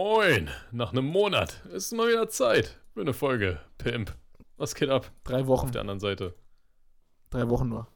Moin, 0.00 0.48
nach 0.70 0.92
einem 0.92 1.06
Monat 1.06 1.60
ist 1.72 1.92
mal 1.92 2.06
wieder 2.06 2.28
Zeit 2.28 2.78
für 2.94 3.00
eine 3.00 3.12
Folge. 3.12 3.58
Pimp. 3.78 4.14
Was 4.56 4.76
geht 4.76 4.90
ab? 4.90 5.10
Drei 5.24 5.48
Wochen. 5.48 5.64
Auf 5.66 5.70
der 5.72 5.80
anderen 5.80 5.98
Seite. 5.98 6.36
Drei 7.30 7.48
Wochen 7.48 7.68
nur. 7.68 7.88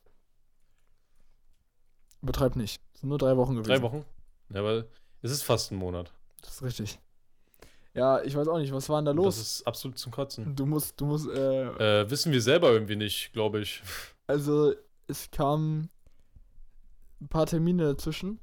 Übertreib 2.20 2.56
nicht. 2.56 2.82
Es 2.92 3.02
sind 3.02 3.08
nur 3.08 3.18
drei 3.18 3.36
Wochen 3.36 3.54
gewesen. 3.54 3.68
Drei 3.70 3.82
Wochen? 3.82 4.04
Ja, 4.48 4.58
aber 4.58 4.86
es 5.20 5.30
ist 5.30 5.44
fast 5.44 5.70
ein 5.70 5.76
Monat. 5.76 6.12
Das 6.40 6.54
ist 6.54 6.62
richtig. 6.64 6.98
Ja, 7.94 8.20
ich 8.22 8.34
weiß 8.34 8.48
auch 8.48 8.58
nicht, 8.58 8.72
was 8.72 8.88
war 8.88 8.98
denn 9.00 9.04
da 9.04 9.12
los? 9.12 9.36
Das 9.36 9.46
ist 9.58 9.66
absolut 9.68 9.96
zum 9.96 10.10
Kotzen. 10.10 10.56
Du 10.56 10.66
musst, 10.66 11.00
du 11.00 11.06
musst, 11.06 11.28
äh, 11.28 12.00
Äh, 12.00 12.10
wissen 12.10 12.32
wir 12.32 12.42
selber 12.42 12.72
irgendwie 12.72 12.96
nicht, 12.96 13.32
glaube 13.32 13.60
ich. 13.60 13.80
also 14.26 14.74
es 15.06 15.30
kamen 15.30 15.88
ein 17.20 17.28
paar 17.28 17.46
Termine 17.46 17.84
dazwischen. 17.94 18.40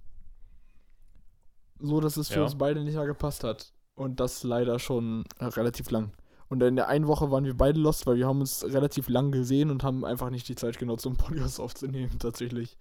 So, 1.80 2.00
dass 2.02 2.18
es 2.18 2.30
für 2.30 2.36
Ja. 2.40 2.44
uns 2.44 2.58
beide 2.58 2.84
nicht 2.84 2.96
mehr 2.96 3.06
gepasst 3.06 3.44
hat. 3.44 3.72
Und 3.96 4.20
das 4.20 4.44
leider 4.44 4.80
schon 4.80 5.26
relativ 5.40 5.92
lang. 5.92 6.12
Und 6.48 6.64
in 6.64 6.76
der 6.76 6.88
einen 6.88 7.08
Woche 7.08 7.30
waren 7.32 7.46
wir 7.46 7.56
beide 7.56 7.80
lost, 7.80 8.08
weil 8.08 8.18
wir 8.18 8.28
haben 8.28 8.40
uns 8.40 8.64
relativ 8.66 9.08
lang 9.10 9.32
gesehen 9.32 9.70
und 9.70 9.84
haben 9.84 10.04
einfach 10.04 10.30
nicht 10.30 10.48
die 10.48 10.56
Zeit 10.56 10.80
genutzt, 10.80 11.06
um 11.06 11.16
Podcast 11.18 11.60
aufzunehmen, 11.60 12.18
tatsächlich. 12.20 12.78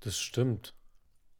Das 0.00 0.18
stimmt. 0.18 0.74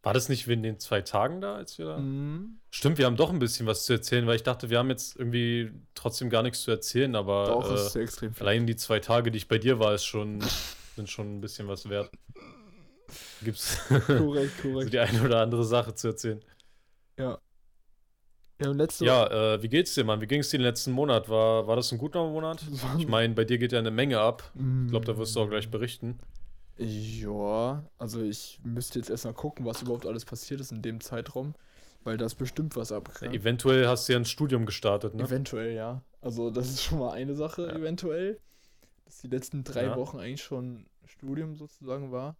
War 0.02 0.14
das 0.14 0.28
nicht 0.28 0.46
wegen 0.46 0.62
den 0.62 0.78
zwei 0.78 1.00
Tagen 1.00 1.40
da, 1.40 1.56
als 1.56 1.78
wir 1.78 1.86
da? 1.86 1.98
Mhm. 1.98 2.58
Stimmt, 2.70 2.98
wir 2.98 3.06
haben 3.06 3.16
doch 3.16 3.30
ein 3.30 3.38
bisschen 3.38 3.66
was 3.66 3.84
zu 3.84 3.94
erzählen, 3.94 4.26
weil 4.26 4.36
ich 4.36 4.42
dachte, 4.42 4.70
wir 4.70 4.78
haben 4.78 4.90
jetzt 4.90 5.16
irgendwie 5.16 5.72
trotzdem 5.94 6.30
gar 6.30 6.42
nichts 6.42 6.62
zu 6.62 6.70
erzählen, 6.70 7.14
aber 7.16 7.46
Doch, 7.46 7.96
äh, 7.96 8.30
allein 8.38 8.66
die 8.66 8.76
zwei 8.76 9.00
Tage, 9.00 9.30
die 9.30 9.38
ich 9.38 9.48
bei 9.48 9.58
dir 9.58 9.78
war, 9.80 9.94
ist 9.94 10.04
schon, 10.04 10.40
sind 10.96 11.08
schon 11.10 11.38
ein 11.38 11.40
bisschen 11.40 11.68
was 11.68 11.88
wert. 11.88 12.10
Gibt's 13.42 13.78
Korrekt, 13.88 14.52
so 14.62 14.84
die 14.84 14.98
eine 14.98 15.22
oder 15.22 15.40
andere 15.40 15.64
Sache 15.64 15.94
zu 15.94 16.08
erzählen. 16.08 16.40
Ja, 18.60 18.70
und 18.70 18.78
letzte 18.78 19.04
Ja, 19.04 19.54
äh, 19.54 19.62
wie 19.62 19.68
geht's 19.68 19.94
dir, 19.94 20.04
Mann? 20.04 20.20
Wie 20.20 20.26
ging's 20.26 20.48
dir 20.50 20.58
den 20.58 20.64
letzten 20.64 20.90
Monat? 20.90 21.28
War, 21.28 21.66
war 21.66 21.76
das 21.76 21.92
ein 21.92 21.98
guter 21.98 22.26
Monat? 22.28 22.64
Ich 22.98 23.06
meine, 23.06 23.34
bei 23.34 23.44
dir 23.44 23.58
geht 23.58 23.72
ja 23.72 23.78
eine 23.78 23.90
Menge 23.92 24.18
ab. 24.18 24.50
Mm. 24.54 24.86
Ich 24.86 24.90
glaube, 24.90 25.06
da 25.06 25.16
wirst 25.16 25.36
du 25.36 25.40
auch 25.40 25.48
gleich 25.48 25.70
berichten. 25.70 26.18
Ja, 26.76 27.84
also 27.98 28.20
ich 28.22 28.60
müsste 28.64 28.98
jetzt 28.98 29.10
erstmal 29.10 29.34
gucken, 29.34 29.64
was 29.64 29.82
überhaupt 29.82 30.06
alles 30.06 30.24
passiert 30.24 30.60
ist 30.60 30.70
in 30.72 30.82
dem 30.82 31.00
Zeitraum, 31.00 31.54
weil 32.04 32.16
da 32.16 32.26
ist 32.26 32.36
bestimmt 32.36 32.76
was 32.76 32.92
abgegangen. 32.92 33.34
Eventuell 33.34 33.86
hast 33.86 34.08
du 34.08 34.12
ja 34.12 34.18
ein 34.18 34.24
Studium 34.24 34.64
gestartet, 34.66 35.14
ne? 35.14 35.24
Eventuell, 35.24 35.74
ja. 35.74 36.02
Also 36.20 36.50
das 36.50 36.68
ist 36.68 36.82
schon 36.82 36.98
mal 37.00 37.12
eine 37.12 37.34
Sache, 37.34 37.62
Ja. 37.66 37.72
eventuell. 37.76 38.38
Dass 39.04 39.18
die 39.18 39.28
letzten 39.28 39.64
drei 39.64 39.84
Ja. 39.84 39.96
Wochen 39.96 40.18
eigentlich 40.18 40.42
schon 40.42 40.86
Studium 41.06 41.56
sozusagen 41.56 42.12
war. 42.12 42.36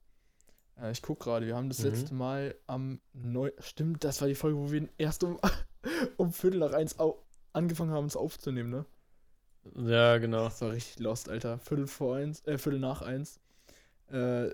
Äh, 0.81 0.93
ich 0.93 1.03
guck 1.03 1.21
gerade, 1.21 1.47
wir 1.47 1.57
haben 1.57 1.69
das 1.69 1.81
Mhm. 1.81 1.85
letzte 1.91 2.15
Mal 2.15 2.55
am 2.67 3.01
9. 3.13 3.53
Stimmt, 3.59 4.05
das 4.05 4.21
war 4.21 4.29
die 4.29 4.35
Folge, 4.35 4.59
wo 4.59 4.71
wir 4.71 4.89
erst 4.99 5.25
um, 5.25 5.39
um 6.17 6.33
Viertel 6.33 6.61
nach 6.61 6.73
eins 6.73 6.97
angefangen 7.53 7.91
haben, 7.93 8.07
es 8.07 8.17
aufzunehmen, 8.17 8.71
ne? 8.71 8.87
Ja, 9.75 10.19
genau. 10.19 10.45
Das 10.45 10.61
war 10.63 10.73
richtig 10.73 10.99
lost, 11.01 11.29
Alter. 11.29 11.59
Viertel 11.59 11.87
vor 11.87 12.17
eins, 12.17 12.45
äh, 12.47 12.57
Viertel 12.59 12.81
nach 12.81 13.03
eins. 13.03 13.41
Äh, 14.11 14.49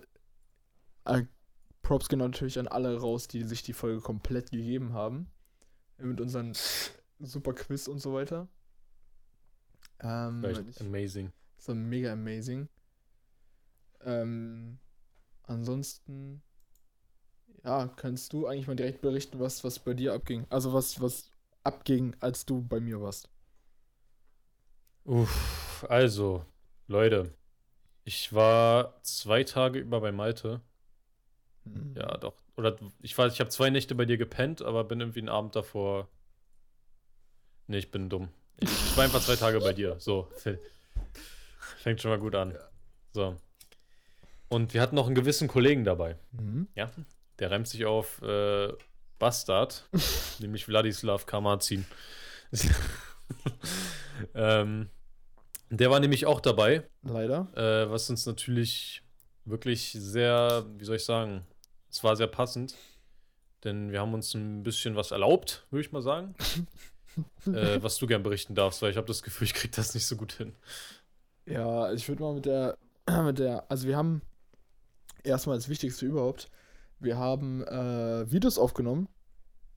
äh, 1.05 1.25
Props 1.83 2.09
gehen 2.09 2.19
natürlich 2.19 2.59
an 2.59 2.67
alle 2.67 2.99
raus, 2.99 3.29
die 3.29 3.43
sich 3.45 3.63
die 3.63 3.75
Folge 3.75 4.01
komplett 4.01 4.51
gegeben 4.51 4.93
haben. 4.95 5.31
Mit 5.99 6.21
unseren 6.21 6.53
super 7.21 7.53
Quiz 7.53 7.87
und 7.87 8.01
so 8.01 8.15
weiter. 8.15 8.49
Ähm, 10.01 10.43
War 10.43 10.51
echt 10.51 10.63
ich, 10.69 10.81
amazing. 10.81 11.33
das 11.57 11.69
war 11.69 11.75
mega 11.77 12.13
amazing. 12.13 12.69
Ähm, 14.03 14.79
ansonsten, 15.47 16.43
ja, 17.65 17.89
kannst 17.89 18.33
du 18.33 18.47
eigentlich 18.47 18.67
mal 18.67 18.77
direkt 18.77 19.01
berichten, 19.01 19.41
was, 19.41 19.65
was 19.65 19.79
bei 19.79 19.95
dir 19.95 20.13
abging? 20.15 20.47
Also 20.51 20.73
was, 20.73 21.01
was 21.01 21.31
abging, 21.63 22.15
als 22.21 22.45
du 22.45 22.63
bei 22.63 22.81
mir 22.81 23.01
warst. 23.01 23.29
Uff, 25.05 25.85
also, 25.89 26.45
Leute. 26.87 27.35
Ich 28.05 28.33
war 28.35 29.03
zwei 29.03 29.45
Tage 29.45 29.79
über 29.79 30.01
bei 30.01 30.13
Malte. 30.13 30.61
Hm. 31.65 31.95
Ja, 31.97 32.17
doch. 32.19 32.35
Oder 32.57 32.77
ich 33.01 33.17
weiß, 33.17 33.33
ich 33.33 33.41
habe 33.41 33.51
zwei 33.51 33.71
Nächte 33.71 33.95
bei 33.95 34.05
dir 34.05 34.19
gepennt, 34.19 34.63
aber 34.63 34.85
bin 34.85 35.01
irgendwie 35.01 35.21
einen 35.21 35.29
Abend 35.29 35.57
davor. 35.57 36.09
Nee, 37.67 37.79
ich 37.79 37.91
bin 37.91 38.11
dumm. 38.11 38.29
Ich, 38.59 38.71
ich 38.71 38.97
war 38.97 39.05
einfach 39.05 39.23
zwei 39.23 39.37
Tage 39.37 39.59
bei 39.61 39.73
dir. 39.73 39.99
So. 39.99 40.29
Fängt 41.79 42.01
schon 42.01 42.11
mal 42.11 42.19
gut 42.19 42.35
an. 42.35 42.57
So. 43.13 43.37
Und 44.49 44.75
wir 44.75 44.81
hatten 44.81 44.95
noch 44.95 45.07
einen 45.07 45.15
gewissen 45.15 45.49
Kollegen 45.49 45.85
dabei. 45.85 46.17
Mhm. 46.33 46.69
Ja. 46.75 46.91
Der 47.39 47.51
reimt 47.51 47.67
sich 47.67 47.85
auf 47.87 48.23
äh, 48.23 48.73
Bastard, 49.19 49.89
nämlich 50.39 50.69
Wladislav 50.69 51.27
Kamazin. 51.27 51.85
ähm, 54.35 54.89
der 55.71 55.91
war 55.91 55.99
nämlich 56.01 56.27
auch 56.27 56.41
dabei, 56.41 56.89
Leider. 57.03 57.49
äh, 57.57 57.91
was 57.91 58.09
uns 58.11 58.27
natürlich 58.27 59.03
wirklich 59.45 59.93
sehr, 59.99 60.65
wie 60.77 60.85
soll 60.85 60.97
ich 60.97 61.05
sagen, 61.05 61.45
es 61.91 62.05
war 62.05 62.17
sehr 62.17 62.27
passend, 62.27 62.75
denn 63.65 63.91
wir 63.91 64.01
haben 64.01 64.15
uns 64.15 64.35
ein 64.35 64.63
bisschen 64.63 64.95
was 64.95 65.11
erlaubt, 65.11 65.67
würde 65.71 65.85
ich 65.85 65.93
mal 65.93 66.03
sagen, 66.03 66.35
äh, 67.47 67.83
was 67.83 67.99
du 67.99 68.07
gern 68.07 68.23
berichten 68.23 68.55
darfst, 68.55 68.83
weil 68.83 68.91
ich 68.91 68.97
habe 68.97 69.07
das 69.07 69.23
Gefühl, 69.23 69.47
ich 69.47 69.55
krieg 69.55 69.73
das 69.73 69.95
nicht 69.95 70.07
so 70.07 70.17
gut 70.17 70.33
hin. 70.33 70.55
Ja, 71.47 71.93
ich 71.93 72.09
würde 72.09 72.23
mal 72.23 72.35
mit 72.35 72.47
der, 72.47 72.79
mit 73.25 73.39
der, 73.39 73.71
also 73.71 73.87
wir 73.89 73.97
haben 73.97 74.23
erstmal 75.25 75.57
das 75.57 75.69
Wichtigste 75.69 76.07
überhaupt, 76.07 76.51
wir 77.01 77.19
haben 77.19 77.63
äh, 77.65 78.31
Videos 78.31 78.59
aufgenommen. 78.59 79.09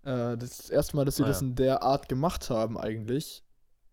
Äh, 0.03 0.38
das 0.38 0.52
ist 0.52 0.59
das 0.66 0.69
erste 0.69 0.96
Mal, 0.96 1.06
dass 1.06 1.18
wir 1.18 1.25
Ah, 1.25 1.30
das 1.30 1.41
ja. 1.41 1.47
in 1.47 1.56
der 1.56 1.84
Art 1.84 2.08
gemacht 2.09 2.50
haben 2.50 2.78
eigentlich. 2.78 3.44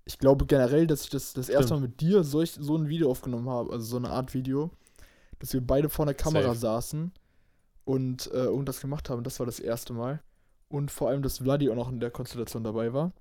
Ich 0.05 0.19
glaube 0.19 0.45
generell, 0.47 0.87
dass 0.87 1.05
ich 1.05 1.11
das 1.11 1.33
das 1.33 1.49
erste 1.49 1.75
Mal 1.75 1.81
mit 1.81 2.01
dir 2.01 2.23
solch, 2.25 2.53
so 2.53 2.77
ein 2.77 2.89
Video 2.89 3.11
aufgenommen 3.11 3.49
habe, 3.49 3.73
also 3.73 3.85
so 3.87 3.97
eine 3.97 4.11
Art 4.11 4.35
Video, 4.35 4.71
dass 5.39 5.53
wir 5.55 5.67
beide 5.67 5.89
vor 5.89 6.05
der 6.05 6.15
Kamera 6.15 6.49
Safe. 6.49 6.59
saßen 6.59 7.13
und 7.85 8.27
äh, 8.33 8.45
irgendwas 8.45 8.81
gemacht 8.81 9.09
haben. 9.09 9.25
Das 9.25 9.39
war 9.39 9.47
das 9.47 9.61
erste 9.61 9.93
Mal. 9.95 10.23
Und 10.69 10.91
vor 10.91 11.09
allem, 11.09 11.23
dass 11.23 11.39
Vladi 11.39 11.71
auch 11.71 11.75
noch 11.75 11.91
in 11.91 12.01
der 12.01 12.11
Konstellation 12.11 12.65
dabei 12.65 12.93
war. 12.93 13.13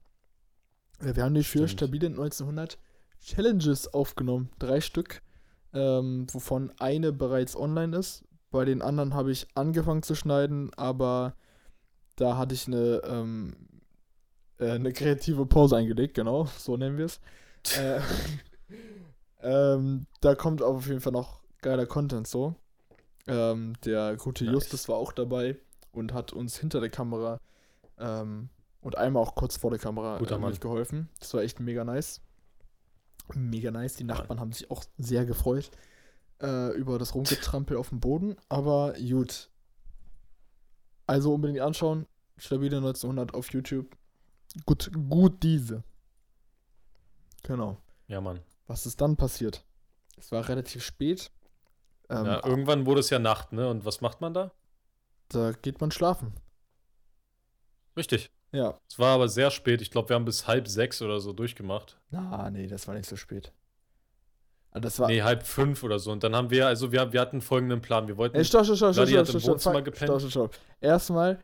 Wir 1.00 1.24
haben 1.24 1.34
die 1.36 1.44
für 1.44 1.68
Stimmt. 1.68 1.72
stabile 1.72 2.08
1900 2.08 2.78
Challenges 3.22 3.94
aufgenommen. 3.94 4.50
Drei 4.60 4.80
Stück, 4.82 5.22
ähm, 5.74 6.28
wovon 6.32 6.72
eine 6.80 7.12
bereits 7.12 7.56
online 7.56 7.98
ist. 7.98 8.24
Bei 8.52 8.66
den 8.66 8.82
anderen 8.82 9.14
habe 9.14 9.32
ich 9.32 9.48
angefangen 9.56 10.04
zu 10.04 10.16
schneiden, 10.16 10.72
aber 10.76 11.36
da 12.16 12.38
hatte 12.38 12.54
ich 12.54 12.68
eine, 12.68 13.02
ähm, 13.06 13.56
äh, 14.60 14.72
eine 14.72 14.94
kreative 14.94 15.46
Pause 15.46 15.78
eingelegt, 15.78 16.14
genau, 16.14 16.48
so 16.58 16.78
nennen 16.78 16.98
wir 16.98 17.06
es. 17.06 17.20
äh, 17.78 18.00
ähm, 19.42 20.06
da 20.22 20.36
kommt 20.36 20.62
auf 20.62 20.88
jeden 20.88 21.02
Fall 21.02 21.14
noch 21.14 21.42
geiler 21.62 21.86
Content 21.86 22.28
so. 22.28 22.56
Ähm, 23.26 23.74
der 23.86 24.18
gute 24.18 24.44
Nice. 24.44 24.54
Justus 24.54 24.90
war 24.90 24.98
auch 24.98 25.14
dabei 25.14 25.58
und 25.92 26.14
hat 26.14 26.34
uns 26.34 26.58
hinter 26.58 26.82
der 26.82 26.90
Kamera 26.90 27.40
ähm, 27.98 28.50
und 28.82 28.98
einmal 28.98 29.24
auch 29.24 29.36
kurz 29.36 29.58
vor 29.58 29.72
der 29.72 29.80
Kamera 29.80 30.18
äh, 30.18 30.38
Mann. 30.38 30.52
mitgeholfen. 30.52 31.10
Das 31.20 31.34
war 31.34 31.42
echt 31.42 31.60
mega 31.60 31.84
nice. 31.86 32.22
Mega 33.34 33.72
nice. 33.72 33.96
Die 33.96 34.04
Nachbarn 34.04 34.40
haben 34.40 34.52
sich 34.52 34.70
auch 34.70 34.84
sehr 34.98 35.26
gefreut 35.26 35.72
äh, 36.42 36.76
über 36.76 37.00
das 37.00 37.16
Rumgetrampel 37.16 37.78
auf 37.78 37.90
dem 37.90 38.00
Boden. 38.00 38.36
Aber 38.50 38.94
gut. 38.94 39.50
Also 41.08 41.34
unbedingt 41.34 41.62
anschauen. 41.62 42.06
Stabile 42.38 42.78
1900 42.78 43.34
auf 43.34 43.52
YouTube. 43.52 43.96
Gut, 44.66 44.92
gut 45.10 45.42
diese. 45.44 45.84
Genau. 47.44 47.78
Ja, 48.08 48.22
Mann. 48.22 48.40
Was 48.68 48.86
ist 48.86 49.02
dann 49.02 49.18
passiert? 49.18 49.64
Es 50.18 50.32
war 50.32 50.48
relativ 50.48 50.84
spät. 50.84 51.32
Ähm, 52.10 52.26
ja, 52.26 52.46
irgendwann 52.46 52.86
wurde 52.86 53.00
es 53.00 53.10
ja 53.10 53.20
Nacht, 53.20 53.54
ne? 53.54 53.70
Und 53.70 53.86
was 53.86 54.02
macht 54.02 54.22
man 54.22 54.34
da? 54.34 54.52
da 55.34 55.52
geht 55.52 55.82
man 55.82 55.92
schlafen. 55.92 56.34
Richtig. 57.98 58.32
Ja. 58.54 58.80
Es 58.88 59.00
war 59.00 59.16
aber 59.16 59.28
sehr 59.28 59.50
spät. 59.52 59.82
Ich 59.82 59.92
glaube, 59.92 60.10
wir 60.10 60.16
haben 60.16 60.26
bis 60.26 60.48
halb 60.48 60.68
sechs 60.68 61.02
oder 61.02 61.20
so 61.20 61.34
durchgemacht. 61.34 61.98
Na, 62.12 62.50
nee, 62.52 62.68
das 62.68 62.88
war 62.88 62.94
nicht 62.96 63.10
so 63.10 63.16
spät. 63.16 63.52
Ah, 64.72 64.80
Das 64.80 65.00
war. 65.00 65.08
Nee, 65.08 65.22
halb 65.24 65.44
fünf 65.46 65.84
oder 65.84 66.00
so. 66.00 66.12
Und 66.12 66.24
dann 66.24 66.36
haben 66.36 66.50
wir, 66.52 66.68
also 66.68 66.92
wir, 66.92 67.12
wir 67.14 67.20
hatten 67.22 67.42
folgenden 67.42 67.82
Plan. 67.82 68.08
Wir 68.08 68.16
wollten. 68.18 68.36
Ey, 68.38 68.46
stopp, 68.46 68.66
stopp, 68.66 68.78
stopp, 68.78 68.94
stopp, 68.94 69.08
stopp, 69.10 69.42
stopp, 69.42 69.60
stopp, 69.62 69.86
gepennt. 69.86 70.10
stopp, 70.10 70.20
stopp, 70.22 70.32
stopp. 70.32 70.58
Erstmal 70.82 71.40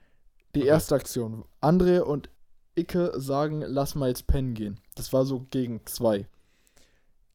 die 0.55 0.61
Okay. 0.61 0.69
erste 0.69 0.95
Aktion. 0.95 1.45
André 1.61 1.99
und 2.01 2.29
Icke 2.75 3.11
sagen, 3.19 3.61
lass 3.65 3.95
mal 3.95 4.09
jetzt 4.09 4.27
pennen 4.27 4.53
gehen. 4.53 4.79
Das 4.95 5.11
war 5.11 5.25
so 5.25 5.41
gegen 5.51 5.81
zwei. 5.85 6.27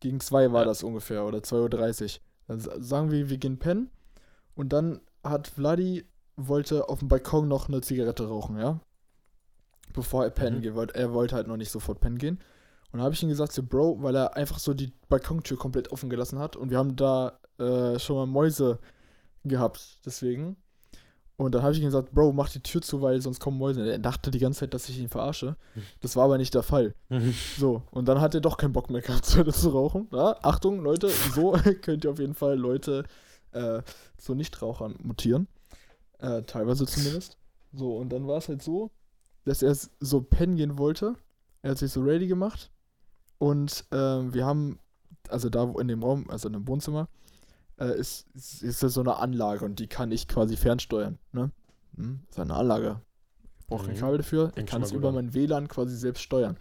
Gegen 0.01 0.21
zwei 0.21 0.53
war 0.53 0.61
Ja. 0.63 0.67
das 0.67 0.83
ungefähr 0.83 1.25
oder 1.25 1.39
2.30 1.39 2.17
Uhr. 2.17 2.21
Dann 2.47 2.61
sa- 2.61 2.81
sagen 2.81 3.11
wir, 3.11 3.29
wir 3.31 3.39
gehen 3.39 3.59
pennen. 3.59 3.91
Und 4.55 4.73
dann 4.73 5.01
hat 5.25 5.49
Vladi 5.49 6.05
wollte 6.37 6.89
auf 6.89 6.99
dem 7.01 7.09
Balkon 7.09 7.49
noch 7.49 7.69
eine 7.69 7.81
Zigarette 7.81 8.27
rauchen, 8.29 8.59
ja? 8.59 8.81
Bevor 9.95 10.25
er 10.25 10.31
pennen 10.31 10.59
Mhm. 10.59 10.63
geht, 10.63 10.75
weil 10.77 10.91
er 10.91 11.13
wollte 11.15 11.35
halt 11.37 11.47
noch 11.47 11.57
nicht 11.57 11.71
sofort 11.71 12.01
pennen 12.01 12.19
gehen. 12.19 12.35
Und 12.93 12.99
dann 12.99 13.03
habe 13.03 13.15
ich 13.15 13.23
ihm 13.23 13.29
gesagt, 13.31 13.53
so, 13.53 13.63
Bro, 13.63 14.03
weil 14.03 14.15
er 14.15 14.37
einfach 14.37 14.59
so 14.59 14.75
die 14.75 14.93
Balkontür 15.09 15.57
komplett 15.57 15.91
offen 15.91 16.11
gelassen 16.11 16.39
hat 16.39 16.55
und 16.57 16.71
wir 16.71 16.79
haben 16.79 16.95
da 16.97 17.39
äh, 17.59 17.99
schon 17.99 18.17
mal 18.17 18.27
Mäuse 18.27 18.79
gehabt, 19.45 19.99
deswegen. 20.05 20.57
Und 21.37 21.53
dann 21.55 21.63
habe 21.65 21.73
ich 21.73 21.81
ihm 21.81 21.87
gesagt, 21.87 22.13
Bro, 22.13 22.33
mach 22.33 22.49
die 22.51 22.61
Tür 22.63 22.81
zu, 22.83 23.03
weil 23.03 23.21
sonst 23.21 23.41
kommen 23.41 23.59
Mäuse. 23.59 23.91
Er 23.91 23.99
dachte 23.99 24.31
die 24.31 24.39
ganze 24.39 24.61
Zeit, 24.61 24.75
dass 24.75 24.89
ich 24.89 24.99
ihn 25.01 25.09
verarsche. 25.09 25.57
Hm. 25.75 25.83
Das 26.01 26.15
war 26.15 26.25
aber 26.27 26.39
nicht 26.39 26.55
der 26.55 26.63
Fall. 26.63 26.95
So, 27.59 27.83
und 27.91 28.07
dann 28.07 28.21
hat 28.21 28.35
er 28.37 28.41
doch 28.41 28.57
keinen 28.57 28.73
Bock 28.73 28.89
mehr 28.91 29.01
gehabt, 29.03 29.25
zu 29.27 29.43
zu 29.45 29.71
rauchen. 29.71 30.07
Ja, 30.13 30.37
Achtung, 30.43 30.81
Leute, 30.81 31.09
so 31.09 31.53
könnt 31.83 32.05
ihr 32.05 32.11
auf 32.13 32.21
jeden 32.21 32.35
Fall 32.35 32.57
Leute 32.57 33.03
äh, 33.53 33.83
zu 34.17 34.35
Nichtrauchern 34.37 34.95
mutieren. 35.03 35.49
Äh, 36.19 36.43
teilweise 36.43 36.87
zumindest. 36.87 37.37
So, 37.73 37.97
und 37.97 38.11
dann 38.11 38.29
war 38.29 38.39
es 38.39 38.49
halt 38.49 38.63
so, 38.63 38.93
dass 39.45 39.63
er 39.63 39.77
so 40.01 40.21
pennen 40.21 40.57
gehen 40.57 40.79
wollte. 40.79 41.15
Er 41.63 41.73
hat 41.73 41.79
sich 41.79 41.93
so 41.93 42.03
ready 42.03 42.27
gemacht. 42.27 42.71
Und 43.39 43.85
ähm, 43.93 44.33
wir 44.33 44.47
haben, 44.47 44.79
also 45.29 45.49
da 45.51 45.65
in 45.79 45.89
dem 45.89 46.03
Raum, 46.03 46.29
also 46.31 46.49
in 46.49 46.55
dem 46.55 46.67
Wohnzimmer, 46.69 47.09
äh, 47.79 47.99
ist, 47.99 48.27
ist, 48.35 48.63
ist 48.63 48.81
so 48.81 49.01
eine 49.01 49.17
Anlage 49.17 49.65
und 49.65 49.79
die 49.79 49.87
kann 49.89 50.13
ich 50.13 50.29
quasi 50.29 50.57
fernsteuern. 50.57 51.19
Ne? 51.33 51.51
Hm, 51.97 52.21
ist 52.31 52.39
eine 52.39 52.55
Anlage. 52.55 53.01
Ich 53.61 53.67
brauche 53.67 53.87
kein 53.87 53.97
Mhm. 53.97 54.01
Kabel 54.01 54.19
dafür. 54.19 54.53
Ich 54.57 54.67
kann 54.67 54.83
es 54.83 54.93
über 54.93 55.09
an. 55.09 55.15
mein 55.17 55.35
WLAN 55.35 55.69
quasi 55.69 55.97
selbst 55.97 56.23
steuern. 56.23 56.57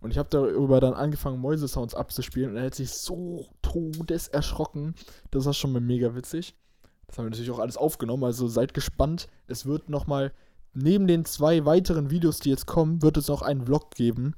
Und 0.00 0.10
ich 0.12 0.18
habe 0.18 0.28
darüber 0.30 0.80
dann 0.80 0.94
angefangen, 0.94 1.40
Mäusesounds 1.40 1.94
abzuspielen 1.94 2.50
und 2.50 2.56
er 2.56 2.66
hat 2.66 2.74
sich 2.74 2.90
so 2.90 3.46
todes 3.62 4.28
erschrocken. 4.28 4.94
Das 5.30 5.44
war 5.44 5.54
schon 5.54 5.72
mal 5.72 5.80
mega 5.80 6.14
witzig. 6.14 6.54
Das 7.06 7.18
haben 7.18 7.24
wir 7.24 7.30
natürlich 7.30 7.50
auch 7.50 7.58
alles 7.58 7.76
aufgenommen, 7.76 8.22
also 8.24 8.46
seid 8.48 8.74
gespannt. 8.74 9.28
Es 9.46 9.66
wird 9.66 9.88
nochmal, 9.88 10.32
neben 10.74 11.06
den 11.06 11.24
zwei 11.24 11.64
weiteren 11.64 12.10
Videos, 12.10 12.40
die 12.40 12.50
jetzt 12.50 12.66
kommen, 12.66 13.02
wird 13.02 13.16
es 13.16 13.28
noch 13.28 13.42
einen 13.42 13.66
Vlog 13.66 13.94
geben, 13.94 14.34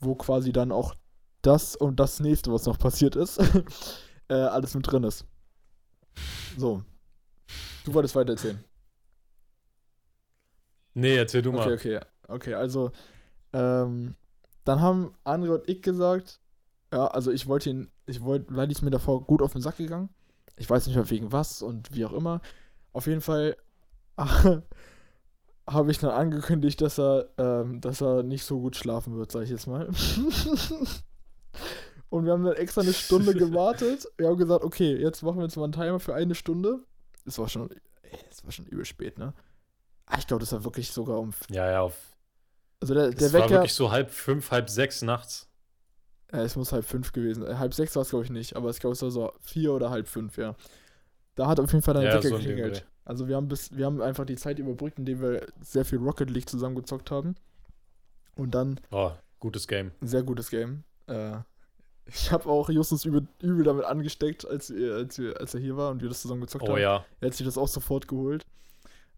wo 0.00 0.14
quasi 0.14 0.52
dann 0.52 0.72
auch 0.72 0.94
das 1.42 1.76
und 1.76 2.00
das 2.00 2.20
nächste, 2.20 2.52
was 2.52 2.66
noch 2.66 2.78
passiert 2.78 3.16
ist, 3.16 3.38
äh, 4.28 4.34
alles 4.34 4.74
mit 4.74 4.90
drin 4.90 5.04
ist. 5.04 5.26
So. 6.56 6.82
Du 7.84 7.92
wolltest 7.92 8.14
weiter 8.14 8.32
erzählen. 8.32 8.62
Nee, 10.94 11.16
erzähl 11.16 11.42
du 11.42 11.52
mal. 11.52 11.60
Okay, 11.72 11.96
okay. 11.96 12.00
Okay, 12.26 12.54
also, 12.54 12.90
ähm, 13.52 14.14
dann 14.64 14.80
haben 14.80 15.14
Andre 15.24 15.58
und 15.58 15.68
ich 15.68 15.82
gesagt, 15.82 16.40
ja, 16.92 17.06
also 17.08 17.30
ich 17.30 17.46
wollte 17.46 17.70
ihn, 17.70 17.90
ich 18.06 18.22
wollte, 18.22 18.54
weil 18.54 18.70
ist 18.70 18.82
mir 18.82 18.90
davor 18.90 19.24
gut 19.26 19.42
auf 19.42 19.52
den 19.52 19.60
Sack 19.60 19.76
gegangen. 19.76 20.08
Ich 20.56 20.70
weiß 20.70 20.86
nicht 20.86 20.96
mehr 20.96 21.10
wegen 21.10 21.32
was 21.32 21.60
und 21.60 21.92
wie 21.94 22.04
auch 22.06 22.12
immer. 22.12 22.40
Auf 22.92 23.06
jeden 23.06 23.20
Fall 23.20 23.56
habe 25.66 25.90
ich 25.90 25.98
dann 25.98 26.10
angekündigt, 26.10 26.80
dass 26.80 26.98
er, 26.98 27.28
ähm, 27.38 27.80
dass 27.80 28.02
er 28.02 28.22
nicht 28.22 28.44
so 28.44 28.60
gut 28.60 28.76
schlafen 28.76 29.16
wird, 29.16 29.32
sag 29.32 29.42
ich 29.42 29.50
jetzt 29.50 29.66
mal. 29.66 29.86
und 32.10 32.24
wir 32.24 32.32
haben 32.32 32.44
dann 32.44 32.54
extra 32.54 32.82
eine 32.82 32.92
Stunde 32.92 33.34
gewartet. 33.34 34.06
Wir 34.16 34.28
haben 34.28 34.36
gesagt, 34.36 34.64
okay, 34.64 34.96
jetzt 34.96 35.22
machen 35.22 35.38
wir 35.38 35.44
jetzt 35.44 35.56
mal 35.56 35.64
einen 35.64 35.72
Timer 35.72 36.00
für 36.00 36.14
eine 36.14 36.34
Stunde. 36.34 36.80
Es 37.24 37.38
war 37.38 37.48
schon, 37.48 37.70
es 38.30 38.44
war 38.44 38.52
schon 38.52 38.66
übel 38.66 38.84
spät, 38.84 39.18
ne? 39.18 39.32
Ah, 40.06 40.18
ich 40.18 40.26
glaube, 40.26 40.40
das 40.40 40.52
war 40.52 40.64
wirklich 40.64 40.90
sogar 40.90 41.18
um. 41.18 41.32
Ja, 41.48 41.70
ja, 41.70 41.80
auf. 41.80 41.96
Also 42.80 42.92
der, 42.92 43.10
der 43.10 43.18
Das 43.18 43.32
war 43.32 43.40
Wecker. 43.40 43.50
wirklich 43.50 43.72
so 43.72 43.90
halb 43.90 44.10
fünf, 44.10 44.50
halb 44.50 44.68
sechs 44.68 45.00
nachts. 45.00 45.48
Ja, 46.30 46.42
es 46.42 46.56
muss 46.56 46.72
halb 46.72 46.84
fünf 46.84 47.12
gewesen. 47.12 47.58
Halb 47.58 47.72
sechs 47.72 47.96
war 47.96 48.02
es, 48.02 48.10
glaube 48.10 48.24
ich, 48.24 48.30
nicht, 48.30 48.56
aber 48.56 48.68
ich 48.68 48.80
glaube, 48.80 48.92
es 48.92 49.02
war 49.02 49.10
so 49.10 49.32
vier 49.40 49.72
oder 49.72 49.88
halb 49.88 50.08
fünf, 50.08 50.36
ja. 50.36 50.54
Da 51.36 51.46
hat 51.48 51.58
auf 51.60 51.72
jeden 51.72 51.82
Fall 51.82 51.94
dein 51.94 52.04
Ja, 52.04 52.14
Wecker 52.14 52.28
so 52.28 52.36
geklingelt. 52.36 52.86
Also 53.04 53.28
wir 53.28 53.36
haben 53.36 53.48
bis, 53.48 53.76
wir 53.76 53.86
haben 53.86 54.00
einfach 54.00 54.24
die 54.24 54.36
Zeit 54.36 54.58
überbrückt, 54.58 54.98
indem 54.98 55.20
wir 55.20 55.46
sehr 55.60 55.84
viel 55.84 55.98
Rocket 55.98 56.30
League 56.30 56.48
zusammengezockt 56.48 57.10
haben. 57.10 57.34
Und 58.36 58.54
dann 58.54 58.80
Oh, 58.90 59.10
gutes 59.40 59.66
Game. 59.68 59.90
sehr 60.00 60.22
gutes 60.22 60.50
Game. 60.50 60.84
Äh, 61.06 61.36
ich 62.06 62.30
habe 62.32 62.48
auch 62.48 62.68
Justus 62.70 63.04
übel, 63.04 63.26
übel 63.40 63.64
damit 63.64 63.84
angesteckt, 63.84 64.46
als, 64.46 64.70
als, 64.70 65.18
als 65.18 65.54
er 65.54 65.60
hier 65.60 65.76
war 65.76 65.90
und 65.90 66.02
wir 66.02 66.08
das 66.08 66.22
zusammen 66.22 66.42
gezockt 66.42 66.64
Oh 66.68 66.72
haben. 66.72 66.80
ja. 66.80 67.04
Er 67.20 67.26
hat 67.28 67.34
sich 67.34 67.46
das 67.46 67.58
auch 67.58 67.68
sofort 67.68 68.08
geholt. 68.08 68.44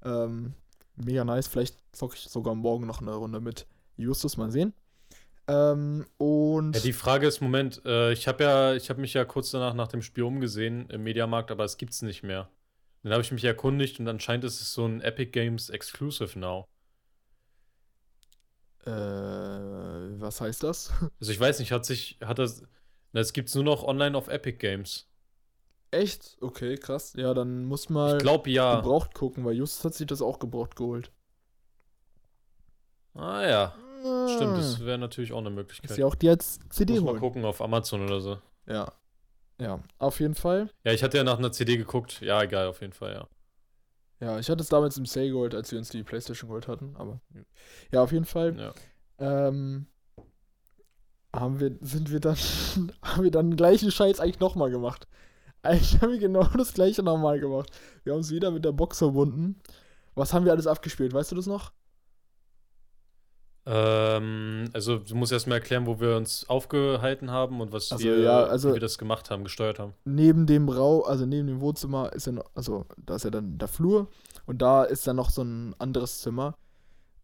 Ähm, 0.04 0.54
mega 0.96 1.24
nice. 1.24 1.48
Vielleicht 1.48 1.76
zocke 1.92 2.14
ich 2.16 2.28
sogar 2.28 2.54
morgen 2.54 2.86
noch 2.86 3.00
eine 3.00 3.12
Runde 3.14 3.40
mit 3.40 3.66
Justus. 3.96 4.36
Mal 4.36 4.50
sehen. 4.50 4.72
Ähm, 5.48 6.06
und. 6.18 6.74
Ja, 6.74 6.82
die 6.82 6.92
Frage 6.92 7.26
ist, 7.26 7.40
Moment, 7.40 7.82
äh, 7.84 8.12
ich 8.12 8.26
habe 8.26 8.44
ja, 8.44 8.74
ich 8.74 8.90
habe 8.90 9.00
mich 9.00 9.14
ja 9.14 9.24
kurz 9.24 9.50
danach 9.50 9.74
nach 9.74 9.88
dem 9.88 10.02
Spiel 10.02 10.24
umgesehen 10.24 10.90
im 10.90 11.04
Mediamarkt, 11.04 11.50
aber 11.50 11.64
es 11.64 11.76
gibt's 11.76 12.02
nicht 12.02 12.22
mehr. 12.22 12.48
Dann 13.02 13.12
habe 13.12 13.22
ich 13.22 13.30
mich 13.30 13.44
erkundigt 13.44 14.00
und 14.00 14.08
anscheinend 14.08 14.44
ist 14.44 14.60
es 14.60 14.72
so 14.72 14.84
ein 14.84 15.00
Epic 15.00 15.30
Games 15.30 15.70
Exclusive 15.70 16.36
now. 16.36 16.66
Äh, 18.84 18.90
was 18.90 20.40
heißt 20.40 20.62
das? 20.62 20.92
Also 21.20 21.32
ich 21.32 21.38
weiß 21.38 21.60
nicht, 21.60 21.70
hat 21.70 21.84
sich, 21.84 22.18
hat 22.24 22.38
das, 22.38 22.64
na, 23.12 23.20
es 23.20 23.32
gibt's 23.32 23.54
nur 23.54 23.64
noch 23.64 23.84
online 23.84 24.16
auf 24.16 24.26
Epic 24.28 24.58
Games. 24.58 25.08
Echt? 25.92 26.36
Okay, 26.40 26.76
krass. 26.76 27.12
Ja, 27.16 27.32
dann 27.32 27.64
muss 27.64 27.88
mal 27.88 28.16
Ich 28.16 28.22
glaube 28.22 28.50
ja. 28.50 28.76
gebraucht 28.76 29.14
gucken, 29.14 29.44
weil 29.44 29.54
Justus 29.54 29.84
hat 29.84 29.94
sich 29.94 30.08
das 30.08 30.20
auch 30.20 30.40
gebraucht 30.40 30.74
geholt. 30.74 31.12
Ah 33.14 33.46
ja, 33.46 33.74
stimmt, 34.34 34.58
das 34.58 34.80
Ah. 34.80 34.84
wäre 34.84 34.98
natürlich 34.98 35.32
auch 35.32 35.38
eine 35.38 35.48
Ist 35.50 35.54
Möglichkeit. 35.54 35.98
ja 35.98 36.06
auch 36.06 36.14
die 36.14 36.28
als 36.28 36.58
CD 36.70 36.94
Muss 36.94 37.02
mal 37.02 37.10
holen. 37.12 37.20
gucken 37.20 37.44
auf 37.44 37.60
Amazon 37.62 38.02
oder 38.04 38.20
so. 38.20 38.38
Ja. 38.66 38.92
Ja, 39.58 39.80
auf 39.98 40.20
jeden 40.20 40.34
Fall. 40.34 40.70
Ja, 40.84 40.92
ich 40.92 41.02
hatte 41.02 41.16
ja 41.16 41.24
nach 41.24 41.38
einer 41.38 41.50
CD 41.52 41.76
geguckt. 41.78 42.20
Ja, 42.20 42.42
egal, 42.42 42.66
auf 42.66 42.80
jeden 42.82 42.92
Fall, 42.92 43.14
ja. 43.14 43.28
Ja, 44.20 44.38
ich 44.38 44.48
hatte 44.50 44.62
es 44.62 44.68
damals 44.68 44.96
im 44.98 45.06
Sale 45.06 45.30
geholt, 45.30 45.54
als 45.54 45.70
wir 45.72 45.78
uns 45.78 45.88
die 45.90 46.02
Playstation 46.02 46.48
geholt 46.48 46.68
hatten, 46.68 46.94
aber 46.96 47.20
ja, 47.92 48.02
auf 48.02 48.12
jeden 48.12 48.24
Fall. 48.26 48.56
ja. 48.58 48.74
Ähm, 49.18 49.86
haben 51.34 51.60
wir, 51.60 51.76
sind 51.80 52.10
wir 52.10 52.20
dann, 52.20 52.36
haben 53.02 53.24
wir 53.24 53.30
dann 53.30 53.50
den 53.50 53.56
gleichen 53.56 53.90
Scheiß 53.90 54.20
eigentlich 54.20 54.40
nochmal 54.40 54.70
gemacht. 54.70 55.06
Eigentlich 55.62 56.00
haben 56.00 56.12
wir 56.12 56.18
genau 56.18 56.44
das 56.44 56.74
gleiche 56.74 57.02
nochmal 57.02 57.40
gemacht. 57.40 57.70
Wir 58.04 58.12
haben 58.12 58.18
uns 58.18 58.30
wieder 58.30 58.50
mit 58.50 58.64
der 58.64 58.72
Box 58.72 58.98
verbunden. 58.98 59.60
Was 60.14 60.32
haben 60.32 60.44
wir 60.44 60.52
alles 60.52 60.66
abgespielt? 60.66 61.12
Weißt 61.12 61.32
du 61.32 61.36
das 61.36 61.46
noch? 61.46 61.72
Ähm, 63.66 64.70
also 64.72 64.98
du 64.98 65.14
musst 65.16 65.32
erstmal 65.32 65.58
erklären, 65.58 65.86
wo 65.86 65.98
wir 65.98 66.16
uns 66.16 66.48
aufgehalten 66.48 67.30
haben 67.32 67.60
und 67.60 67.72
was 67.72 67.90
Also, 67.90 68.04
wir, 68.04 68.20
ja, 68.20 68.44
also- 68.44 68.70
wie 68.70 68.74
wir 68.74 68.80
das 68.80 68.96
gemacht 68.96 69.28
haben, 69.30 69.42
gesteuert 69.42 69.78
haben. 69.80 69.92
Neben 70.04 70.46
dem 70.46 70.68
Raum, 70.68 71.02
also 71.04 71.26
neben 71.26 71.48
dem 71.48 71.60
Wohnzimmer 71.60 72.12
ist 72.12 72.26
ja 72.26 72.32
noch, 72.32 72.44
also 72.54 72.86
da 73.04 73.16
ist 73.16 73.24
ja 73.24 73.30
dann 73.30 73.58
der 73.58 73.66
Flur 73.68 74.08
und 74.46 74.62
da 74.62 74.84
ist 74.84 75.06
dann 75.06 75.16
noch 75.16 75.30
so 75.30 75.42
ein 75.42 75.74
anderes 75.78 76.20
Zimmer. 76.20 76.54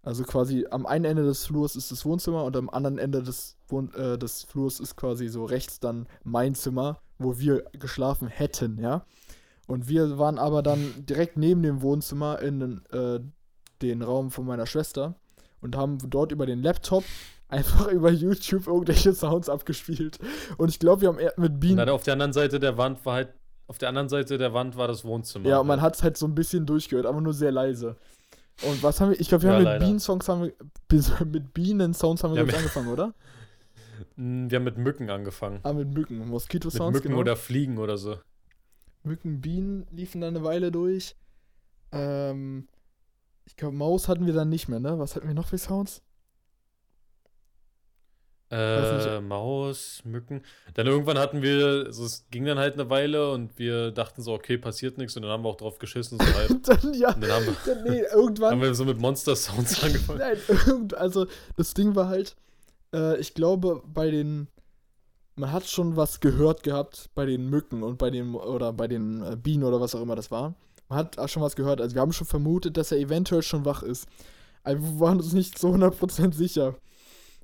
Also 0.03 0.25
quasi 0.25 0.67
am 0.69 0.85
einen 0.85 1.05
Ende 1.05 1.23
des 1.23 1.47
Flurs 1.47 1.77
ist 1.77 1.93
das 1.93 2.05
Wohnzimmer 2.05 2.43
und 2.43 2.57
am 2.57 2.69
anderen 2.69 2.99
Ende 2.99 3.23
des, 3.23 3.57
Wohn 3.69 3.95
äh, 3.95 4.19
des 4.19 4.43
Flurs 4.43 4.81
ist 4.81 4.97
quasi 4.97 5.29
so 5.29 5.45
rechts 5.45 5.79
dann 5.79 6.09
mein 6.25 6.57
Zimmer, 6.57 6.99
wo 7.19 7.39
wir 7.39 7.63
geschlafen 7.79 8.27
hätten, 8.27 8.79
ja. 8.81 9.05
Und 9.69 9.89
wir 9.89 10.19
waren 10.19 10.41
aber 10.41 10.61
dann 10.65 10.93
direkt 11.07 11.37
neben 11.37 11.63
dem 11.63 11.83
Wohnzimmer 11.83 12.41
in 12.41 12.83
äh, 12.91 13.21
den 13.81 14.03
Raum 14.03 14.33
von 14.33 14.45
meiner 14.45 14.67
Schwester 14.67 15.15
und 15.63 15.75
haben 15.77 15.97
dort 16.11 16.31
über 16.33 16.45
den 16.45 16.63
Laptop 16.63 17.05
einfach 17.49 17.89
über 17.89 18.11
YouTube 18.11 18.67
irgendwelche 18.67 19.15
Sounds 19.15 19.49
abgespielt. 19.49 20.19
Und 20.59 20.69
ich 20.69 20.79
glaube, 20.79 21.01
wir 21.03 21.09
haben 21.09 21.19
mit 21.39 21.53
Und 21.53 21.61
Bienen. 21.61 21.77
dann 21.79 21.89
auf 21.89 22.03
der 22.03 22.13
anderen 22.15 22.33
Seite 22.35 22.59
der 22.61 22.77
Wand 22.77 23.05
war 23.07 23.15
halt, 23.15 23.29
auf 23.67 23.79
der 23.79 23.89
anderen 23.89 24.09
Seite 24.11 24.37
der 24.39 24.53
Wand 24.53 24.77
war 24.77 24.89
das 24.89 25.05
Wohnzimmer. 25.05 25.49
Ja, 25.49 25.59
und 25.61 25.67
man 25.67 25.81
halt. 25.81 25.93
hat 25.93 25.97
es 25.97 26.03
halt 26.03 26.17
so 26.19 26.27
ein 26.27 26.35
bisschen 26.35 26.67
durchgehört, 26.67 27.07
aber 27.07 27.21
nur 27.23 27.33
sehr 27.33 27.53
leise. 27.53 27.97
Und 28.63 28.83
was 28.83 29.01
haben 29.01 29.11
wir? 29.13 29.21
Ich 29.21 29.29
glaube, 29.29 29.45
wir 29.45 29.51
Ja, 29.51 29.57
haben 29.57 29.65
mit. 29.65 29.81
Bienen-Songs 29.81 30.29
haben 30.29 30.43
wir. 30.43 30.53
Mit 31.27 31.55
Bienen-Sounds 31.55 32.23
haben 32.23 32.33
wir 32.35 32.41
Ja, 32.41 32.45
mit- 32.47 32.55
angefangen, 32.55 32.89
oder? 32.89 33.15
Mm, 34.17 34.51
Wir 34.51 34.57
haben 34.57 34.65
mit 34.65 34.77
Mücken 34.77 35.09
angefangen. 35.09 35.61
Ah, 35.63 35.73
mit 35.73 35.89
Mücken. 35.89 36.19
Mit 36.19 36.29
Moskito-Sounds, 36.29 36.93
Mücken 36.97 37.09
genau. 37.09 37.21
oder 37.21 37.37
Fliegen 37.37 37.79
oder 37.79 37.97
so. 37.97 38.19
Mücken, 39.05 39.41
Bienen 39.41 39.87
liefen 39.91 40.21
dann 40.21 40.37
eine 40.37 40.45
Weile 40.45 40.71
durch. 40.71 41.17
Ähm, 41.93 42.67
ich 43.53 43.57
glaube, 43.57 43.77
Maus 43.77 44.09
hatten 44.09 44.25
wir 44.25 44.33
dann 44.33 44.49
nicht 44.49 44.69
mehr, 44.69 44.81
ne? 44.81 44.99
Was 44.99 45.15
hatten 45.15 45.29
wir 45.29 45.35
noch 45.35 45.49
für 45.49 45.59
Sounds? 45.59 46.01
Äh, 48.51 49.21
Maus, 49.21 50.01
Mücken. 50.05 50.43
Dann 50.73 50.87
irgendwann 50.87 51.19
hatten 51.19 51.43
wir, 51.43 51.85
also 51.87 52.07
es 52.07 52.25
ging 52.31 52.47
dann 52.47 52.59
halt 52.59 52.75
eine 52.75 52.89
Weile 52.89 53.31
und 53.31 53.59
wir 53.59 53.91
dachten 53.91 54.23
so, 54.23 54.33
okay, 54.33 54.57
passiert 54.57 54.97
nichts 54.97 55.15
und 55.17 55.23
dann 55.23 55.33
haben 55.33 55.45
wir 55.45 55.51
auch 55.51 55.59
drauf 55.59 55.79
geschissen, 55.79 56.19
so. 56.19 56.25
Und 56.55 56.67
dann, 56.67 56.95
ja, 56.95 57.13
Und 57.13 57.23
dann 57.23 57.31
haben 57.31 57.47
wir, 57.47 57.57
dann, 57.67 57.85
nee, 57.85 58.03
irgendwann. 58.11 58.51
haben 58.53 58.63
wir 58.63 58.75
so 58.75 58.87
mit 58.87 58.99
Monster-Sounds 58.99 59.83
angefangen. 59.85 60.19
Nein, 60.19 60.89
also 60.97 61.27
das 61.59 61.75
Ding 61.75 61.95
war 61.95 62.09
halt, 62.09 62.35
äh, 62.95 63.19
ich 63.21 63.35
glaube, 63.35 63.83
bei 63.87 64.11
den, 64.11 64.49
man 65.35 65.53
hat 65.53 65.67
schon 65.67 65.97
was 65.97 66.21
gehört 66.21 66.63
gehabt 66.63 67.11
bei 67.15 67.27
den 67.27 67.51
Mücken 67.51 67.83
und 67.83 67.99
bei 67.99 68.09
den, 68.09 68.35
oder 68.35 68.73
bei 68.73 68.89
den 68.89 69.23
äh, 69.23 69.37
Bienen 69.37 69.65
oder 69.65 69.79
was 69.79 69.95
auch 69.95 70.01
immer 70.01 70.17
das 70.17 70.31
war. 70.31 70.55
Man 70.93 70.99
hat 70.99 71.19
auch 71.19 71.29
schon 71.29 71.43
was 71.43 71.57
gehört, 71.57 71.81
also 71.81 71.95
wir 71.95 72.03
haben 72.03 72.13
schon 72.13 72.27
vermutet, 72.27 72.77
dass 72.77 72.93
er 72.93 72.99
eventuell 72.99 73.41
schon 73.41 73.65
wach 73.65 73.83
ist. 73.83 74.07
Aber 74.63 74.79
wir 74.79 75.01
waren 75.01 75.17
uns 75.17 75.33
nicht 75.33 75.59
so 75.59 75.69
100% 75.73 76.35
sicher. 76.35 76.75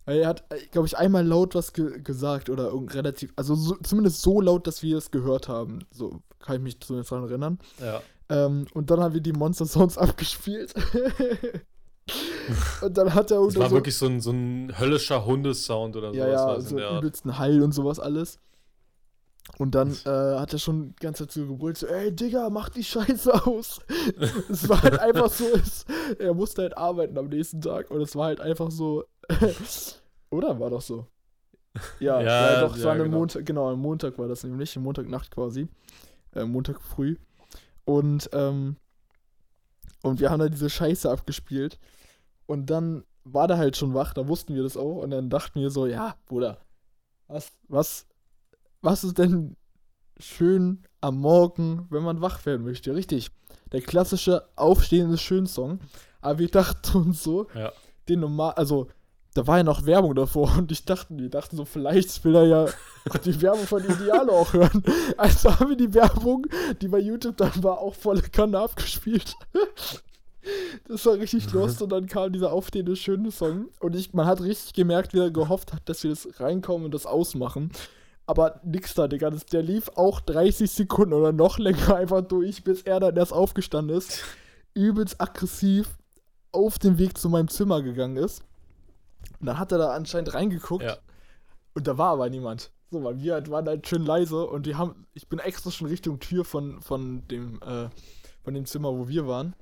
Er 0.05 0.28
hat, 0.28 0.45
glaube 0.71 0.87
ich, 0.87 0.99
einmal 0.99 1.26
laut 1.26 1.55
was 1.55 1.73
ge 1.73 1.99
gesagt 2.02 2.50
oder 2.50 2.71
relativ, 2.75 3.33
also 3.37 3.55
so, 3.55 3.76
zumindest 3.76 4.21
so 4.21 4.43
laut, 4.43 4.67
dass 4.67 4.83
wir 4.83 4.99
es 4.99 5.11
gehört 5.11 5.49
haben. 5.49 5.78
So 5.90 6.21
kann 6.40 6.57
ich 6.57 6.62
mich 6.62 6.81
zumindest 6.81 7.11
daran 7.11 7.26
erinnern. 7.26 7.59
Ja. 7.81 8.02
Ähm, 8.28 8.67
und 8.75 8.90
dann 8.90 9.00
haben 9.00 9.14
wir 9.14 9.23
die 9.23 9.33
Monster 9.33 9.64
Sounds 9.64 9.97
abgespielt. 10.07 10.75
und 12.83 12.99
dann 12.99 13.14
hat 13.14 13.31
er 13.31 13.43
Das 13.47 13.57
war 13.57 13.71
so, 13.71 13.76
wirklich 13.76 13.97
so 13.97 14.07
ein, 14.07 14.21
so 14.21 14.31
ein 14.31 14.78
höllischer 14.78 15.25
Hundesound 15.25 15.97
oder 15.97 16.12
ja, 16.12 16.26
sowas. 16.38 16.64
ja, 16.64 16.69
so 16.69 16.76
der 16.76 16.88
Art. 16.90 16.99
übelsten 17.02 17.38
Hall 17.38 17.62
und 17.62 17.73
sowas 17.73 17.99
alles. 17.99 18.38
Und 19.57 19.75
dann 19.75 19.93
äh, 20.05 20.38
hat 20.38 20.52
er 20.52 20.59
schon 20.59 20.90
die 20.90 21.00
ganze 21.00 21.26
Zeit 21.26 21.33
so 21.33 21.47
gebrüllt, 21.47 21.78
so, 21.78 21.87
ey 21.87 22.14
Digga, 22.14 22.50
mach 22.50 22.69
die 22.69 22.85
Scheiße 22.85 23.47
aus. 23.47 23.81
es 24.50 24.69
war 24.69 24.83
halt 24.83 24.99
einfach 25.00 25.31
so, 25.31 25.45
es, 25.55 25.85
er 26.19 26.35
musste 26.35 26.62
halt 26.62 26.76
arbeiten 26.76 27.17
am 27.19 27.28
nächsten 27.28 27.61
Tag 27.61 27.90
und 27.90 28.00
es 28.00 28.14
war 28.14 28.26
halt 28.26 28.40
einfach 28.40 28.71
so, 28.71 29.05
oder 30.31 30.61
war 30.61 30.71
doch 30.71 30.83
so? 30.83 31.07
Ja, 31.99 32.21
Ja, 32.21 32.52
ja 32.52 32.61
doch, 32.61 32.76
es 32.76 32.83
ja, 32.83 32.88
war 32.88 32.97
genau. 32.97 33.19
Montag, 33.19 33.47
genau, 33.47 33.71
am 33.71 33.81
Montag 33.81 34.19
war 34.19 34.28
das 34.28 34.45
nämlich, 34.45 34.76
am 34.76 34.83
Montagnacht 34.85 35.31
quasi, 35.31 35.69
äh, 36.35 36.45
Montag 36.45 36.81
früh. 36.81 37.17
Und, 37.85 38.31
ähm, 38.33 38.76
und 40.02 40.21
wir 40.21 40.31
haben 40.31 40.40
da 40.40 40.49
diese 40.49 40.71
Scheiße 40.71 41.11
abgespielt 41.11 41.78
und 42.47 42.71
dann 42.71 43.05
war 43.25 43.49
der 43.49 43.59
halt 43.59 43.76
schon 43.76 43.95
wach, 43.95 44.14
da 44.14 44.28
wussten 44.28 44.55
wir 44.55 44.62
das 44.62 44.76
auch 44.76 44.97
und 45.02 45.11
dann 45.11 45.31
dachten 45.31 45.61
wir 45.61 45.71
so, 45.71 45.87
ja, 45.87 46.17
Bruder, 46.26 46.59
was, 47.26 47.52
was, 47.69 48.07
was 48.82 49.04
ist 49.04 49.18
denn 49.18 49.56
schön 50.18 50.85
am 51.00 51.18
Morgen, 51.20 51.87
wenn 51.90 52.02
man 52.02 52.20
wach 52.20 52.44
werden 52.47 52.64
möchte? 52.64 52.94
Richtig. 52.94 53.30
Der 53.73 53.80
klassische 53.80 54.49
Aufstehen 54.56 55.11
ist 55.12 55.23
schön 55.23 55.47
Song. 55.47 55.80
Aber 56.20 56.38
wir 56.38 56.49
dachten 56.49 56.97
uns 56.97 57.23
so, 57.23 57.47
Ja. 57.54 57.73
den 58.08 58.20
normal, 58.20 58.52
also 58.54 58.88
da 59.35 59.47
war 59.47 59.58
ja 59.58 59.62
noch 59.62 59.87
Werbung 59.87 60.14
davor 60.14 60.56
und 60.58 60.73
ich 60.73 60.85
dachte, 60.85 61.16
wir 61.16 61.28
dachten 61.28 61.56
so, 61.56 61.64
vielleicht 61.64 62.25
will 62.25 62.35
er 62.35 62.47
ja 62.47 62.66
die 63.25 63.40
Werbung 63.40 63.66
von 63.66 63.85
Idealo 63.85 64.32
auch 64.32 64.52
hören. 64.52 64.82
Also 65.16 65.61
haben 65.61 65.68
wir 65.70 65.76
die 65.76 65.94
Werbung, 65.94 66.47
die 66.80 66.88
bei 66.88 66.99
YouTube 66.99 67.37
dann 67.37 67.62
war, 67.62 67.78
auch 67.78 67.94
volle 67.94 68.23
Kanne 68.23 68.58
abgespielt. 68.58 69.35
Das 70.87 71.04
war 71.04 71.14
richtig 71.14 71.52
lost 71.52 71.82
und 71.82 71.90
dann 71.90 72.06
kam 72.06 72.32
dieser 72.32 72.52
aufstehende 72.52 72.97
schöne 72.97 73.30
Song 73.30 73.68
und 73.80 73.94
ich, 73.94 74.14
man 74.14 74.25
hat 74.25 74.40
richtig 74.40 74.73
gemerkt, 74.73 75.12
wie 75.12 75.18
er 75.18 75.30
gehofft 75.30 75.75
hat, 75.75 75.87
dass 75.88 76.02
wir 76.04 76.11
das 76.11 76.26
reinkommen 76.40 76.87
und 76.87 76.94
das 76.94 77.04
ausmachen. 77.04 77.70
Aber 78.28 78.61
nix 78.62 78.92
da, 78.92 79.08
Digga. 79.08 79.30
Das, 79.30 79.47
der 79.47 79.62
lief 79.62 79.90
auch 79.94 80.20
30 80.20 80.70
Sekunden 80.70 81.14
oder 81.14 81.32
noch 81.32 81.58
länger 81.58 81.97
einfach 81.97 82.20
durch, 82.20 82.62
bis 82.62 82.82
er 82.82 83.00
dann 83.00 83.16
erst 83.16 83.32
aufgestanden 83.32 83.97
ist. 83.97 84.23
Übelst 84.75 85.18
aggressiv 85.18 85.97
auf 86.52 86.78
den 86.78 86.99
Weg 86.99 87.16
zu 87.16 87.30
meinem 87.30 87.49
Zimmer 87.49 87.80
gegangen 87.82 88.18
ist. 88.18 88.44
Und 89.40 89.47
dann 89.47 89.58
hat 89.58 89.73
er 89.73 89.78
da 89.78 89.94
anscheinend 89.94 90.35
reingeguckt. 90.35 90.85
Ja. 90.85 90.99
Und 91.73 91.87
da 91.87 91.97
war 91.97 92.12
aber 92.12 92.28
niemand. 92.28 92.70
So, 92.90 93.02
weil 93.02 93.18
wir 93.18 93.32
halt 93.32 93.50
waren 93.50 93.66
halt 93.66 93.88
schön 93.88 94.04
leise 94.04 94.47
und 94.47 94.66
die 94.66 94.75
haben. 94.75 95.06
Ich 95.14 95.30
bin 95.30 95.38
extra 95.38 95.70
schon 95.70 95.88
Richtung 95.88 96.20
Tür 96.20 96.44
von, 96.44 96.82
von 96.82 97.26
dem, 97.28 97.62
äh, 97.62 97.88
von 98.42 98.52
dem 98.52 98.66
Zimmer, 98.66 98.92
wo 98.92 99.08
wir 99.08 99.26
waren. 99.26 99.56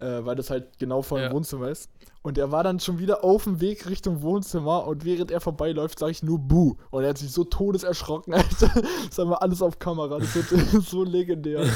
Äh, 0.00 0.24
weil 0.24 0.34
das 0.34 0.48
halt 0.50 0.78
genau 0.78 1.02
vor 1.02 1.18
dem 1.18 1.24
Ja. 1.26 1.32
Wohnzimmer 1.32 1.68
ist. 1.68 1.90
Und 2.22 2.38
er 2.38 2.50
war 2.50 2.64
dann 2.64 2.80
schon 2.80 2.98
wieder 2.98 3.22
auf 3.22 3.44
dem 3.44 3.60
Weg 3.60 3.88
Richtung 3.88 4.22
Wohnzimmer 4.22 4.86
und 4.86 5.04
während 5.04 5.30
er 5.30 5.40
vorbeiläuft, 5.40 5.98
sage 5.98 6.12
ich 6.12 6.22
nur 6.22 6.38
Buh. 6.38 6.76
Und 6.90 7.02
er 7.02 7.10
hat 7.10 7.18
sich 7.18 7.32
so 7.32 7.44
todeserschrocken, 7.44 8.32
Alter. 8.34 8.70
Das 9.08 9.18
haben 9.18 9.30
wir 9.30 9.42
alles 9.42 9.60
auf 9.62 9.78
Kamera. 9.78 10.18
Das 10.18 10.34
wird 10.34 10.48
so 10.86 11.04
legendär. 11.04 11.66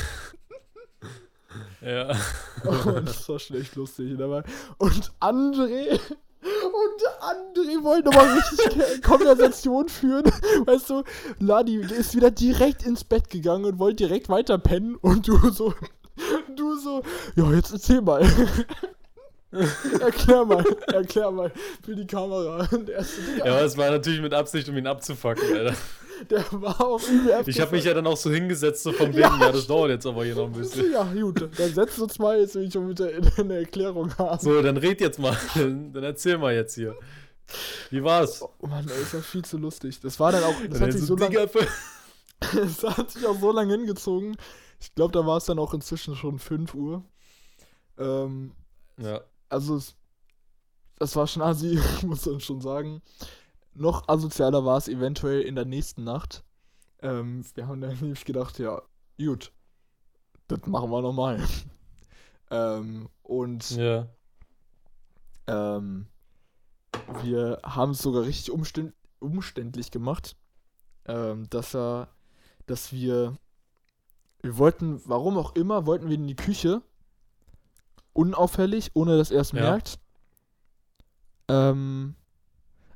Ja. 1.80 2.10
Und 2.64 3.06
das 3.08 3.28
war 3.28 3.38
schlecht 3.38 3.76
lustig. 3.76 4.18
Aber 4.20 4.42
und 4.78 5.12
André. 5.20 6.00
Und 6.42 7.02
André 7.22 7.82
wollte 7.82 8.10
nochmal 8.10 8.38
richtig 8.38 9.02
Konversation 9.02 9.88
führen. 9.88 10.24
Weißt 10.66 10.90
du, 10.90 11.02
Ladi 11.38 11.76
ist 11.76 12.14
wieder 12.14 12.30
direkt 12.30 12.84
ins 12.84 13.04
Bett 13.04 13.30
gegangen 13.30 13.64
und 13.64 13.78
wollte 13.78 14.06
direkt 14.06 14.28
weiter 14.28 14.58
pennen. 14.58 14.94
Und 14.96 15.26
du 15.28 15.38
so. 15.50 15.74
Du 16.56 16.73
so. 16.73 16.73
Ja, 17.36 17.52
jetzt 17.52 17.72
erzähl 17.72 18.00
mal. 18.00 18.22
erklär 20.00 20.44
mal. 20.44 20.64
Erklär 20.92 21.30
mal 21.30 21.52
für 21.82 21.94
die 21.94 22.06
Kamera. 22.06 22.68
Er 22.70 22.78
Digga, 22.78 23.46
ja, 23.46 23.52
aber 23.52 23.62
es 23.62 23.76
war 23.76 23.90
natürlich 23.90 24.20
mit 24.20 24.34
Absicht, 24.34 24.68
um 24.68 24.76
ihn 24.76 24.86
abzufacken, 24.86 25.44
Alter. 25.52 25.74
der 26.30 26.44
war 26.52 26.80
auch 26.80 27.02
übel 27.08 27.42
Ich 27.46 27.60
habe 27.60 27.76
mich 27.76 27.84
ja 27.84 27.94
dann 27.94 28.06
auch 28.06 28.16
so 28.16 28.30
hingesetzt, 28.30 28.82
so 28.82 28.92
von 28.92 29.08
wegen, 29.08 29.20
Ja, 29.20 29.38
ja, 29.40 29.52
das 29.52 29.66
dauert 29.66 29.90
jetzt 29.90 30.06
aber 30.06 30.24
hier 30.24 30.34
noch 30.34 30.46
ein 30.46 30.52
bisschen. 30.52 30.92
Ja, 30.92 31.04
gut. 31.04 31.48
Dann 31.56 31.74
setzen 31.74 32.02
uns 32.02 32.18
mal, 32.18 32.38
jetzt 32.38 32.54
will 32.54 32.64
ich 32.64 32.72
schon 32.72 32.88
wieder 32.88 33.10
eine 33.38 33.58
Erklärung 33.58 34.16
haben. 34.18 34.40
So, 34.40 34.60
dann 34.62 34.76
red 34.76 35.00
jetzt 35.00 35.18
mal. 35.18 35.36
Dann 35.54 36.02
erzähl 36.02 36.38
mal 36.38 36.54
jetzt 36.54 36.74
hier. 36.74 36.96
Wie 37.90 38.02
war's? 38.02 38.42
Oh 38.42 38.66
Mann, 38.66 38.88
ey, 38.88 39.02
ist 39.02 39.12
ja 39.12 39.20
viel 39.20 39.44
zu 39.44 39.58
lustig. 39.58 40.00
Das 40.00 40.18
war 40.18 40.32
dann 40.32 40.44
auch. 40.44 40.54
Das 40.68 40.78
Dann 40.78 40.88
hat 40.88 40.92
sich 40.92 41.02
so, 41.02 41.16
lange. 41.16 41.48
Es 42.40 42.82
hat 42.96 43.10
sich 43.10 43.26
auch 43.26 43.38
so 43.38 43.52
lange 43.52 43.74
hingezogen. 43.74 44.36
Ich 44.80 44.94
glaube, 44.94 45.12
da 45.12 45.26
war 45.26 45.36
es 45.36 45.44
dann 45.44 45.58
auch 45.58 45.74
inzwischen 45.74 46.16
schon 46.16 46.38
5 46.38 46.74
Uhr. 46.74 47.04
Ähm, 47.98 48.52
Ja. 48.98 49.20
also, 49.48 49.76
es, 49.76 49.94
das 50.98 51.14
war 51.16 51.26
schon 51.26 51.42
assi, 51.42 51.78
muss 52.06 52.26
man 52.26 52.40
schon 52.40 52.60
sagen. 52.60 53.02
Noch 53.74 54.08
asozialer 54.08 54.64
war 54.64 54.78
es 54.78 54.88
eventuell 54.88 55.42
in 55.42 55.56
der 55.56 55.64
nächsten 55.66 56.04
Nacht. 56.04 56.44
Ähm, 57.02 57.44
wir 57.54 57.66
haben 57.68 57.80
dann 57.80 57.94
nämlich 58.00 58.24
gedacht, 58.24 58.58
ja, 58.58 58.82
gut, 59.18 59.52
das 60.48 60.66
machen 60.66 60.90
wir 60.90 61.02
nochmal. 61.02 61.42
ähm, 62.50 63.08
und 63.22 63.70
Ja. 63.72 64.08
ähm, 65.46 66.06
wir 67.22 67.60
haben 67.62 67.92
es 67.92 67.98
sogar 68.02 68.22
richtig 68.24 68.50
umständ 68.50 68.92
umständlich 69.20 69.90
gemacht, 69.90 70.36
ähm, 71.06 71.48
dass 71.50 71.74
er, 71.74 72.08
dass 72.66 72.92
wir, 72.92 73.38
wir 74.42 74.58
wollten, 74.58 75.00
warum 75.06 75.38
auch 75.38 75.54
immer, 75.54 75.86
wollten 75.86 76.08
wir 76.08 76.14
in 76.16 76.26
die 76.26 76.36
Küche, 76.36 76.82
unauffällig, 78.14 78.92
ohne 78.94 79.16
dass 79.18 79.30
er 79.30 79.42
es 79.42 79.52
Ja. 79.52 79.60
merkt. 79.60 79.98
Ähm, 81.48 82.14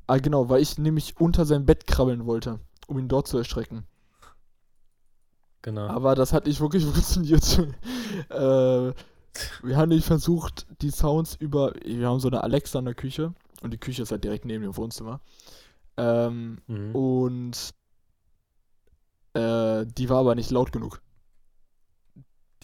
ah 0.07 0.17
genau, 0.19 0.49
weil 0.49 0.63
ich 0.63 0.79
nämlich 0.79 1.21
unter 1.21 1.45
sein 1.45 1.67
Bett 1.67 1.87
krabbeln 1.87 2.25
wollte, 2.25 2.61
um 2.87 2.99
ihn 2.99 3.09
dort 3.09 3.29
zu 3.29 3.37
erschrecken. 3.37 3.85
Genau. 5.63 5.89
Aber 5.89 6.15
das 6.15 6.33
hat 6.33 6.47
nicht 6.47 6.61
wirklich 6.61 6.85
funktioniert. 6.87 7.59
äh, 8.31 8.93
wir 9.63 9.77
haben 9.77 9.91
nicht 9.91 10.07
versucht, 10.07 10.67
die 10.81 10.91
Sounds 10.91 11.35
über. 11.37 11.75
Wir 11.85 12.09
haben 12.09 12.21
so 12.21 12.29
eine 12.29 12.43
Alexa 12.43 12.79
in 12.79 12.87
der 12.87 12.95
Küche 12.95 13.35
und 13.63 13.73
die 13.73 13.79
Küche 13.79 14.03
ist 14.03 14.11
halt 14.11 14.25
direkt 14.25 14.45
neben 14.47 14.63
dem 14.63 14.77
Wohnzimmer. 14.77 15.21
Ähm, 15.97 16.59
Mhm. 16.69 16.95
und 16.95 17.75
äh, 19.35 19.85
die 19.87 20.09
war 20.09 20.19
aber 20.21 20.35
nicht 20.35 20.51
laut 20.51 20.73
genug. 20.73 21.03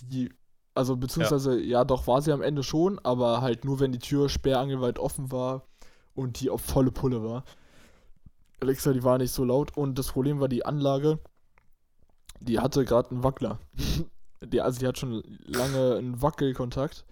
Die, 0.01 0.31
also 0.75 0.97
beziehungsweise, 0.97 1.61
ja. 1.61 1.85
doch 1.85 2.07
war 2.07 2.21
sie 2.21 2.33
am 2.33 2.43
Ende 2.43 2.63
schon, 2.63 2.99
aber 2.99 3.41
halt 3.41 3.65
nur, 3.65 3.81
wenn 3.81 3.93
die 3.93 4.01
Tür 4.01 4.29
sperrangelweit 4.29 4.99
offen 4.99 5.31
war 5.31 5.63
und 6.15 6.41
die 6.41 6.51
auf 6.51 6.61
volle 6.61 6.91
Pulle 6.91 7.23
war. 7.23 7.45
Alexa, 8.61 8.93
die 8.93 9.05
war 9.05 9.19
nicht 9.19 9.33
so 9.33 9.45
laut 9.45 9.77
und 9.77 9.99
das 9.99 10.09
Problem 10.09 10.41
war 10.41 10.49
die 10.49 10.67
Anlage, 10.67 11.19
die 12.41 12.59
hatte 12.59 12.85
gerade 12.85 13.11
einen 13.11 13.23
Wackler. 13.23 13.59
die, 14.45 14.61
also 14.61 14.81
die 14.81 14.87
hat 14.87 14.99
schon 14.99 15.23
lange 15.45 15.97
einen 15.97 16.21
Wackelkontakt. 16.23 17.05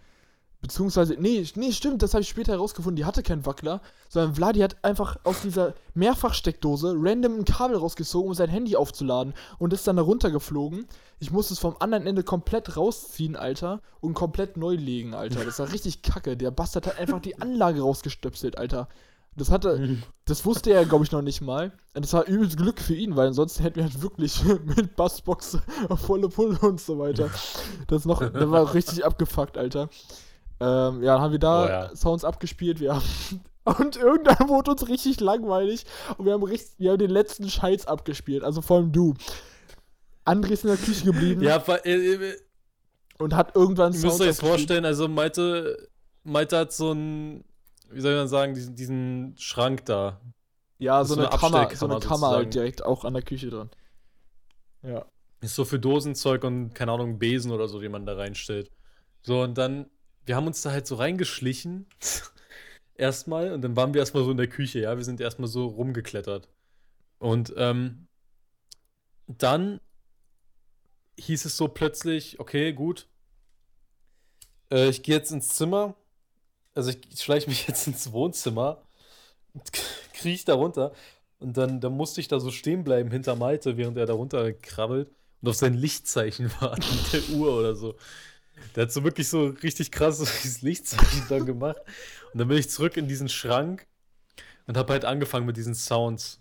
Beziehungsweise, 0.63 1.17
nee, 1.19 1.45
nee, 1.57 1.73
stimmt, 1.73 2.03
das 2.03 2.15
habe 2.15 2.23
ich 2.23 2.29
später 2.29 2.53
herausgefunden, 2.53 2.95
die 2.95 3.05
hatte 3.05 3.25
keinen 3.25 3.45
Wackler, 3.45 3.81
sondern 4.09 4.37
Vladi 4.37 4.61
hat 4.61 4.77
einfach 4.83 5.17
aus 5.25 5.43
dieser 5.43 5.75
Mehrfachsteckdose 5.95 6.95
random 6.97 7.41
ein 7.41 7.45
Kabel 7.45 7.77
rausgezogen, 7.77 8.29
um 8.29 8.35
sein 8.35 8.49
Handy 8.49 8.77
aufzuladen 8.77 9.35
und 9.59 9.73
ist 9.73 9.89
dann 9.89 9.97
da 9.97 10.03
runtergeflogen. 10.03 10.87
Ich 11.19 11.33
musste 11.33 11.55
es 11.55 11.59
vom 11.59 11.77
anderen 11.81 12.07
Ende 12.07 12.23
komplett 12.23 12.77
rausziehen, 12.77 13.35
Alter, 13.35 13.81
und 14.01 14.15
komplett 14.15 14.57
neu 14.57 14.77
legen, 14.77 15.15
Alter. 15.15 15.45
Das 15.45 15.59
war 15.59 15.73
richtig 15.73 16.03
kacke. 16.03 16.37
Der 16.37 16.53
Bastard 16.53 16.87
hat 16.87 16.99
einfach 16.99 17.21
die 17.21 17.41
Anlage 17.41 17.83
rausgestöpselt, 17.83 18.57
Alter. 18.57 18.89
Das 19.35 19.51
hatte, 19.51 19.99
das 20.27 20.45
wusste 20.47 20.71
er, 20.73 20.85
glaube 20.85 21.05
ich, 21.05 21.11
noch 21.11 21.23
nicht 21.23 21.41
mal. 21.41 21.73
Und 21.95 22.05
das 22.05 22.13
war 22.13 22.27
übelst 22.27 22.57
Glück 22.57 22.81
für 22.81 22.95
ihn, 22.95 23.17
weil 23.17 23.27
ansonsten 23.29 23.65
hätten 23.65 23.77
wir 23.77 23.85
halt 23.85 24.01
wirklich 24.01 24.45
mit 24.77 24.95
Bassbox 24.95 25.59
auf 25.89 26.01
volle 26.01 26.29
Pulle 26.29 26.57
und 26.61 26.81
so 26.81 27.01
weiter. 27.01 27.31
Das 27.89 28.05
noch, 28.05 28.21
das 28.21 28.51
war 28.51 28.75
richtig 28.75 29.05
abgefuckt, 29.05 29.59
Alter. 29.59 29.89
Ähm, 30.63 31.03
ja, 31.03 31.15
dann 31.15 31.23
haben 31.23 31.33
wir 31.33 31.39
da 31.39 31.65
Oh 31.65 31.69
ja. 31.69 31.97
Sounds 31.97 32.25
abgespielt, 32.25 32.79
wir 32.79 32.95
haben, 32.95 33.05
und 33.65 33.97
irgendwann 33.97 34.49
wurde 34.49 34.71
uns 34.71 34.89
richtig 34.89 35.21
langweilig 35.21 35.85
und 36.19 36.27
wir 36.27 36.35
haben, 36.35 36.43
richtig, 36.43 36.79
wir 36.79 36.93
haben 36.93 36.99
den 36.99 37.11
letzten 37.11 37.49
Scheiß 37.51 37.87
abgespielt, 37.87 38.45
also 38.45 38.63
vor 38.63 38.77
allem 38.79 38.93
du. 38.93 39.15
André 40.25 40.51
ist 40.51 40.63
in 40.65 40.69
der 40.69 40.77
Küche 40.79 41.05
geblieben 41.05 41.43
Ja, 41.43 41.59
ver- 41.59 41.85
äh, 41.85 42.15
äh, 42.15 42.37
und 43.19 43.35
hat 43.35 43.57
irgendwann 43.57 43.93
ihr 43.93 44.01
müsst 44.01 44.21
euch 44.21 44.37
vorstellen, 44.37 44.85
also 44.85 45.09
Malte, 45.09 45.89
Malte 46.23 46.59
hat 46.59 46.73
so 46.73 46.91
einen, 46.93 47.45
wie 47.91 48.01
soll 48.01 48.15
man 48.15 48.29
sagen, 48.29 48.55
diesen, 48.55 48.77
diesen 48.77 49.35
Schrank 49.37 49.85
da. 49.87 50.21
Ja, 50.79 51.05
so 51.05 51.15
ist 51.15 51.19
eine, 51.21 51.29
eine 51.31 51.39
Kammer, 51.39 51.69
so 51.75 51.87
eine 51.87 51.95
Kammer 51.99 52.01
sozusagen. 52.01 52.35
halt 52.37 52.55
direkt 52.55 52.85
auch 52.85 53.05
an 53.05 53.15
der 53.15 53.23
Küche 53.23 53.51
dran. 53.51 53.71
Ja. 54.83 55.05
Ist 55.41 55.55
so 55.57 55.65
für 55.65 55.79
Dosenzeug 55.81 56.45
und, 56.45 56.73
keine 56.75 56.93
Ahnung, 56.93 57.19
Besen 57.19 57.51
oder 57.51 57.67
so, 57.69 57.81
die 57.81 57.89
man 57.89 58.07
da 58.07 58.15
reinstellt. 58.15 58.71
So, 59.23 59.43
und 59.43 59.59
dann, 59.59 59.87
wir 60.25 60.37
haben 60.37 60.47
uns 60.47 60.63
da 60.63 60.71
halt 60.71 60.87
so 60.87 60.97
reingeschlichen. 60.97 61.87
erstmal. 62.95 63.53
Und 63.53 63.63
dann 63.63 63.77
waren 63.77 63.95
wir 63.95 64.01
erstmal 64.01 64.25
so 64.25 64.31
in 64.31 64.37
der 64.37 64.49
Küche, 64.49 64.81
ja. 64.81 64.97
Wir 64.97 65.05
sind 65.05 65.21
erstmal 65.21 65.49
so 65.49 65.67
rumgeklettert. 65.67 66.49
Und 67.19 67.53
ähm, 67.57 68.09
dann 69.27 69.81
hieß 71.19 71.45
es 71.45 71.57
so 71.57 71.69
plötzlich, 71.69 72.41
okay, 72.41 72.73
gut. 72.73 73.09
Äh, 74.71 74.89
ich 74.89 75.03
gehe 75.03 75.17
jetzt 75.17 75.33
ins 75.33 75.49
Zimmer. 75.57 75.95
Also 76.75 76.91
ich, 76.91 76.99
ich 77.11 77.21
schleiche 77.21 77.49
mich 77.49 77.67
jetzt 77.69 77.87
ins 77.87 78.13
Wohnzimmer. 78.13 78.83
Kriege 80.15 80.35
ich 80.35 80.45
da 80.45 80.55
runter. 80.55 80.93
Und 81.39 81.57
dann, 81.57 81.81
dann 81.81 81.97
musste 81.97 82.21
ich 82.21 82.29
da 82.29 82.41
so 82.41 82.51
stehen 82.51 82.85
bleiben 82.85 83.11
hinter 83.11 83.37
Malte, 83.37 83.77
während 83.77 83.99
er 83.99 84.07
da 84.07 84.13
runter 84.15 84.53
krabbelt 84.53 85.11
und 85.41 85.49
auf 85.49 85.57
sein 85.57 85.75
Lichtzeichen 85.75 86.51
warten 86.61 86.85
der 87.13 87.37
Uhr 87.37 87.59
oder 87.59 87.75
so. 87.75 87.97
Der 88.75 88.85
hat 88.85 88.93
so 88.93 89.05
wirklich 89.05 89.29
so 89.29 89.47
richtig 89.47 89.91
krass 89.91 90.19
dieses 90.43 90.63
Lichtzeichen 90.63 91.25
dann 91.29 91.47
gemacht. 91.47 91.81
Und 92.33 92.39
dann 92.39 92.49
bin 92.49 92.59
ich 92.59 92.71
zurück 92.71 92.97
in 92.97 93.09
diesen 93.09 93.29
Schrank 93.29 93.87
und 94.67 94.77
habe 94.77 94.93
halt 94.93 95.05
angefangen 95.05 95.47
mit 95.47 95.57
diesen 95.57 95.75
Sounds. 95.75 96.39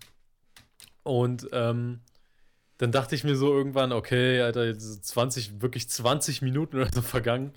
Und 1.03 1.47
ähm, 1.51 2.01
dann 2.77 2.91
dachte 2.91 3.15
ich 3.15 3.23
mir 3.23 3.35
so 3.35 3.53
irgendwann, 3.53 3.91
okay, 3.91 4.41
Alter, 4.41 4.65
jetzt 4.65 5.05
20, 5.05 5.61
wirklich 5.61 5.89
20 5.89 6.41
Minuten 6.41 6.77
oder 6.77 6.89
so 6.93 7.01
vergangen. 7.01 7.53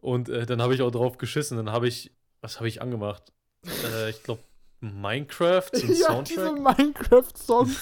Und 0.00 0.28
äh, 0.28 0.46
dann 0.46 0.62
habe 0.62 0.74
ich 0.74 0.82
auch 0.82 0.90
drauf 0.90 1.18
geschissen. 1.18 1.56
Dann 1.56 1.70
habe 1.70 1.88
ich, 1.88 2.12
was 2.40 2.56
habe 2.56 2.68
ich 2.68 2.82
angemacht? 2.82 3.32
Äh, 3.66 4.10
ich 4.10 4.22
glaube, 4.22 4.42
Minecraft, 4.80 5.68
so 5.72 5.86
ein 5.86 5.88
ja, 5.94 6.06
Soundtrack. 6.06 6.24
diese 6.26 6.52
Minecraft-Songs 6.52 7.76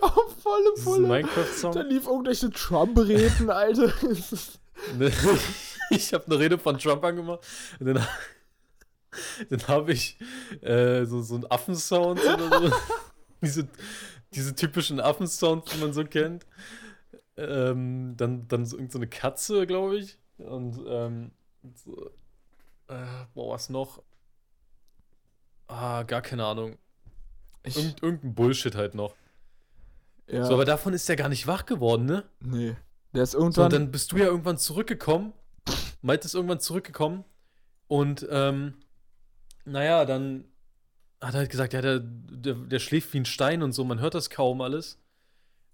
auf 0.00 0.36
volle 0.42 0.72
Pulle. 0.82 1.08
Minecraft-Song. 1.08 1.72
Da 1.72 1.82
lief 1.82 2.06
irgendwelche 2.06 2.50
Trump-Reden, 2.50 3.50
Alter. 3.50 3.92
ich 5.90 6.12
habe 6.12 6.26
eine 6.26 6.38
Rede 6.38 6.58
von 6.58 6.78
Trump 6.78 7.04
angemacht. 7.04 7.46
Und 7.78 7.86
dann, 7.86 8.06
dann 9.48 9.68
habe 9.68 9.92
ich 9.92 10.18
äh, 10.60 11.04
so, 11.04 11.22
so 11.22 11.34
einen 11.36 11.50
Affensound 11.50 12.20
oder 12.20 12.60
so. 12.60 12.72
diese, 13.42 13.68
diese 14.32 14.54
typischen 14.54 15.00
Affensounds, 15.00 15.72
die 15.72 15.78
man 15.78 15.92
so 15.92 16.04
kennt. 16.04 16.46
Ähm, 17.36 18.14
dann, 18.16 18.48
dann 18.48 18.66
so 18.66 18.76
irgendeine 18.76 19.06
so 19.06 19.10
Katze, 19.10 19.66
glaube 19.66 19.98
ich. 19.98 20.18
Und 20.38 20.80
ähm, 20.86 21.32
so, 21.74 22.10
äh, 22.88 23.26
boah, 23.34 23.54
was 23.54 23.68
noch? 23.68 24.02
Ah, 25.68 26.02
gar 26.02 26.22
keine 26.22 26.44
Ahnung. 26.44 26.78
Irgend, 27.62 28.02
irgendein 28.02 28.34
Bullshit 28.34 28.74
halt 28.74 28.94
noch. 28.94 29.14
Ja. 30.26 30.44
So, 30.44 30.54
aber 30.54 30.64
davon 30.64 30.92
ist 30.94 31.08
der 31.08 31.16
gar 31.16 31.28
nicht 31.28 31.46
wach 31.46 31.66
geworden, 31.66 32.06
ne? 32.06 32.24
Nee. 32.40 32.76
Der 33.14 33.22
ist 33.22 33.34
irgendwann. 33.34 33.70
So, 33.70 33.76
dann 33.76 33.90
bist 33.90 34.12
du 34.12 34.16
ja 34.16 34.26
irgendwann 34.26 34.58
zurückgekommen. 34.58 35.32
Malte 36.02 36.26
ist 36.26 36.34
irgendwann 36.34 36.60
zurückgekommen. 36.60 37.24
Und, 37.88 38.26
ähm, 38.30 38.74
naja, 39.64 40.04
dann 40.04 40.44
hat 41.20 41.34
er 41.34 41.40
halt 41.40 41.50
gesagt, 41.50 41.72
ja, 41.72 41.82
der, 41.82 42.00
der, 42.00 42.54
der 42.54 42.78
schläft 42.78 43.12
wie 43.12 43.20
ein 43.20 43.24
Stein 43.24 43.62
und 43.62 43.72
so, 43.72 43.84
man 43.84 44.00
hört 44.00 44.14
das 44.14 44.30
kaum 44.30 44.60
alles. 44.60 44.98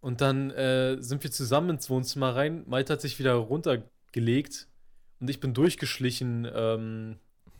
Und 0.01 0.21
dann 0.21 0.51
äh, 0.51 0.97
sind 1.01 1.23
wir 1.23 1.31
zusammen 1.31 1.71
ins 1.71 1.91
Wohnzimmer 1.91 2.35
rein. 2.35 2.65
Malte 2.67 2.93
hat 2.93 3.01
sich 3.01 3.19
wieder 3.19 3.35
runtergelegt 3.35 4.69
und 5.21 5.31
ich 5.31 5.41
bin 5.41 5.55
durchgeschlichen 5.55 6.49
ähm, 6.53 7.19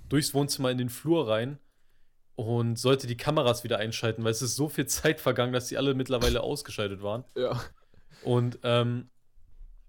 durchs 0.09 0.35
Wohnzimmer 0.35 0.71
in 0.71 0.79
den 0.79 0.89
Flur 0.89 1.29
rein 1.29 1.59
und 2.35 2.79
sollte 2.79 3.07
die 3.07 3.17
Kameras 3.17 3.65
wieder 3.65 3.79
einschalten, 3.79 4.23
weil 4.25 4.31
es 4.31 4.43
ist 4.43 4.57
so 4.57 4.69
viel 4.69 4.87
Zeit 4.87 5.21
vergangen, 5.21 5.53
dass 5.53 5.69
die 5.69 5.79
alle 5.79 5.95
mittlerweile 5.95 6.43
ausgeschaltet 6.43 7.03
waren. 7.03 7.25
Ja. 7.35 7.61
Und 8.23 8.59
ähm, 8.63 9.11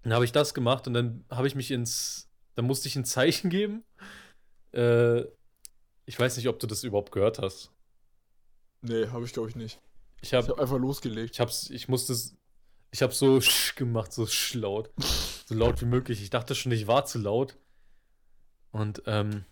dann 0.02 0.12
habe 0.12 0.24
ich 0.24 0.32
das 0.32 0.54
gemacht 0.54 0.86
und 0.86 0.94
dann 0.94 1.24
habe 1.30 1.46
ich 1.46 1.54
mich 1.54 1.70
ins, 1.70 2.28
dann 2.54 2.66
musste 2.66 2.88
ich 2.88 2.96
ein 2.96 3.04
Zeichen 3.04 3.50
geben. 3.50 3.84
Äh, 4.72 5.22
ich 6.06 6.18
weiß 6.18 6.36
nicht, 6.36 6.48
ob 6.48 6.58
du 6.58 6.66
das 6.66 6.84
überhaupt 6.84 7.12
gehört 7.12 7.38
hast. 7.38 7.72
Nee, 8.80 9.08
habe 9.08 9.24
ich 9.24 9.32
glaube 9.32 9.48
ich 9.48 9.56
nicht. 9.56 9.80
Ich 10.20 10.34
habe 10.34 10.48
hab 10.48 10.58
einfach 10.58 10.78
losgelegt. 10.78 11.34
Ich 11.34 11.40
hab's, 11.40 11.70
ich 11.70 11.88
musste, 11.88 12.16
ich 12.90 13.02
habe 13.02 13.12
so 13.12 13.40
gemacht, 13.76 14.12
so 14.12 14.26
laut, 14.54 14.90
so 15.46 15.54
laut 15.54 15.80
wie 15.80 15.86
möglich. 15.86 16.22
Ich 16.22 16.30
dachte 16.30 16.54
schon, 16.54 16.72
ich 16.72 16.86
war 16.86 17.04
zu 17.04 17.18
laut. 17.18 17.56
Und 18.70 19.02
ähm, 19.06 19.44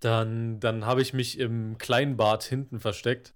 dann, 0.00 0.60
dann 0.60 0.86
habe 0.86 1.02
ich 1.02 1.12
mich 1.12 1.38
im 1.38 1.78
kleinen 1.78 2.16
Bad 2.16 2.42
hinten 2.42 2.80
versteckt, 2.80 3.34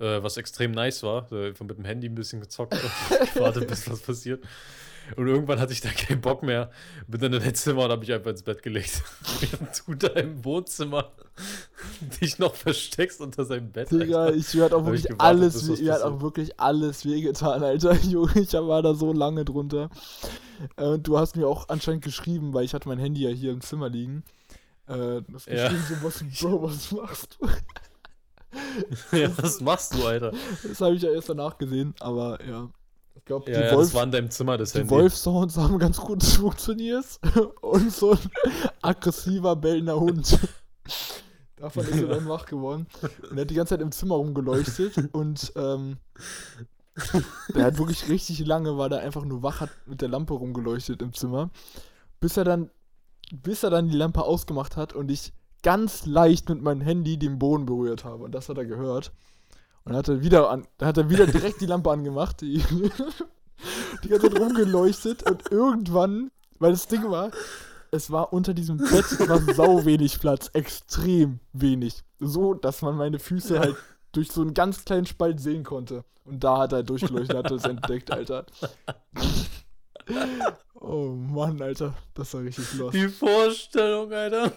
äh, 0.00 0.22
was 0.22 0.36
extrem 0.36 0.72
nice 0.72 1.02
war. 1.02 1.30
Äh, 1.32 1.52
mit 1.60 1.78
dem 1.78 1.84
Handy 1.84 2.08
ein 2.08 2.14
bisschen 2.14 2.40
gezockt. 2.40 2.74
Warte, 3.34 3.60
bis 3.60 3.88
was 3.90 4.00
passiert. 4.00 4.42
Und 5.16 5.26
irgendwann 5.26 5.58
hatte 5.58 5.72
ich 5.72 5.80
da 5.80 5.90
keinen 5.90 6.20
Bock 6.20 6.42
mehr. 6.42 6.70
Bin 7.08 7.20
dann 7.20 7.32
in 7.32 7.42
dein 7.42 7.54
Zimmer 7.54 7.84
und 7.84 7.90
habe 7.90 8.00
mich 8.00 8.12
einfach 8.12 8.30
ins 8.30 8.42
Bett 8.42 8.62
gelegt. 8.62 9.02
Während 9.40 9.82
du 9.86 9.94
da 9.94 10.08
im 10.20 10.44
Wohnzimmer 10.44 11.10
dich 12.20 12.38
noch 12.38 12.54
versteckst 12.54 13.20
unter 13.20 13.44
seinem 13.44 13.72
Bett. 13.72 13.90
Digga, 13.90 14.30
ich 14.30 14.54
werde 14.54 14.76
auch 14.76 14.84
wirklich 14.84 15.04
gewartet, 15.04 15.20
alles, 15.20 15.80
mir 15.80 15.92
hat 15.92 16.02
auch 16.02 16.20
wirklich 16.20 16.58
alles 16.60 17.04
wehgetan, 17.04 17.62
Alter. 17.62 17.94
Junge, 18.02 18.40
ich 18.40 18.52
war 18.52 18.82
da 18.82 18.94
so 18.94 19.12
lange 19.12 19.44
drunter. 19.44 19.90
Äh, 20.76 20.84
und 20.84 21.06
du 21.06 21.18
hast 21.18 21.36
mir 21.36 21.48
auch 21.48 21.68
anscheinend 21.68 22.04
geschrieben, 22.04 22.52
weil 22.54 22.64
ich 22.64 22.74
hatte 22.74 22.88
mein 22.88 22.98
Handy 22.98 23.22
ja 23.22 23.30
hier 23.30 23.52
im 23.52 23.60
Zimmer 23.60 23.88
liegen. 23.88 24.22
Äh, 24.86 25.22
das 25.28 25.46
ja. 25.46 25.70
so 25.70 25.94
was, 26.02 26.24
Bro, 26.40 26.62
was 26.62 26.92
machst 26.92 27.38
du? 27.40 27.48
ja, 29.12 29.30
was 29.38 29.60
machst 29.60 29.94
du, 29.94 30.06
Alter? 30.06 30.32
Das 30.66 30.80
habe 30.80 30.94
ich 30.94 31.02
ja 31.02 31.10
erst 31.10 31.28
danach 31.28 31.58
gesehen, 31.58 31.94
aber 32.00 32.44
ja. 32.44 32.68
Ich 33.14 33.24
glaube, 33.24 33.50
ja, 33.50 33.58
die 33.58 33.66
ja, 33.66 33.72
Wolf, 33.74 33.88
das 33.88 33.94
war 33.94 34.04
in 34.04 34.12
deinem 34.12 34.30
Zimmer, 34.30 34.56
das 34.56 34.72
Die 34.72 34.88
Wolf-Sounds 34.88 35.56
haben 35.56 35.78
ganz 35.78 35.98
gut 35.98 36.22
funktioniert. 36.24 37.04
Und 37.60 37.92
so 37.92 38.12
ein 38.12 38.18
aggressiver, 38.80 39.56
bellender 39.56 40.00
Hund. 40.00 40.38
Davon 41.56 41.84
ist 41.84 42.00
er 42.00 42.08
dann 42.08 42.28
wach 42.28 42.46
geworden. 42.46 42.86
Und 43.30 43.36
er 43.36 43.42
hat 43.42 43.50
die 43.50 43.54
ganze 43.54 43.74
Zeit 43.74 43.82
im 43.82 43.92
Zimmer 43.92 44.14
rumgeleuchtet 44.14 45.12
und 45.12 45.52
ähm, 45.56 45.98
der 47.54 47.64
hat 47.64 47.78
wirklich 47.78 48.08
richtig 48.08 48.44
lange, 48.46 48.78
war 48.78 48.88
der 48.88 49.00
einfach 49.00 49.26
nur 49.26 49.42
wach, 49.42 49.60
hat 49.60 49.70
mit 49.84 50.00
der 50.00 50.08
Lampe 50.08 50.32
rumgeleuchtet 50.32 51.02
im 51.02 51.12
Zimmer. 51.12 51.50
Bis 52.18 52.38
er 52.38 52.44
dann 52.44 52.70
bis 53.30 53.62
er 53.62 53.70
dann 53.70 53.88
die 53.88 53.96
Lampe 53.96 54.22
ausgemacht 54.22 54.76
hat 54.76 54.92
und 54.92 55.10
ich 55.10 55.32
ganz 55.62 56.06
leicht 56.06 56.48
mit 56.48 56.62
meinem 56.62 56.80
Handy 56.80 57.18
den 57.18 57.38
Boden 57.38 57.66
berührt 57.66 58.04
habe. 58.04 58.24
Und 58.24 58.32
das 58.32 58.48
hat 58.48 58.58
er 58.58 58.64
gehört. 58.64 59.12
Und 59.84 59.94
hat 59.94 60.08
er 60.08 60.22
wieder 60.22 60.50
an, 60.50 60.66
hat 60.80 60.98
er 60.98 61.10
wieder 61.10 61.26
direkt 61.28 61.60
die 61.60 61.66
Lampe 61.66 61.90
angemacht, 61.90 62.40
die, 62.40 62.58
die 64.04 64.08
ganze 64.08 64.30
Zeit 64.30 64.40
rumgeleuchtet 64.40 65.28
und 65.28 65.50
irgendwann, 65.50 66.30
weil 66.58 66.72
das 66.72 66.86
Ding 66.86 67.10
war, 67.10 67.30
es 67.90 68.10
war 68.10 68.32
unter 68.32 68.54
diesem 68.54 68.76
Bett 68.76 69.28
war 69.28 69.40
sau 69.54 69.84
wenig 69.84 70.20
Platz, 70.20 70.50
extrem 70.52 71.40
wenig. 71.52 72.04
So, 72.20 72.54
dass 72.54 72.82
man 72.82 72.96
meine 72.96 73.18
Füße 73.18 73.58
halt 73.58 73.76
durch 74.12 74.30
so 74.30 74.42
einen 74.42 74.54
ganz 74.54 74.84
kleinen 74.84 75.06
Spalt 75.06 75.40
sehen 75.40 75.64
konnte. 75.64 76.04
Und 76.24 76.44
da 76.44 76.58
hat 76.58 76.72
er 76.72 76.82
durchgeleuchtet, 76.82 77.36
hat 77.36 77.50
er 77.50 77.56
es 77.56 77.64
entdeckt, 77.64 78.10
Alter. 78.12 78.46
Oh 80.82 81.14
Mann, 81.14 81.60
Alter, 81.60 81.94
das 82.14 82.32
war 82.34 82.40
richtig 82.40 82.72
los. 82.74 82.92
Die 82.92 83.06
Vorstellung, 83.06 84.12
Alter. 84.12 84.50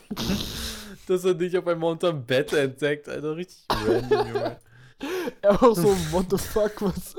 Dass 1.09 1.25
er 1.25 1.33
dich 1.33 1.57
auf 1.57 1.67
einmal 1.67 1.91
unterm 1.91 2.25
Bett 2.25 2.53
entdeckt, 2.53 3.07
Alter. 3.09 3.35
Richtig 3.35 3.65
random, 3.69 4.27
Junge. 4.27 4.59
Er 5.41 5.61
auch 5.61 5.75
so, 5.75 5.89
what 6.11 6.27
the 6.29 6.37
fuck, 6.37 6.81
was? 6.81 7.15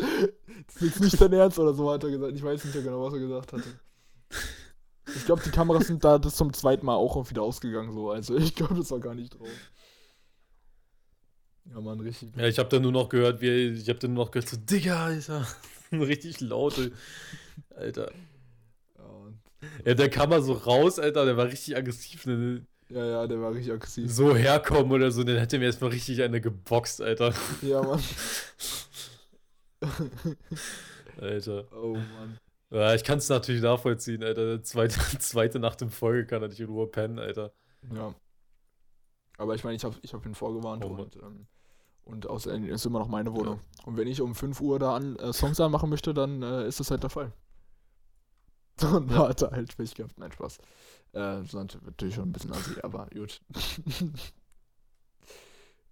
Das 0.66 0.82
ist 0.82 1.00
nicht 1.00 1.20
dein 1.20 1.32
Ernst 1.32 1.58
oder 1.58 1.74
so, 1.74 1.90
hat 1.90 2.02
er 2.04 2.10
gesagt. 2.10 2.34
Ich 2.34 2.42
weiß 2.42 2.64
nicht 2.64 2.74
mehr 2.74 2.84
genau, 2.84 3.04
was 3.04 3.14
er 3.14 3.20
gesagt 3.20 3.52
hatte. 3.52 3.80
Ich 5.14 5.26
glaube, 5.26 5.42
die 5.44 5.50
Kameras 5.50 5.86
sind 5.86 6.02
da 6.02 6.18
das 6.18 6.34
zum 6.36 6.52
zweiten 6.52 6.86
Mal 6.86 6.94
auch 6.94 7.28
wieder 7.28 7.42
ausgegangen, 7.42 7.92
so. 7.92 8.10
Also, 8.10 8.36
ich 8.36 8.54
glaube, 8.54 8.74
das 8.74 8.90
war 8.90 9.00
gar 9.00 9.14
nicht 9.14 9.38
drauf. 9.38 9.48
Ja, 11.66 11.80
Mann, 11.80 12.00
richtig. 12.00 12.34
Ja, 12.36 12.46
ich 12.46 12.58
habe 12.58 12.68
dann 12.68 12.82
nur 12.82 12.92
noch 12.92 13.08
gehört, 13.08 13.40
wie, 13.40 13.68
ich 13.68 13.88
habe 13.88 13.98
dann 13.98 14.14
nur 14.14 14.24
noch 14.24 14.30
gehört, 14.30 14.48
so, 14.48 14.56
Digga, 14.56 15.04
Alter. 15.04 15.46
richtig 15.92 16.40
laute. 16.40 16.92
Alter. 17.70 18.10
Ja, 19.84 19.94
der 19.94 20.10
kam 20.10 20.30
mal 20.30 20.42
so 20.42 20.52
raus, 20.52 20.98
Alter, 20.98 21.24
der 21.24 21.36
war 21.36 21.46
richtig 21.46 21.76
aggressiv. 21.76 22.26
Ne? 22.26 22.66
Ja, 22.90 23.04
ja, 23.04 23.26
der 23.26 23.40
war 23.40 23.52
richtig 23.52 23.72
aggressiv. 23.72 24.10
So 24.12 24.36
herkommen 24.36 24.92
oder 24.92 25.10
so, 25.10 25.24
dann 25.24 25.38
hätte 25.38 25.58
mir 25.58 25.66
erstmal 25.66 25.90
richtig 25.90 26.22
eine 26.22 26.40
geboxt, 26.40 27.00
Alter. 27.00 27.32
Ja, 27.62 27.82
Mann. 27.82 28.02
Alter. 31.20 31.64
Oh, 31.72 31.94
Mann. 31.94 32.38
Ja, 32.70 32.94
ich 32.94 33.04
kann 33.04 33.18
es 33.18 33.28
natürlich 33.28 33.62
nachvollziehen, 33.62 34.22
Alter. 34.22 34.62
Zweite, 34.62 34.98
zweite 35.18 35.58
Nacht 35.58 35.80
in 35.82 35.90
Folge 35.90 36.26
kann 36.26 36.42
er 36.42 36.48
nicht 36.48 36.60
in 36.60 36.66
Ruhe 36.66 36.86
pennen, 36.86 37.18
Alter. 37.18 37.52
Ja. 37.94 38.14
Aber 39.38 39.54
ich 39.54 39.64
meine, 39.64 39.76
ich 39.76 39.84
habe 39.84 39.96
ich 40.02 40.12
hab 40.12 40.24
ihn 40.26 40.34
vorgewarnt 40.34 40.84
oh, 40.84 40.88
und, 40.88 41.16
ähm, 41.16 41.46
und 42.04 42.28
außerdem 42.28 42.68
ist 42.68 42.84
immer 42.84 42.98
noch 42.98 43.08
meine 43.08 43.32
Wohnung. 43.32 43.60
Ja. 43.60 43.86
Und 43.86 43.96
wenn 43.96 44.08
ich 44.08 44.20
um 44.20 44.34
5 44.34 44.60
Uhr 44.60 44.78
da 44.78 44.96
an 44.96 45.16
äh, 45.16 45.32
Songs 45.32 45.58
anmachen 45.60 45.90
möchte, 45.90 46.14
dann 46.14 46.42
äh, 46.42 46.66
ist 46.66 46.80
das 46.80 46.90
halt 46.90 47.02
der 47.02 47.10
Fall. 47.10 47.32
Und 48.82 49.10
ja. 49.10 49.28
hat 49.28 49.42
er 49.42 49.50
halt 49.52 49.76
Pech 49.76 49.94
gehabt. 49.94 50.18
Nein, 50.18 50.32
Spaß. 50.32 50.58
Äh, 51.14 51.44
sonst 51.44 51.78
natürlich 51.84 52.16
schon 52.16 52.28
ein 52.28 52.32
bisschen 52.32 52.52
assi, 52.52 52.74
aber 52.82 53.06
gut. 53.14 53.40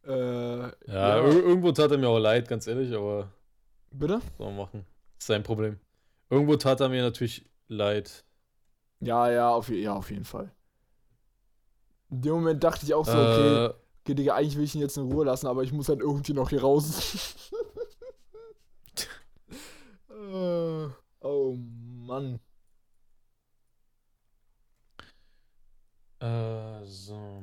äh, 0.05 0.11
ja, 0.11 0.73
ja, 0.87 1.17
irgendwo 1.19 1.71
tat 1.71 1.93
er 1.93 1.99
mir 1.99 2.09
auch 2.09 2.19
leid, 2.19 2.49
ganz 2.49 2.67
ehrlich, 2.67 2.93
aber. 2.93 3.33
Bitte? 3.93 4.21
Soll 4.37 4.49
man 4.49 4.57
machen. 4.57 4.85
ist 5.17 5.27
sein 5.29 5.45
Problem. 5.45 5.79
Irgendwo 6.29 6.57
tat 6.57 6.81
er 6.81 6.89
mir 6.89 7.03
natürlich 7.03 7.49
leid. 7.69 8.25
Ja, 8.99 9.31
ja, 9.31 9.51
auf, 9.51 9.69
ja, 9.69 9.95
auf 9.95 10.11
jeden 10.11 10.25
Fall. 10.25 10.51
In 12.11 12.23
dem 12.23 12.33
Moment 12.33 12.65
dachte 12.65 12.85
ich 12.85 12.93
auch 12.93 13.07
so, 13.07 13.13
okay, 13.13 13.65
äh, 13.65 13.75
okay, 14.03 14.15
Digga, 14.15 14.35
eigentlich 14.35 14.57
will 14.57 14.65
ich 14.65 14.75
ihn 14.75 14.81
jetzt 14.81 14.97
in 14.97 15.11
Ruhe 15.11 15.25
lassen, 15.25 15.47
aber 15.47 15.63
ich 15.63 15.73
muss 15.73 15.89
halt 15.89 16.01
irgendwie 16.01 16.33
noch 16.33 16.51
hier 16.51 16.63
raus. 16.63 17.53
uh, 20.11 20.89
oh 21.21 21.57
Mann. 21.57 22.41
Äh, 26.23 26.85
so. 26.85 27.43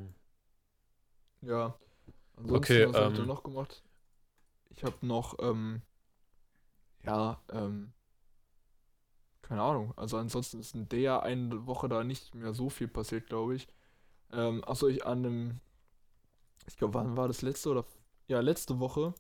Ja. 1.42 1.78
Ansonsten, 2.38 2.56
okay, 2.56 2.88
was 2.88 2.96
ähm, 2.96 3.04
habt 3.04 3.18
ihr 3.18 3.26
noch 3.26 3.44
gemacht? 3.44 3.84
ich 4.70 4.84
habe 4.86 5.06
noch, 5.06 5.36
ähm, 5.39 5.82
ja, 7.04 7.42
ähm, 7.52 7.92
keine 9.42 9.62
Ahnung. 9.62 9.94
Also 9.98 10.18
ansonsten 10.18 10.60
ist 10.60 10.74
in 10.76 10.88
der 10.88 11.24
einen 11.24 11.65
Woche 11.68 11.89
da 11.89 12.04
nicht 12.04 12.34
mehr 12.36 12.54
so 12.54 12.70
viel 12.70 12.88
passiert, 12.88 13.28
glaube 13.28 13.56
ich. 13.56 13.68
Ähm, 14.32 14.63
achso, 14.65 14.88
ich 14.88 15.06
an 15.06 15.26
einem, 15.26 15.60
ich 16.68 16.78
glaube, 16.78 16.94
wann 16.94 17.18
war 17.18 17.28
das 17.28 17.42
letzte 17.42 17.72
oder, 17.72 17.86
ja, 18.28 18.39
letzte 18.39 18.80
Woche 18.80 19.13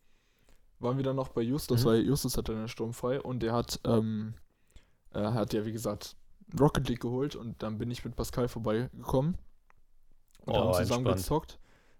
waren 0.79 0.95
wir 0.95 1.03
dann 1.03 1.17
noch 1.17 1.29
bei 1.29 1.41
Justus, 1.41 1.83
Mhm. 1.83 1.85
weil 1.89 2.05
Justus 2.05 2.37
hatte 2.37 2.53
eine 2.53 2.69
Sturm 2.69 2.93
frei 2.93 3.19
und 3.21 3.41
der 3.41 3.51
hat, 3.53 3.81
ähm, 3.83 4.35
er 5.11 5.33
hat 5.33 5.51
ja, 5.53 5.65
wie 5.65 5.73
gesagt, 5.73 6.15
Rocket 6.57 6.87
League 6.87 7.01
geholt 7.01 7.35
und 7.35 7.61
dann 7.63 7.77
bin 7.77 7.91
ich 7.91 8.05
mit 8.05 8.15
Pascal 8.15 8.47
vorbeigekommen 8.47 9.37
und 10.51 10.57
Oh, 10.57 10.73
haben 10.73 10.73
zusammen 10.73 11.05
entspannt. 11.07 11.17
gezockt. 11.17 11.59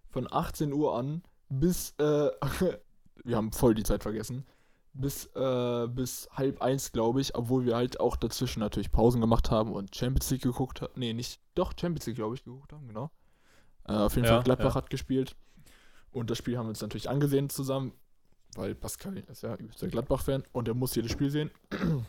Von 0.09 0.27
18 0.31 0.73
Uhr 0.73 0.95
an 0.97 1.23
bis, 1.49 1.93
äh, 1.99 2.29
wir 3.23 3.35
haben 3.35 3.51
voll 3.51 3.75
die 3.75 3.83
Zeit 3.83 4.03
vergessen, 4.03 4.45
bis, 4.93 5.25
äh, 5.35 5.87
bis 5.87 6.27
halb 6.33 6.61
eins, 6.61 6.91
glaube 6.91 7.21
ich, 7.21 7.35
obwohl 7.35 7.65
wir 7.65 7.75
halt 7.75 7.99
auch 7.99 8.15
dazwischen 8.15 8.59
natürlich 8.59 8.91
Pausen 8.91 9.21
gemacht 9.21 9.51
haben 9.51 9.71
und 9.73 9.95
Champions 9.95 10.29
League 10.31 10.41
geguckt 10.43 10.81
haben. 10.81 10.93
Nee, 10.95 11.13
nicht, 11.13 11.39
doch, 11.55 11.73
Champions 11.79 12.05
League, 12.07 12.15
glaube 12.17 12.35
ich, 12.35 12.43
geguckt 12.43 12.73
haben, 12.73 12.87
genau. 12.87 13.11
Äh, 13.87 13.93
auf 13.93 14.15
jeden 14.15 14.25
Ja, 14.27 14.35
Fall, 14.35 14.43
Gladbach 14.43 14.69
ja. 14.69 14.75
hat 14.75 14.89
gespielt. 14.89 15.35
Und 16.11 16.29
das 16.31 16.39
Spiel 16.39 16.57
haben 16.57 16.65
wir 16.65 16.69
uns 16.69 16.81
natürlich 16.81 17.07
angesehen 17.09 17.49
zusammen, 17.49 17.93
weil 18.55 18.73
Pascal 18.73 19.15
ist 19.17 19.43
ja 19.43 19.55
übelster 19.55 19.87
Gladbach-Fan 19.87 20.43
und 20.53 20.67
er 20.67 20.73
muss 20.73 20.95
jedes 20.95 21.11
Spiel 21.11 21.29
sehen. 21.29 21.51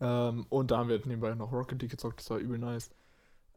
ähm, 0.00 0.46
und 0.48 0.70
da 0.70 0.78
haben 0.78 0.88
wir 0.88 0.98
nebenbei 1.06 1.34
noch 1.34 1.52
Rocket 1.52 1.80
League 1.82 1.90
gezockt, 1.90 2.20
das 2.20 2.30
war 2.30 2.38
übel 2.38 2.58
nice. 2.58 2.90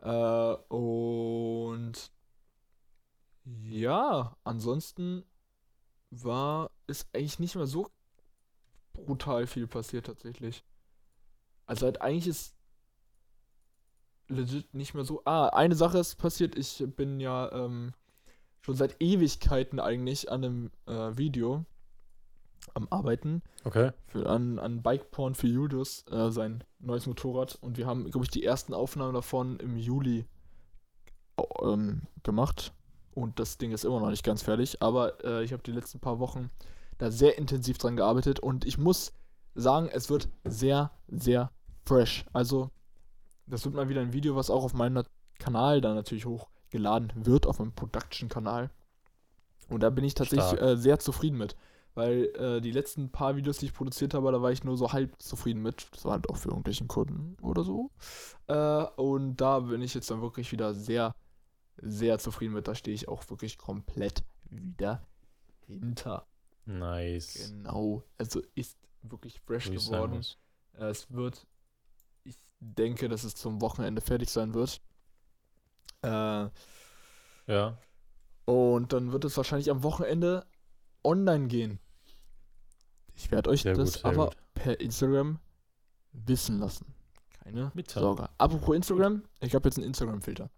Äh, 0.02 0.54
und 0.74 2.12
ja, 3.46 4.36
ansonsten 4.44 5.24
war 6.12 6.72
ist 6.88 7.08
eigentlich 7.14 7.40
nicht 7.40 7.56
mehr 7.56 7.68
so 7.68 7.90
brutal 8.94 9.48
viel 9.48 9.68
passiert 9.68 10.06
tatsächlich. 10.08 10.64
Also 11.66 11.86
halt 11.86 12.02
eigentlich 12.02 12.28
ist 12.28 12.56
legit 14.28 14.74
nicht 14.74 14.94
mehr 14.94 15.04
so. 15.06 15.22
Ah, 15.26 15.50
eine 15.50 15.76
Sache 15.76 16.00
ist 16.00 16.16
passiert. 16.16 16.58
Ich 16.58 16.84
bin 16.96 17.20
ja 17.20 17.52
ähm, 17.52 17.94
schon 18.62 18.76
seit 18.76 19.02
Ewigkeiten 19.02 19.80
eigentlich 19.80 20.32
an 20.32 20.44
einem 20.44 20.72
äh, 20.86 21.18
Video 21.18 21.66
am 22.74 22.88
Arbeiten 22.90 23.42
Okay. 23.64 23.92
für, 24.08 24.28
an, 24.30 24.60
an 24.60 24.82
Bike 24.82 25.12
Porn 25.12 25.36
für 25.36 25.48
Julius, 25.48 26.06
äh, 26.12 26.32
sein 26.32 26.64
neues 26.80 27.08
Motorrad. 27.08 27.58
Und 27.62 27.78
wir 27.78 27.86
haben, 27.86 28.10
glaube 28.10 28.26
ich, 28.26 28.32
die 28.32 28.44
ersten 28.44 28.74
Aufnahmen 28.74 29.14
davon 29.14 29.60
im 29.60 29.78
Juli 29.78 30.26
ähm, 31.62 32.04
gemacht. 32.24 32.74
Und 33.14 33.40
das 33.40 33.58
Ding 33.58 33.72
ist 33.72 33.86
immer 33.86 34.00
noch 34.00 34.10
nicht 34.10 34.24
ganz 34.24 34.44
fertig. 34.44 34.82
Aber 34.82 35.24
äh, 35.24 35.44
ich 35.44 35.54
habe 35.54 35.64
die 35.64 35.72
letzten 35.72 36.00
paar 36.00 36.20
Wochen 36.20 36.50
da 36.98 37.12
sehr 37.12 37.38
intensiv 37.38 37.78
dran 37.78 37.96
gearbeitet. 37.96 38.40
Und 38.40 38.66
ich 38.66 38.78
muss 38.78 39.14
sagen, 39.56 39.90
es 39.92 40.10
wird 40.10 40.30
sehr, 40.44 40.92
sehr 41.08 41.52
fresh. 41.86 42.26
Also, 42.34 42.70
das 43.48 43.66
wird 43.66 43.76
mal 43.76 43.90
wieder 43.90 44.02
ein 44.02 44.14
Video, 44.14 44.36
was 44.36 44.50
auch 44.50 44.64
auf 44.64 44.74
meinem 44.74 45.04
Kanal 45.40 45.82
dann 45.82 45.96
natürlich 45.96 46.26
hochgeladen 46.26 47.12
wird, 47.16 47.48
auf 47.48 47.60
meinem 47.60 47.74
Production-Kanal. 47.74 48.70
Und 49.70 49.82
da 49.82 49.90
bin 49.90 50.04
ich 50.04 50.14
tatsächlich 50.14 50.62
äh, 50.62 50.78
sehr 50.78 51.00
zufrieden 51.00 51.38
mit. 51.38 51.56
Weil 51.96 52.26
äh, 52.36 52.62
die 52.62 52.72
letzten 52.72 53.12
paar 53.12 53.36
Videos, 53.36 53.58
die 53.58 53.66
ich 53.66 53.74
produziert 53.74 54.14
habe, 54.14 54.32
da 54.32 54.42
war 54.42 54.52
ich 54.52 54.64
nur 54.64 54.78
so 54.78 54.94
halb 54.94 55.22
zufrieden 55.22 55.62
mit. 55.62 55.88
Das 55.92 56.06
war 56.06 56.14
halt 56.14 56.30
auch 56.30 56.38
für 56.38 56.50
irgendwelchen 56.50 56.88
Kunden 56.88 57.36
oder 57.42 57.64
so. 57.64 57.92
Äh, 58.48 58.84
und 58.96 59.38
da 59.38 59.60
bin 59.60 59.82
ich 59.82 59.94
jetzt 59.96 60.10
dann 60.10 60.22
wirklich 60.22 60.52
wieder 60.52 60.74
sehr, 60.74 61.16
sehr 61.78 62.20
zufrieden 62.20 62.54
mit. 62.54 62.68
Da 62.68 62.76
stehe 62.76 62.96
ich 62.96 63.08
auch 63.08 63.28
wirklich 63.30 63.58
komplett 63.58 64.24
wieder 64.50 65.06
hinter. 65.66 66.26
Nice. 66.66 67.50
Genau. 67.52 68.04
Also 68.18 68.42
ist 68.56 68.78
wirklich 69.02 69.40
fresh 69.42 69.72
Wie 69.72 69.76
geworden. 69.76 70.24
es 70.74 71.12
wird, 71.12 71.48
ich 72.24 72.38
denke, 72.60 73.10
dass 73.10 73.24
es 73.24 73.34
zum 73.36 73.62
Wochenende 73.62 74.02
fertig 74.02 74.30
sein 74.30 74.54
wird. 74.54 74.82
Äh, 76.02 76.50
Ja. 77.48 77.78
und 78.46 78.94
dann 78.94 79.12
wird 79.12 79.26
es 79.26 79.36
wahrscheinlich 79.36 79.70
am 79.72 79.84
Wochenende 79.84 80.46
online 81.04 81.48
gehen. 81.48 81.80
Ich 83.14 83.32
werde 83.32 83.50
euch 83.50 83.64
Sehr 83.64 83.74
das 83.76 83.96
gut, 83.96 84.06
aber 84.06 84.26
gut. 84.28 84.38
per 84.54 84.80
Instagram 84.80 85.40
wissen 86.14 86.60
lassen. 86.60 86.94
Keine 87.44 87.72
Mitteilen. 87.74 88.06
Sorge. 88.06 88.30
Apropos 88.38 88.76
Instagram, 88.76 89.24
ich 89.42 89.54
habe 89.56 89.68
jetzt 89.68 89.78
einen 89.78 89.88
Instagram-Filter. 89.88 90.50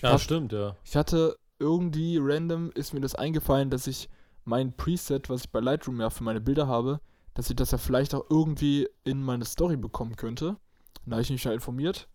Ja, 0.00 0.12
hab- 0.12 0.20
stimmt, 0.20 0.52
ja. 0.52 0.76
ich 0.84 0.96
hatte 0.96 1.36
irgendwie 1.58 2.18
random 2.20 2.70
ist 2.72 2.92
mir 2.92 3.00
das 3.00 3.14
eingefallen, 3.14 3.70
dass 3.70 3.86
ich 3.86 4.08
mein 4.44 4.76
Preset, 4.76 5.28
was 5.28 5.42
ich 5.44 5.50
bei 5.50 5.60
Lightroom 5.60 6.00
ja 6.00 6.10
für 6.10 6.24
meine 6.24 6.40
Bilder 6.40 6.66
habe, 6.66 7.00
dass 7.34 7.50
ich 7.50 7.56
das 7.56 7.70
ja 7.70 7.78
vielleicht 7.78 8.14
auch 8.14 8.24
irgendwie 8.28 8.88
in 9.04 9.22
meine 9.22 9.44
Story 9.44 9.76
bekommen 9.76 10.16
könnte. 10.16 10.56
Da 11.04 11.12
habe 11.12 11.22
ich 11.22 11.30
mich 11.30 11.44
ja 11.44 11.52
informiert 11.52 12.08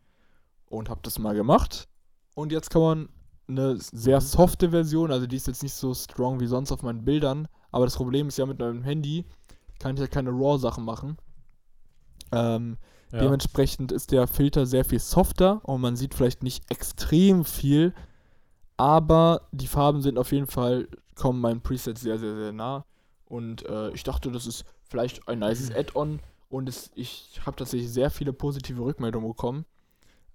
und 0.65 0.89
habe 0.89 1.01
das 1.03 1.19
mal 1.19 1.35
gemacht. 1.35 1.87
Und 2.35 2.51
jetzt 2.51 2.69
kann 2.69 2.81
man 2.81 3.09
eine 3.47 3.77
sehr 3.77 4.21
softe 4.21 4.71
Version, 4.71 5.11
also 5.11 5.27
die 5.27 5.37
ist 5.37 5.47
jetzt 5.47 5.63
nicht 5.63 5.73
so 5.73 5.93
strong 5.93 6.39
wie 6.39 6.47
sonst 6.47 6.71
auf 6.71 6.83
meinen 6.83 7.05
Bildern, 7.05 7.47
aber 7.71 7.85
das 7.85 7.95
Problem 7.95 8.27
ist 8.27 8.37
ja 8.37 8.45
mit 8.45 8.59
meinem 8.59 8.83
Handy 8.83 9.25
kann 9.79 9.95
ich 9.95 10.01
ja 10.01 10.07
keine 10.07 10.31
RAW-Sachen 10.31 10.83
machen. 10.83 11.17
Ähm, 12.31 12.77
ja. 13.11 13.19
Dementsprechend 13.19 13.91
ist 13.91 14.11
der 14.11 14.27
Filter 14.27 14.65
sehr 14.65 14.83
viel 14.83 14.99
softer 14.99 15.61
und 15.63 15.81
man 15.81 15.95
sieht 15.95 16.13
vielleicht 16.13 16.43
nicht 16.43 16.69
extrem 16.69 17.45
viel, 17.45 17.93
aber 18.75 19.47
die 19.51 19.67
Farben 19.67 20.01
sind 20.01 20.17
auf 20.17 20.31
jeden 20.31 20.47
Fall, 20.47 20.87
kommen 21.15 21.39
meinem 21.39 21.61
Preset 21.61 21.97
sehr, 21.97 22.19
sehr, 22.19 22.35
sehr 22.35 22.51
nah. 22.51 22.85
Und 23.25 23.65
äh, 23.65 23.91
ich 23.91 24.03
dachte, 24.03 24.31
das 24.31 24.45
ist 24.45 24.65
vielleicht 24.89 25.27
ein 25.27 25.39
nices 25.39 25.73
Add-on 25.73 26.19
und 26.49 26.69
es, 26.69 26.91
ich 26.95 27.39
habe 27.45 27.57
tatsächlich 27.57 27.91
sehr 27.91 28.09
viele 28.09 28.33
positive 28.33 28.81
Rückmeldungen 28.81 29.29
bekommen 29.29 29.65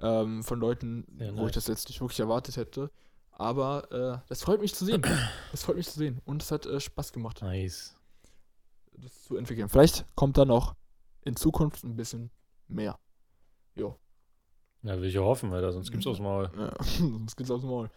ähm, 0.03 0.43
von 0.43 0.61
Leuten, 0.61 1.07
Sehr 1.17 1.33
wo 1.33 1.41
ich 1.41 1.43
nice. 1.47 1.55
das 1.55 1.67
jetzt 1.69 1.89
nicht 1.89 2.01
wirklich 2.01 2.21
erwartet 2.21 2.57
hätte. 2.57 2.91
Aber 3.31 3.91
äh, 3.91 4.19
das 4.29 4.43
freut 4.43 4.61
mich 4.61 4.75
zu 4.75 4.85
sehen. 4.85 5.03
Das 5.51 5.63
freut 5.65 5.77
mich 5.77 5.89
zu 5.89 5.99
sehen. 5.99 6.21
Und 6.27 6.43
es 6.43 6.51
hat 6.51 6.67
äh, 6.67 6.79
Spaß 6.81 7.13
gemacht 7.13 7.41
Nice. 7.43 7.97
das 8.99 9.23
zu 9.25 9.37
entwickeln. 9.37 9.69
Vielleicht 9.69 10.05
kommt 10.15 10.37
da 10.37 10.45
noch 10.45 10.75
in 11.25 11.35
Zukunft 11.37 11.83
ein 11.85 11.97
bisschen 11.97 12.31
mehr. 12.69 12.99
Jo. 13.75 13.97
Ja, 14.83 14.97
will 15.01 15.09
ich 15.09 15.15
ja 15.15 15.21
hoffen, 15.23 15.53
Alter, 15.53 15.73
sonst 15.73 15.91
gibt's 15.93 16.07
aufs 16.07 16.19
Maul. 16.21 16.51
Ja, 16.57 16.73
sonst 16.99 17.37
geht's 17.37 17.51
aufs 17.51 17.65
Maul. 17.65 17.89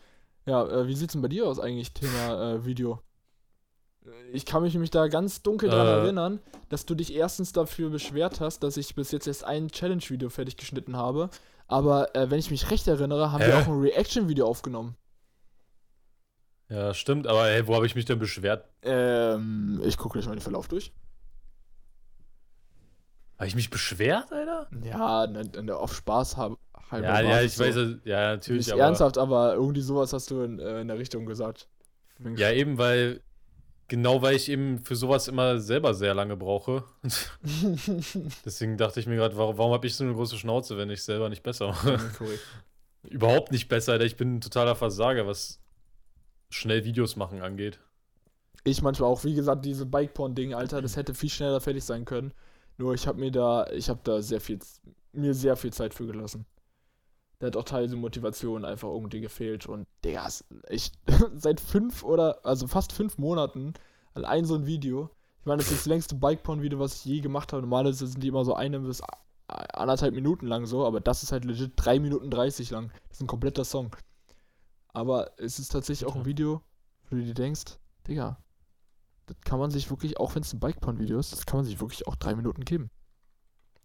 Ja, 0.46 0.65
äh, 0.68 0.88
wie 0.88 0.96
sieht's 0.96 1.13
denn 1.13 1.22
bei 1.24 1.28
dir 1.28 1.48
aus 1.48 1.60
eigentlich, 1.60 1.91
Thema 1.94 2.54
äh, 2.54 2.65
Video? 2.65 3.02
Äh, 4.06 4.30
Ich 4.32 4.46
kann 4.46 4.62
mich 4.62 4.74
nämlich 4.74 4.91
da 4.91 5.08
ganz 5.08 5.41
dunkel 5.41 5.70
dran 5.70 5.88
Äh. 5.88 5.91
erinnern, 6.04 6.39
dass 6.70 6.86
du 6.86 6.94
dich 6.96 7.13
erstens 7.13 7.52
dafür 7.52 7.89
beschwert 7.89 8.39
hast, 8.39 8.60
dass 8.63 8.78
ich 8.78 8.94
bis 8.96 9.12
jetzt 9.12 9.28
erst 9.28 9.44
ein 9.44 9.68
Challenge-Video 9.70 10.30
fertig 10.30 10.56
geschnitten 10.58 10.96
habe. 10.96 11.30
Aber 11.67 12.15
äh, 12.15 12.30
wenn 12.30 12.39
ich 12.39 12.51
mich 12.51 12.69
recht 12.71 12.88
erinnere, 12.88 13.32
haben 13.32 13.45
wir 13.45 13.56
Hä? 13.56 13.62
auch 13.63 13.67
ein 13.67 13.80
Reaction-Video 13.80 14.45
aufgenommen. 14.47 14.95
Ja, 16.69 16.93
stimmt, 16.93 17.28
aber 17.28 17.45
hey, 17.45 17.67
wo 17.67 17.75
habe 17.75 17.86
ich 17.86 17.95
mich 17.95 18.06
denn 18.06 18.19
beschwert? 18.19 18.67
Ähm, 18.82 19.82
ich 19.84 19.97
gucke 19.97 20.13
gleich 20.13 20.28
mal 20.28 20.36
den 20.36 20.41
Verlauf 20.41 20.67
durch. 20.67 20.93
Habe 23.38 23.47
ich 23.47 23.56
mich 23.56 23.69
beschwert, 23.69 24.32
Alter? 24.32 24.67
Ja, 24.84 25.28
ne, 25.28 25.43
ne, 25.62 25.75
auf 25.75 25.93
Spaß 25.93 26.38
habe. 26.38 26.58
Ja, 26.91 27.19
ja, 27.21 27.41
ich 27.41 27.60
weiß, 27.60 27.75
es- 27.75 27.97
ja, 28.06 28.36
natürlich, 28.36 28.67
Nicht 28.67 28.73
aber. 28.73 28.84
ernsthaft, 28.84 29.17
aber 29.17 29.56
irgendwie 29.56 29.82
sowas 29.82 30.13
hast 30.13 30.32
du 30.32 30.41
in, 30.41 30.60
äh, 30.60 30.82
in 30.82 30.88
der 30.88 30.97
Richtung 30.97 31.25
gesagt. 31.25 31.67
Ja, 32.36 32.51
eben, 32.51 32.78
weil. 32.78 33.21
Genau, 33.88 34.21
weil 34.21 34.36
ich 34.36 34.50
eben 34.50 34.80
für 34.80 34.95
sowas 34.95 35.28
immer 35.28 35.60
selber 35.60 35.93
sehr 35.93 36.15
lange 36.15 36.36
brauche. 36.36 36.84
Deswegen 38.45 38.78
dachte 38.78 39.00
ich 39.00 39.06
mir 39.06 39.15
gerade, 39.15 39.38
warum, 39.38 39.58
warum 39.58 39.74
habe 39.74 39.86
ich 39.86 39.95
so 39.95 40.04
eine 40.04 40.13
große 40.13 40.38
Schnauze, 40.38 40.78
wenn 40.78 40.89
ich 40.89 41.04
selber 41.04 41.30
nicht 41.30 41.43
besser 41.43 41.67
mache? 41.67 42.00
Überhaupt 43.10 43.52
nicht 43.52 43.67
besser, 43.67 43.93
Alter. 43.93 44.06
Ich 44.06 44.17
bin 44.17 44.36
ein 44.36 44.41
totaler 44.41 44.76
Versager, 44.76 45.28
was 45.28 45.60
schnell 46.50 46.84
Videos 46.84 47.15
machen 47.15 47.41
angeht. 47.41 47.80
Ich 48.63 48.82
manchmal 48.82 49.10
auch, 49.10 49.24
wie 49.24 49.36
gesagt, 49.36 49.63
diese 49.65 49.86
Bike-Porn-Ding, 49.86 50.56
Alter, 50.56 50.82
das 50.82 50.95
hätte 50.95 51.13
viel 51.13 51.30
schneller 51.30 51.62
fertig 51.62 51.84
sein 51.84 52.06
können. 52.06 52.34
Nur 52.78 52.95
ich 52.95 53.06
habe 53.06 53.19
mir 53.19 53.32
da, 53.32 53.67
ich 53.71 53.89
habe 53.89 54.00
da 54.04 54.21
sehr 54.21 54.41
viel, 54.41 54.58
mir 55.13 55.36
sehr 55.36 55.56
viel 55.56 55.71
Zeit 55.71 55.93
für 55.93 56.08
gelassen. 56.08 56.48
Da 57.39 57.48
hat 57.48 57.58
auch 57.58 57.63
teilweise 57.63 57.95
Motivation 57.95 58.63
einfach 58.65 58.88
irgendwie 58.88 59.21
gefehlt 59.21 59.67
und 59.67 59.88
Digga, 60.04 60.26
ist 60.26 60.45
echt 60.63 60.95
seit 61.36 61.60
fünf 61.60 62.04
oder, 62.04 62.45
also 62.45 62.67
fast 62.67 62.93
fünf 62.93 63.17
Monaten 63.17 63.74
allein 64.13 64.45
so 64.45 64.56
ein 64.56 64.65
Video. 64.65 65.10
Ich 65.39 65.45
meine, 65.45 65.58
das 65.58 65.71
ist 65.71 65.82
das 65.82 65.86
längste 65.86 66.15
Bike-Porn-Video, 66.15 66.80
was 66.80 66.95
ich 66.95 67.06
je 67.06 67.19
gemacht 67.19 67.54
habe. 67.54 67.62
Normalerweise 67.62 68.08
sind 68.08 68.24
die 68.24 68.30
immer 68.30 68.45
so 68.45 68.56
eine 68.56 68.80
bis 68.80 69.02
anderthalb 69.48 70.15
Minuten 70.15 70.48
lang 70.48 70.65
so, 70.65 70.86
aber 70.86 71.00
das 71.00 71.24
ist 71.24 71.32
halt 71.32 71.45
legit 71.45 71.74
drei 71.76 72.00
Minuten 72.00 72.32
30 72.32 72.71
lang. 72.71 72.91
Das 73.10 73.17
ist 73.17 73.21
ein 73.21 73.28
kompletter 73.28 73.63
Song. 73.63 73.95
Aber 74.88 75.32
es 75.38 75.60
ist 75.60 75.71
tatsächlich 75.71 76.10
auch 76.10 76.15
ein 76.15 76.26
Video, 76.26 76.62
wo 77.10 77.17
du 77.17 77.24
dir 77.24 77.34
denkst, 77.34 77.78
Digga, 78.08 78.38
das 79.28 79.38
kann 79.41 79.60
man 79.60 79.71
sich 79.71 79.89
wirklich, 79.89 80.17
auch 80.19 80.36
wenn 80.36 80.41
es 80.41 80.54
ein 80.54 80.60
Bike-Porn-Video 80.60 81.19
ist, 81.19 81.32
das 81.32 81.45
kann 81.45 81.58
man 81.58 81.65
sich 81.65 81.80
wirklich 81.80 82.08
auch 82.08 82.15
drei 82.15 82.36
Minuten 82.36 82.63
geben. 82.63 82.89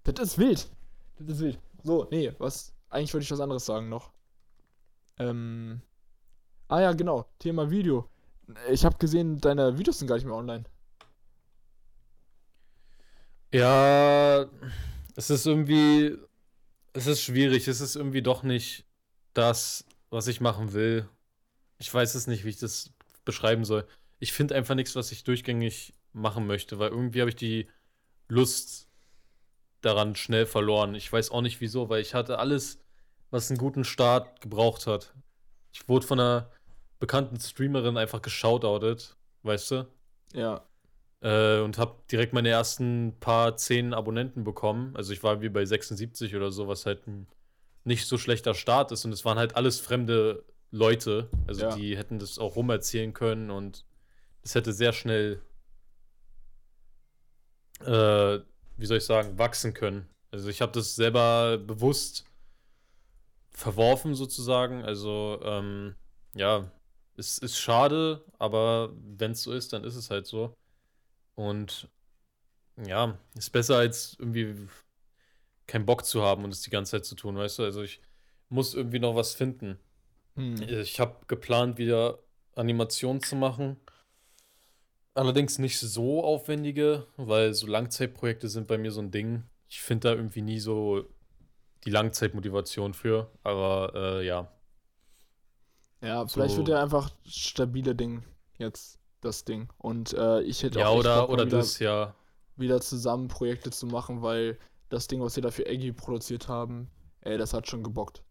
Das 0.04 0.18
ist 0.20 0.38
wild. 0.38 0.70
Das 1.18 1.28
ist 1.28 1.40
wild. 1.40 1.58
So, 1.82 2.06
nee, 2.10 2.32
was, 2.38 2.72
eigentlich 2.90 3.14
wollte 3.14 3.24
ich 3.24 3.30
was 3.30 3.40
anderes 3.40 3.64
sagen 3.64 3.88
noch. 3.88 4.12
Ähm, 5.18 5.80
ah 6.68 6.80
ja, 6.80 6.92
genau, 6.92 7.26
Thema 7.38 7.70
Video. 7.70 8.08
ich 8.70 8.84
habe 8.84 8.98
gesehen, 8.98 9.38
deine 9.38 9.78
Videos 9.78 9.98
sind 9.98 10.08
gar 10.08 10.16
nicht 10.16 10.26
mehr 10.26 10.34
online. 10.34 10.64
Ja, 13.52 14.46
es 15.16 15.30
ist 15.30 15.46
irgendwie, 15.46 16.16
es 16.92 17.06
ist 17.06 17.22
schwierig. 17.22 17.66
Es 17.68 17.80
ist 17.80 17.96
irgendwie 17.96 18.22
doch 18.22 18.42
nicht 18.42 18.86
das, 19.34 19.84
was 20.10 20.26
ich 20.28 20.40
machen 20.40 20.72
will. 20.72 21.08
Ich 21.78 21.92
weiß 21.92 22.14
es 22.14 22.26
nicht, 22.26 22.44
wie 22.44 22.50
ich 22.50 22.58
das 22.58 22.92
beschreiben 23.24 23.64
soll. 23.64 23.86
Ich 24.18 24.32
finde 24.32 24.54
einfach 24.54 24.74
nichts, 24.74 24.94
was 24.96 25.12
ich 25.12 25.24
durchgängig 25.24 25.94
machen 26.12 26.46
möchte, 26.46 26.78
weil 26.78 26.90
irgendwie 26.90 27.20
habe 27.20 27.30
ich 27.30 27.36
die 27.36 27.68
Lust 28.28 28.89
daran 29.80 30.14
schnell 30.14 30.46
verloren. 30.46 30.94
Ich 30.94 31.12
weiß 31.12 31.30
auch 31.30 31.40
nicht 31.40 31.60
wieso, 31.60 31.88
weil 31.88 32.00
ich 32.02 32.14
hatte 32.14 32.38
alles, 32.38 32.82
was 33.30 33.50
einen 33.50 33.58
guten 33.58 33.84
Start 33.84 34.40
gebraucht 34.40 34.86
hat. 34.86 35.14
Ich 35.72 35.88
wurde 35.88 36.06
von 36.06 36.20
einer 36.20 36.50
bekannten 36.98 37.38
Streamerin 37.40 37.96
einfach 37.96 38.20
geshoutoutet, 38.22 39.16
weißt 39.42 39.70
du? 39.70 39.86
Ja. 40.34 40.66
Äh, 41.22 41.60
und 41.60 41.78
habe 41.78 41.96
direkt 42.10 42.32
meine 42.32 42.48
ersten 42.48 43.16
paar 43.20 43.56
zehn 43.56 43.94
Abonnenten 43.94 44.44
bekommen. 44.44 44.96
Also 44.96 45.12
ich 45.12 45.22
war 45.22 45.40
wie 45.40 45.48
bei 45.48 45.64
76 45.64 46.34
oder 46.36 46.50
so, 46.50 46.68
was 46.68 46.86
halt 46.86 47.06
ein 47.06 47.26
nicht 47.84 48.06
so 48.06 48.18
schlechter 48.18 48.54
Start 48.54 48.92
ist. 48.92 49.04
Und 49.04 49.12
es 49.12 49.24
waren 49.24 49.38
halt 49.38 49.56
alles 49.56 49.80
fremde 49.80 50.44
Leute. 50.70 51.28
Also 51.46 51.62
Ja. 51.62 51.74
die 51.74 51.96
hätten 51.96 52.18
das 52.18 52.38
auch 52.38 52.56
rumerzählen 52.56 53.12
können 53.14 53.50
und 53.50 53.84
es 54.42 54.54
hätte 54.54 54.72
sehr 54.72 54.92
schnell, 54.92 55.40
äh, 57.80 58.38
wie 58.80 58.86
soll 58.86 58.98
ich 58.98 59.04
sagen, 59.04 59.38
wachsen 59.38 59.74
können. 59.74 60.08
Also 60.30 60.48
ich 60.48 60.62
habe 60.62 60.72
das 60.72 60.96
selber 60.96 61.58
bewusst 61.58 62.24
verworfen 63.50 64.14
sozusagen. 64.14 64.82
Also 64.82 65.40
ähm, 65.44 65.94
ja, 66.34 66.70
es 67.16 67.38
ist 67.38 67.58
schade, 67.58 68.24
aber 68.38 68.92
wenn 69.16 69.32
es 69.32 69.42
so 69.42 69.52
ist, 69.52 69.72
dann 69.72 69.84
ist 69.84 69.96
es 69.96 70.10
halt 70.10 70.26
so. 70.26 70.56
Und 71.34 71.88
ja, 72.86 73.18
ist 73.36 73.50
besser 73.50 73.76
als 73.76 74.16
irgendwie 74.18 74.56
keinen 75.66 75.86
Bock 75.86 76.04
zu 76.04 76.22
haben 76.22 76.44
und 76.44 76.50
es 76.50 76.62
die 76.62 76.70
ganze 76.70 76.92
Zeit 76.92 77.04
zu 77.04 77.14
tun, 77.14 77.36
weißt 77.36 77.58
du? 77.58 77.64
Also 77.64 77.82
ich 77.82 78.00
muss 78.48 78.74
irgendwie 78.74 78.98
noch 78.98 79.14
was 79.14 79.34
finden. 79.34 79.78
Hm. 80.36 80.62
Ich 80.62 80.98
habe 80.98 81.16
geplant, 81.26 81.78
wieder 81.78 82.18
Animationen 82.54 83.22
zu 83.22 83.36
machen. 83.36 83.76
Allerdings 85.14 85.58
nicht 85.58 85.78
so 85.78 86.24
aufwendige, 86.24 87.06
weil 87.16 87.52
so 87.54 87.66
Langzeitprojekte 87.66 88.48
sind 88.48 88.66
bei 88.68 88.78
mir 88.78 88.92
so 88.92 89.00
ein 89.00 89.10
Ding. 89.10 89.44
Ich 89.68 89.80
finde 89.82 90.08
da 90.08 90.14
irgendwie 90.14 90.42
nie 90.42 90.60
so 90.60 91.04
die 91.84 91.90
Langzeitmotivation 91.90 92.94
für. 92.94 93.30
Aber 93.42 93.92
äh, 93.94 94.26
ja, 94.26 94.52
Ja, 96.02 96.26
vielleicht 96.26 96.54
So. 96.54 96.58
wird 96.58 96.68
ja 96.68 96.82
einfach 96.82 97.10
stabile 97.26 97.94
Ding 97.94 98.24
jetzt 98.58 98.98
das 99.20 99.44
Ding. 99.44 99.68
Und 99.78 100.12
äh, 100.14 100.40
ich 100.42 100.62
hätte 100.62 100.78
ja 100.80 100.88
auch 100.88 100.98
oder, 100.98 101.22
Bock, 101.22 101.30
oder 101.30 101.46
wieder, 101.46 101.58
das, 101.58 101.78
ja. 101.78 102.14
wieder 102.56 102.80
zusammen 102.80 103.28
Projekte 103.28 103.70
zu 103.70 103.86
machen, 103.86 104.22
weil 104.22 104.58
das 104.88 105.06
Ding, 105.08 105.20
was 105.20 105.36
wir 105.36 105.42
da 105.42 105.50
für 105.50 105.66
Eggy 105.66 105.92
produziert 105.92 106.48
haben, 106.48 106.90
ey, 107.20 107.36
das 107.38 107.52
hat 107.54 107.68
schon 107.68 107.82
gebockt. 107.82 108.22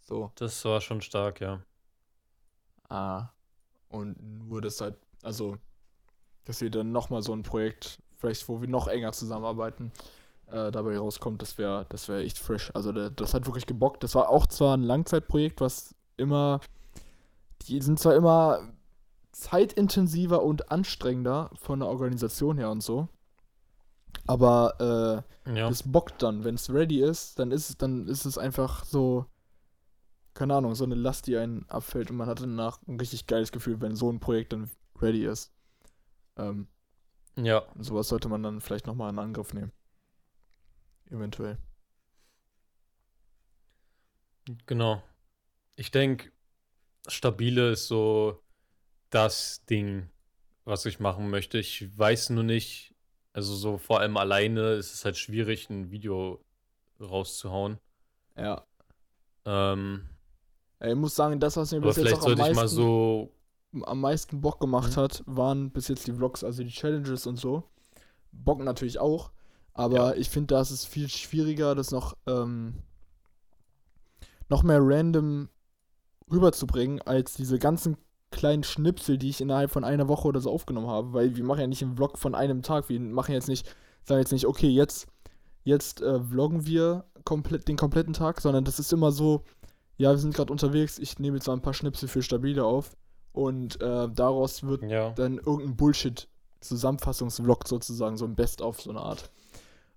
So. 0.00 0.32
Das 0.36 0.64
war 0.64 0.80
schon 0.80 1.00
stark, 1.02 1.40
ja. 1.40 1.62
Ah. 2.88 3.28
Und 3.88 4.16
nur 4.48 4.60
das 4.60 4.80
halt, 4.80 4.96
also, 5.22 5.56
dass 6.44 6.60
wir 6.60 6.70
dann 6.70 6.92
nochmal 6.92 7.22
so 7.22 7.32
ein 7.32 7.42
Projekt, 7.42 7.98
vielleicht 8.16 8.48
wo 8.48 8.60
wir 8.60 8.68
noch 8.68 8.88
enger 8.88 9.12
zusammenarbeiten, 9.12 9.92
äh, 10.46 10.70
dabei 10.70 10.98
rauskommt, 10.98 11.42
das 11.42 11.58
wäre 11.58 11.86
das 11.90 12.08
wär 12.08 12.18
echt 12.20 12.38
frisch. 12.38 12.70
Also 12.74 12.92
da- 12.92 13.10
das 13.10 13.34
hat 13.34 13.46
wirklich 13.46 13.66
gebockt. 13.66 14.02
Das 14.02 14.14
war 14.14 14.28
auch 14.30 14.46
zwar 14.46 14.76
ein 14.76 14.82
Langzeitprojekt, 14.82 15.60
was 15.60 15.94
immer, 16.16 16.60
die 17.66 17.80
sind 17.82 17.98
zwar 18.00 18.14
immer 18.14 18.60
zeitintensiver 19.32 20.42
und 20.42 20.70
anstrengender 20.72 21.50
von 21.54 21.80
der 21.80 21.88
Organisation 21.88 22.56
her 22.58 22.70
und 22.70 22.82
so. 22.82 23.08
Aber 24.26 25.24
äh, 25.46 25.50
Ja, 25.58 25.68
das 25.68 25.82
bockt 25.90 26.22
dann, 26.22 26.44
wenn 26.44 26.54
es 26.56 26.70
ready 26.72 27.00
ist, 27.02 27.38
dann 27.38 27.50
ist 27.50 27.70
es, 27.70 27.76
dann 27.76 28.08
ist 28.08 28.24
es 28.26 28.36
einfach 28.38 28.84
so, 28.84 29.26
keine 30.34 30.54
Ahnung, 30.54 30.74
so 30.74 30.84
eine 30.84 30.94
Last, 30.94 31.26
die 31.26 31.36
einen 31.36 31.68
abfällt 31.68 32.10
und 32.10 32.16
man 32.16 32.26
hat 32.28 32.40
danach 32.40 32.78
ein 32.86 32.98
richtig 32.98 33.26
geiles 33.26 33.52
Gefühl, 33.52 33.80
wenn 33.80 33.96
so 33.96 34.10
ein 34.10 34.20
Projekt 34.20 34.52
dann 34.52 34.70
ready 35.02 35.24
ist. 35.24 35.52
Ähm, 36.36 36.68
ja. 37.36 37.64
sowas 37.78 38.08
sollte 38.08 38.28
man 38.28 38.42
dann 38.42 38.60
vielleicht 38.60 38.86
nochmal 38.86 39.10
in 39.10 39.18
Angriff 39.18 39.54
nehmen. 39.54 39.72
Eventuell. 41.10 41.58
Genau. 44.66 45.02
Ich 45.76 45.90
denke, 45.90 46.32
stabile 47.06 47.72
ist 47.72 47.86
so 47.86 48.42
das 49.10 49.64
Ding, 49.66 50.10
was 50.64 50.84
ich 50.86 51.00
machen 51.00 51.30
möchte. 51.30 51.58
Ich 51.58 51.96
weiß 51.96 52.30
nur 52.30 52.44
nicht, 52.44 52.94
also 53.32 53.54
so 53.54 53.78
vor 53.78 54.00
allem 54.00 54.16
alleine 54.16 54.72
ist 54.72 54.92
es 54.92 55.04
halt 55.04 55.16
schwierig, 55.16 55.70
ein 55.70 55.90
Video 55.90 56.44
rauszuhauen. 57.00 57.78
Ja. 58.36 58.66
Ähm, 59.44 60.08
Ich 60.80 60.94
muss 60.94 61.14
sagen, 61.14 61.40
das, 61.40 61.56
was 61.56 61.72
mir 61.72 61.80
bis 61.80 61.96
jetzt 61.96 62.06
vielleicht 62.06 62.22
auch 62.22 62.26
am 62.26 62.36
sollte 62.36 62.50
ich 62.50 62.56
mal 62.56 62.62
meisten, 62.62 62.76
so, 62.76 63.32
am 63.82 64.00
meisten 64.00 64.40
Bock 64.40 64.60
gemacht 64.60 64.96
Mhm. 64.96 65.00
hat, 65.00 65.22
waren 65.26 65.70
bis 65.70 65.88
jetzt 65.88 66.06
die 66.06 66.12
Vlogs, 66.12 66.42
also 66.44 66.62
die 66.62 66.70
Challenges 66.70 67.26
und 67.26 67.36
so. 67.36 67.64
Bock 68.32 68.60
natürlich 68.62 68.98
auch, 68.98 69.30
aber 69.74 70.16
ich 70.16 70.30
finde, 70.30 70.54
da 70.54 70.60
ist 70.60 70.70
es 70.70 70.84
viel 70.84 71.08
schwieriger, 71.08 71.74
das 71.74 71.90
noch, 71.90 72.16
ähm, 72.26 72.74
noch 74.48 74.62
mehr 74.62 74.80
random 74.80 75.48
rüberzubringen, 76.30 77.00
als 77.02 77.34
diese 77.34 77.58
ganzen 77.58 77.96
kleinen 78.30 78.62
Schnipsel, 78.62 79.16
die 79.18 79.30
ich 79.30 79.40
innerhalb 79.40 79.70
von 79.70 79.84
einer 79.84 80.08
Woche 80.08 80.28
oder 80.28 80.40
so 80.40 80.50
aufgenommen 80.50 80.88
habe, 80.88 81.12
weil 81.14 81.36
wir 81.36 81.44
machen 81.44 81.60
ja 81.60 81.66
nicht 81.66 81.82
einen 81.82 81.96
Vlog 81.96 82.18
von 82.18 82.34
einem 82.34 82.62
Tag, 82.62 82.88
wir 82.88 83.00
machen 83.00 83.32
jetzt 83.32 83.48
nicht, 83.48 83.66
sagen 84.04 84.20
jetzt 84.20 84.32
nicht, 84.32 84.46
okay, 84.46 84.68
jetzt, 84.68 85.06
jetzt 85.64 86.02
äh, 86.02 86.20
vloggen 86.20 86.66
wir 86.66 87.04
komplett, 87.24 87.68
den 87.68 87.76
kompletten 87.76 88.12
Tag, 88.12 88.40
sondern 88.40 88.64
das 88.64 88.78
ist 88.78 88.92
immer 88.92 89.12
so, 89.12 89.44
ja, 89.96 90.10
wir 90.10 90.18
sind 90.18 90.34
gerade 90.34 90.52
unterwegs, 90.52 90.98
ich 90.98 91.18
nehme 91.18 91.36
jetzt 91.38 91.46
mal 91.46 91.54
ein 91.54 91.62
paar 91.62 91.74
Schnipsel 91.74 92.08
für 92.08 92.22
Stabile 92.22 92.64
auf 92.64 92.90
und 93.32 93.80
äh, 93.80 94.08
daraus 94.08 94.62
wird 94.64 94.82
ja, 94.82 95.10
dann 95.10 95.38
irgendein 95.38 95.76
Bullshit-Zusammenfassungsvlog 95.76 97.68
sozusagen, 97.68 98.16
so 98.16 98.24
ein 98.24 98.34
Best-of, 98.34 98.80
so 98.80 98.90
eine 98.90 99.00
Art. 99.00 99.30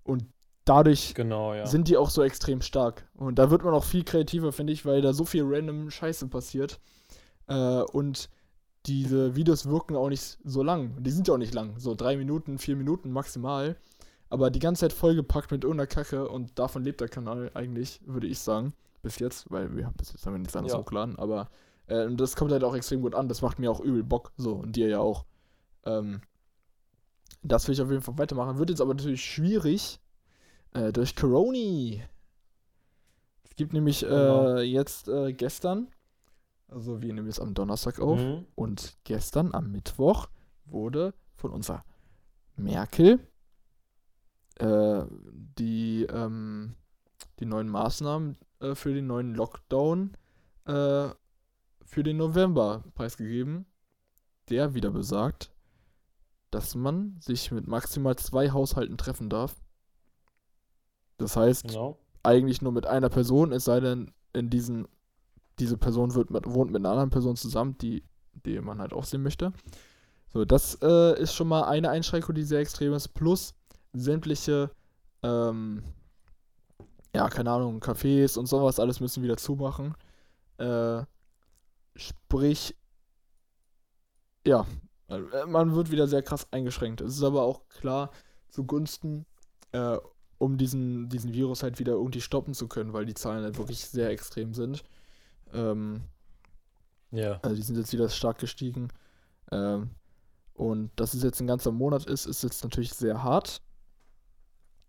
Und 0.04 0.26
dadurch 0.66 1.14
genau, 1.14 1.54
ja. 1.54 1.66
sind 1.66 1.88
die 1.88 1.98
auch 1.98 2.10
so 2.10 2.24
extrem 2.24 2.62
stark. 2.62 3.08
Und 3.16 3.40
da 3.40 3.50
wird 3.52 3.64
man 3.64 3.74
auch 3.74 3.84
viel 3.84 4.04
kreativer, 4.04 4.52
finde 4.52 4.74
ich, 4.74 4.86
weil 4.86 5.02
da 5.02 5.14
so 5.14 5.26
viel 5.26 5.44
random 5.46 5.90
Scheiße 5.90 6.28
passiert. 6.28 6.80
Äh, 7.48 7.82
und 7.82 8.30
diese 8.86 9.36
Videos 9.36 9.68
wirken 9.68 9.96
auch 9.96 10.10
nicht 10.10 10.38
so 10.44 10.64
lang. 10.64 11.04
Die 11.04 11.12
sind 11.12 11.28
ja 11.28 11.36
auch 11.36 11.40
nicht 11.40 11.54
lang. 11.54 11.78
So 11.78 11.96
drei 11.96 12.18
Minuten, 12.18 12.58
vier 12.58 12.76
Minuten 12.76 13.12
maximal. 13.12 13.76
Aber 14.30 14.50
die 14.50 14.60
ganze 14.60 14.82
Zeit 14.82 14.94
vollgepackt 14.94 15.52
mit 15.52 15.64
irgendeiner 15.64 15.88
Kacke 15.88 16.28
und 16.28 16.58
davon 16.58 16.84
lebt 16.84 17.02
der 17.02 17.10
Kanal 17.10 17.52
eigentlich, 17.54 18.00
würde 18.06 18.28
ich 18.28 18.40
sagen. 18.40 18.74
Bis 19.04 19.20
jetzt, 19.20 19.52
weil 19.52 19.76
wir 19.76 19.86
haben 19.86 19.96
bis 19.98 20.14
jetzt 20.14 20.26
haben 20.26 20.34
wir 20.34 20.40
nichts 20.40 20.56
anderes 20.56 20.74
Ja. 20.74 20.80
hochgeladen. 20.80 21.18
Aber 21.20 21.50
äh, 21.92 22.06
und 22.06 22.18
das 22.18 22.36
kommt 22.36 22.52
halt 22.52 22.64
auch 22.64 22.76
extrem 22.76 23.02
gut 23.02 23.16
an. 23.16 23.28
Das 23.28 23.42
macht 23.42 23.60
mir 23.60 23.70
auch 23.72 23.80
übel 23.82 24.04
Bock. 24.04 24.32
So, 24.38 24.54
und 24.56 24.76
dir 24.76 24.88
ja 24.88 25.00
auch. 25.00 25.26
Ähm, 25.84 26.22
das 27.44 27.68
will 27.68 27.74
ich 27.74 27.82
auf 27.82 27.90
jeden 27.90 28.02
Fall 28.04 28.18
weitermachen. 28.18 28.58
Wird 28.60 28.70
jetzt 28.70 28.82
aber 28.82 28.94
natürlich 28.94 29.24
schwierig 29.26 30.00
äh, 30.74 30.92
durch 30.92 31.16
Coroni. 31.16 32.04
Es 33.44 33.56
gibt 33.56 33.74
nämlich 33.74 34.02
Genau. 34.02 34.58
äh, 34.58 34.62
jetzt 34.62 35.08
äh, 35.08 35.34
gestern, 35.34 35.88
also 36.68 37.02
wir 37.02 37.14
nehmen 37.14 37.28
jetzt 37.28 37.42
am 37.42 37.54
Donnerstag 37.54 38.00
auf, 38.00 38.20
Mhm. 38.20 38.46
und 38.56 38.98
gestern 39.04 39.54
am 39.54 39.72
Mittwoch 39.72 40.28
wurde 40.66 41.14
von 41.36 41.52
unserer 41.52 41.84
Merkel 42.56 43.20
äh, 44.60 45.04
die, 45.58 46.04
ähm, 46.06 46.76
die 47.40 47.46
neuen 47.46 47.68
Maßnahmen 47.70 48.38
äh, 48.60 48.76
für 48.76 48.94
den 48.94 49.08
neuen 49.08 49.34
Lockdown 49.34 50.16
äh, 50.68 51.10
für 51.92 52.04
den 52.04 52.16
November 52.18 52.86
preisgegeben, 52.96 53.66
der 54.50 54.74
wieder 54.74 54.92
besagt, 54.92 55.52
dass 56.50 56.74
man 56.74 57.18
sich 57.20 57.52
mit 57.52 57.68
maximal 57.68 58.16
zwei 58.16 58.52
Haushalten 58.52 58.98
treffen 58.98 59.30
darf. 59.30 59.56
Das 61.18 61.36
heißt, 61.36 61.68
Genau. 61.68 61.98
eigentlich 62.24 62.62
nur 62.62 62.72
mit 62.72 62.88
einer 62.88 63.10
Person, 63.10 63.52
es 63.52 63.66
sei 63.66 63.82
denn, 63.82 64.14
in 64.32 64.50
diesen, 64.50 64.88
diese 65.60 65.78
Person 65.78 66.16
wird 66.16 66.30
mit, 66.32 66.46
wohnt 66.48 66.72
mit 66.72 66.82
einer 66.82 66.92
anderen 66.92 67.10
Person 67.10 67.36
zusammen, 67.36 67.78
die, 67.80 68.04
die 68.46 68.60
man 68.62 68.80
halt 68.80 68.94
auch 68.94 69.04
sehen 69.04 69.22
möchte. 69.22 69.52
So, 70.34 70.46
das 70.46 70.78
äh, 70.82 71.22
ist 71.22 71.34
schon 71.34 71.50
mal 71.50 71.64
eine 71.64 71.90
Einschränkung, 71.90 72.36
die 72.36 72.44
sehr 72.44 72.62
extrem 72.62 72.94
ist, 72.94 73.10
plus 73.10 73.54
sämtliche, 73.92 74.72
ähm, 75.24 75.84
ja, 77.14 77.28
keine 77.28 77.52
Ahnung, 77.52 77.82
Cafés 77.82 78.38
und 78.40 78.46
sowas, 78.46 78.80
alles 78.80 79.02
müssen 79.02 79.24
wieder 79.24 79.36
zumachen. 79.36 79.94
Äh, 80.58 81.04
sprich, 82.02 82.76
ja, 84.46 84.66
man 85.48 85.76
wird 85.76 85.92
wieder 85.92 86.08
sehr 86.08 86.24
krass 86.24 86.48
eingeschränkt. 86.52 87.02
Es 87.02 87.16
ist 87.16 87.24
aber 87.24 87.44
auch 87.44 87.68
klar 87.70 88.12
zugunsten 88.50 89.26
äh, 89.72 89.98
um 90.38 90.58
diesen, 90.58 91.08
diesen 91.10 91.34
Virus 91.34 91.62
halt 91.62 91.78
wieder 91.80 91.94
irgendwie 91.94 92.22
stoppen 92.22 92.56
zu 92.56 92.68
können, 92.68 92.94
weil 92.94 93.06
die 93.06 93.14
Zahlen 93.14 93.44
halt 93.44 93.58
wirklich 93.60 93.86
sehr 93.86 94.10
extrem 94.10 94.54
sind. 94.56 94.84
Ähm, 95.54 96.02
Ja. 97.12 97.40
Also 97.44 97.56
die 97.56 97.62
sind 97.62 97.78
jetzt 97.78 97.94
wieder 97.94 98.10
stark 98.10 98.40
gestiegen. 98.40 98.88
Ähm, 99.52 99.92
und 100.54 100.92
dass 100.96 101.14
es 101.14 101.24
jetzt 101.24 101.42
ein 101.42 101.48
ganzer 101.48 101.72
Monat 101.72 102.06
ist, 102.06 102.26
ist 102.26 102.44
jetzt 102.44 102.64
natürlich 102.64 102.94
sehr 102.94 103.22
hart. 103.24 103.62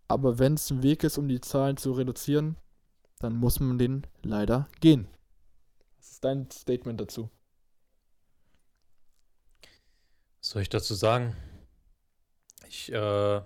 Aber 0.08 0.38
wenn 0.38 0.54
es 0.54 0.70
ein 0.70 0.82
Weg 0.82 1.04
ist, 1.04 1.18
um 1.18 1.28
die 1.28 1.40
Zahlen 1.40 1.76
zu 1.76 1.92
reduzieren, 1.92 2.56
dann 3.18 3.36
muss 3.36 3.60
man 3.60 3.78
den 3.78 4.06
leider 4.22 4.68
gehen. 4.80 5.06
Was 6.02 6.10
ist 6.10 6.24
dein 6.24 6.50
Statement 6.50 7.00
dazu? 7.00 7.30
Was 10.40 10.50
soll 10.50 10.62
ich 10.62 10.68
dazu 10.68 10.94
sagen? 10.94 11.36
Ich 12.68 12.92
äh, 12.92 13.40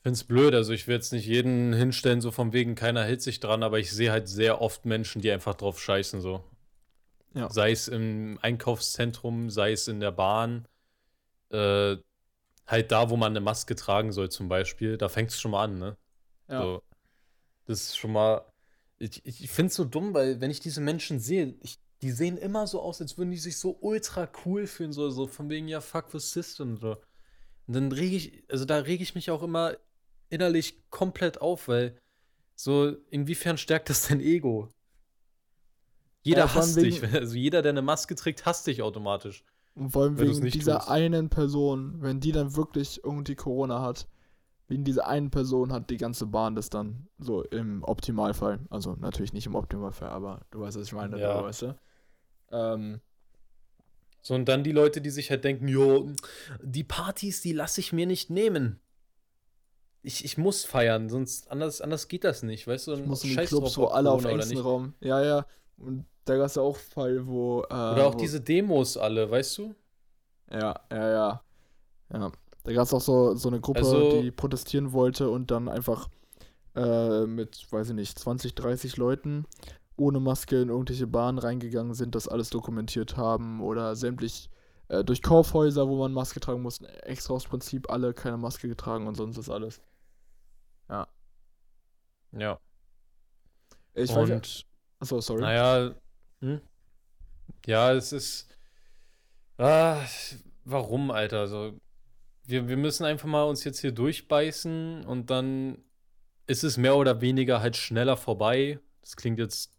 finde 0.00 0.12
es 0.12 0.22
blöd. 0.22 0.54
Also 0.54 0.72
ich 0.72 0.86
will 0.86 0.94
jetzt 0.94 1.12
nicht 1.12 1.26
jeden 1.26 1.72
hinstellen, 1.72 2.20
so 2.20 2.30
von 2.30 2.52
wegen, 2.52 2.76
keiner 2.76 3.02
hält 3.02 3.20
sich 3.20 3.40
dran, 3.40 3.64
aber 3.64 3.80
ich 3.80 3.90
sehe 3.90 4.12
halt 4.12 4.28
sehr 4.28 4.60
oft 4.60 4.84
Menschen, 4.84 5.20
die 5.20 5.32
einfach 5.32 5.56
drauf 5.56 5.82
scheißen, 5.82 6.20
so. 6.20 6.44
Ja. 7.34 7.50
Sei 7.50 7.72
es 7.72 7.88
im 7.88 8.38
Einkaufszentrum, 8.40 9.50
sei 9.50 9.72
es 9.72 9.88
in 9.88 9.98
der 9.98 10.12
Bahn. 10.12 10.68
Äh, 11.50 11.96
halt 12.64 12.92
da, 12.92 13.10
wo 13.10 13.16
man 13.16 13.32
eine 13.32 13.40
Maske 13.40 13.74
tragen 13.74 14.12
soll, 14.12 14.30
zum 14.30 14.48
Beispiel. 14.48 14.98
Da 14.98 15.08
fängt 15.08 15.30
es 15.30 15.40
schon 15.40 15.50
mal 15.50 15.64
an, 15.64 15.78
ne? 15.80 15.96
Ja. 16.48 16.62
So. 16.62 16.82
Das 17.64 17.82
ist 17.82 17.98
schon 17.98 18.12
mal. 18.12 18.44
Ich, 18.98 19.24
ich, 19.26 19.50
finde 19.50 19.68
es 19.68 19.76
so 19.76 19.84
dumm, 19.84 20.14
weil 20.14 20.40
wenn 20.40 20.50
ich 20.50 20.60
diese 20.60 20.80
Menschen 20.80 21.20
sehe, 21.20 21.54
ich, 21.60 21.78
die 22.02 22.10
sehen 22.10 22.38
immer 22.38 22.66
so 22.66 22.80
aus, 22.80 23.00
als 23.00 23.18
würden 23.18 23.30
die 23.30 23.38
sich 23.38 23.58
so 23.58 23.76
ultra 23.80 24.28
cool 24.44 24.66
fühlen, 24.66 24.92
so, 24.92 25.10
so 25.10 25.26
von 25.26 25.50
wegen, 25.50 25.68
ja, 25.68 25.80
fuck 25.80 26.10
the 26.10 26.18
system, 26.18 26.76
so. 26.76 26.96
Und 27.66 27.74
dann 27.74 27.92
rege 27.92 28.16
ich, 28.16 28.44
also 28.50 28.64
da 28.64 28.78
rege 28.78 29.02
ich 29.02 29.14
mich 29.14 29.30
auch 29.30 29.42
immer 29.42 29.76
innerlich 30.28 30.82
komplett 30.90 31.40
auf, 31.40 31.68
weil 31.68 32.00
so, 32.54 32.96
inwiefern 33.10 33.58
stärkt 33.58 33.90
das 33.90 34.08
dein 34.08 34.20
Ego? 34.20 34.68
Jeder 36.22 36.46
Ja, 36.46 36.54
hasst 36.54 36.76
dich. 36.76 37.02
Also 37.12 37.36
jeder, 37.36 37.62
der 37.62 37.70
eine 37.70 37.82
Maske 37.82 38.14
trägt, 38.14 38.46
hasst 38.46 38.66
dich 38.66 38.82
automatisch. 38.82 39.44
Und 39.74 39.90
vor 39.90 40.02
allem 40.02 40.18
Wenn 40.18 40.26
du's 40.26 40.36
wegen 40.36 40.44
nicht 40.46 40.56
dieser 40.56 40.78
tust. 40.78 40.90
einen 40.90 41.28
Person, 41.28 42.00
wenn 42.00 42.18
die 42.18 42.32
dann 42.32 42.56
wirklich 42.56 43.04
irgendwie 43.04 43.34
Corona 43.34 43.82
hat, 43.82 44.08
wegen 44.68 44.84
dieser 44.84 45.06
einen 45.06 45.30
Person 45.30 45.72
hat 45.72 45.90
die 45.90 45.96
ganze 45.96 46.26
Bahn 46.26 46.54
das 46.56 46.70
dann 46.70 47.06
so 47.18 47.42
im 47.44 47.82
Optimalfall. 47.84 48.58
Also 48.70 48.94
natürlich 48.98 49.32
nicht 49.32 49.46
im 49.46 49.54
Optimalfall, 49.54 50.08
aber 50.10 50.40
du 50.50 50.60
weißt, 50.60 50.78
was 50.78 50.86
ich 50.86 50.92
meine, 50.92 51.18
Ja. 51.20 51.42
weißt 51.44 51.62
du? 51.62 51.78
Ähm, 52.50 53.00
So, 54.22 54.34
und 54.34 54.46
dann 54.46 54.64
die 54.64 54.72
Leute, 54.72 55.00
die 55.00 55.10
sich 55.10 55.30
halt 55.30 55.44
denken, 55.44 55.68
jo, 55.68 56.10
die 56.60 56.82
Partys, 56.82 57.42
die 57.42 57.52
lasse 57.52 57.80
ich 57.80 57.92
mir 57.92 58.06
nicht 58.06 58.28
nehmen. 58.28 58.80
Ich, 60.02 60.24
ich 60.24 60.36
muss 60.36 60.64
feiern, 60.64 61.08
sonst 61.08 61.48
anders, 61.50 61.80
anders 61.80 62.08
geht 62.08 62.24
das 62.24 62.42
nicht, 62.42 62.66
weißt 62.66 62.88
du? 62.88 62.94
ich 62.94 63.06
muss 63.06 63.22
in 63.22 63.30
die 63.30 63.36
Clubs, 63.36 63.76
wo 63.78 63.86
alle 63.86 64.10
auf 64.10 64.24
engstem. 64.24 64.58
Raum. 64.58 64.94
Ja, 65.00 65.22
ja. 65.22 65.46
Und 65.78 66.06
da 66.24 66.36
gab 66.36 66.46
es 66.46 66.56
ja 66.56 66.62
auch 66.62 66.76
Fall, 66.76 67.26
wo. 67.28 67.62
Äh, 67.62 67.66
Oder 67.74 68.06
auch 68.06 68.14
wo, 68.14 68.18
diese 68.18 68.40
Demos 68.40 68.96
alle, 68.96 69.30
weißt 69.30 69.58
du? 69.58 69.74
Ja, 70.50 70.74
ja, 70.90 71.08
ja. 71.10 71.42
Ja. 72.12 72.32
Da 72.66 72.72
gab 72.72 72.84
es 72.84 72.92
auch 72.92 73.00
so, 73.00 73.36
so 73.36 73.48
eine 73.48 73.60
Gruppe, 73.60 73.78
Also- 73.78 74.20
die 74.20 74.30
protestieren 74.32 74.92
wollte 74.92 75.30
und 75.30 75.50
dann 75.50 75.68
einfach 75.68 76.08
äh, 76.74 77.24
mit, 77.26 77.66
weiß 77.70 77.90
ich 77.90 77.94
nicht, 77.94 78.18
20, 78.18 78.54
30 78.54 78.96
Leuten 78.98 79.46
ohne 79.96 80.20
Maske 80.20 80.60
in 80.60 80.68
irgendwelche 80.68 81.06
Bahnen 81.06 81.38
reingegangen 81.38 81.94
sind, 81.94 82.14
das 82.14 82.28
alles 82.28 82.50
dokumentiert 82.50 83.16
haben 83.16 83.62
oder 83.62 83.96
sämtlich 83.96 84.50
äh, 84.88 85.02
durch 85.02 85.22
Kaufhäuser, 85.22 85.88
wo 85.88 85.96
man 85.96 86.12
Maske 86.12 86.38
tragen 86.38 86.60
muss, 86.60 86.82
extra 86.82 87.32
aus 87.34 87.44
Prinzip 87.46 87.88
alle 87.90 88.12
keine 88.12 88.36
Maske 88.36 88.68
getragen 88.68 89.06
und 89.06 89.14
sonst 89.14 89.38
ist 89.38 89.48
alles. 89.48 89.80
Ja. 92.32 92.58
Ich 93.94 94.14
weiß 94.14 94.28
ja, 94.28 94.34
und, 94.36 94.66
achso, 94.98 95.20
sorry. 95.20 95.40
naja, 95.40 95.94
hm? 96.40 96.60
ja, 97.64 97.92
es 97.92 98.12
ist, 98.12 98.48
ah, 99.56 100.00
warum, 100.64 101.10
Alter? 101.10 101.40
Also, 101.40 101.80
wir, 102.46 102.68
wir 102.68 102.76
müssen 102.76 103.04
einfach 103.04 103.28
mal 103.28 103.44
uns 103.44 103.64
jetzt 103.64 103.80
hier 103.80 103.92
durchbeißen 103.92 105.04
und 105.04 105.30
dann 105.30 105.78
ist 106.46 106.64
es 106.64 106.76
mehr 106.76 106.96
oder 106.96 107.20
weniger 107.20 107.60
halt 107.60 107.76
schneller 107.76 108.16
vorbei. 108.16 108.78
Das 109.00 109.16
klingt 109.16 109.38
jetzt 109.38 109.72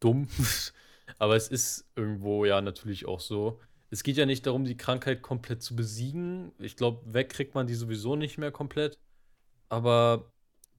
dumm, 0.00 0.28
aber 1.18 1.36
es 1.36 1.48
ist 1.48 1.86
irgendwo 1.96 2.44
ja 2.44 2.60
natürlich 2.60 3.06
auch 3.06 3.20
so. 3.20 3.60
Es 3.90 4.02
geht 4.02 4.16
ja 4.16 4.26
nicht 4.26 4.46
darum, 4.46 4.64
die 4.64 4.76
Krankheit 4.76 5.22
komplett 5.22 5.62
zu 5.62 5.76
besiegen. 5.76 6.52
Ich 6.58 6.76
glaube, 6.76 7.14
weg 7.14 7.28
kriegt 7.28 7.54
man 7.54 7.66
die 7.68 7.74
sowieso 7.74 8.16
nicht 8.16 8.36
mehr 8.36 8.50
komplett. 8.50 8.98
Aber 9.68 10.32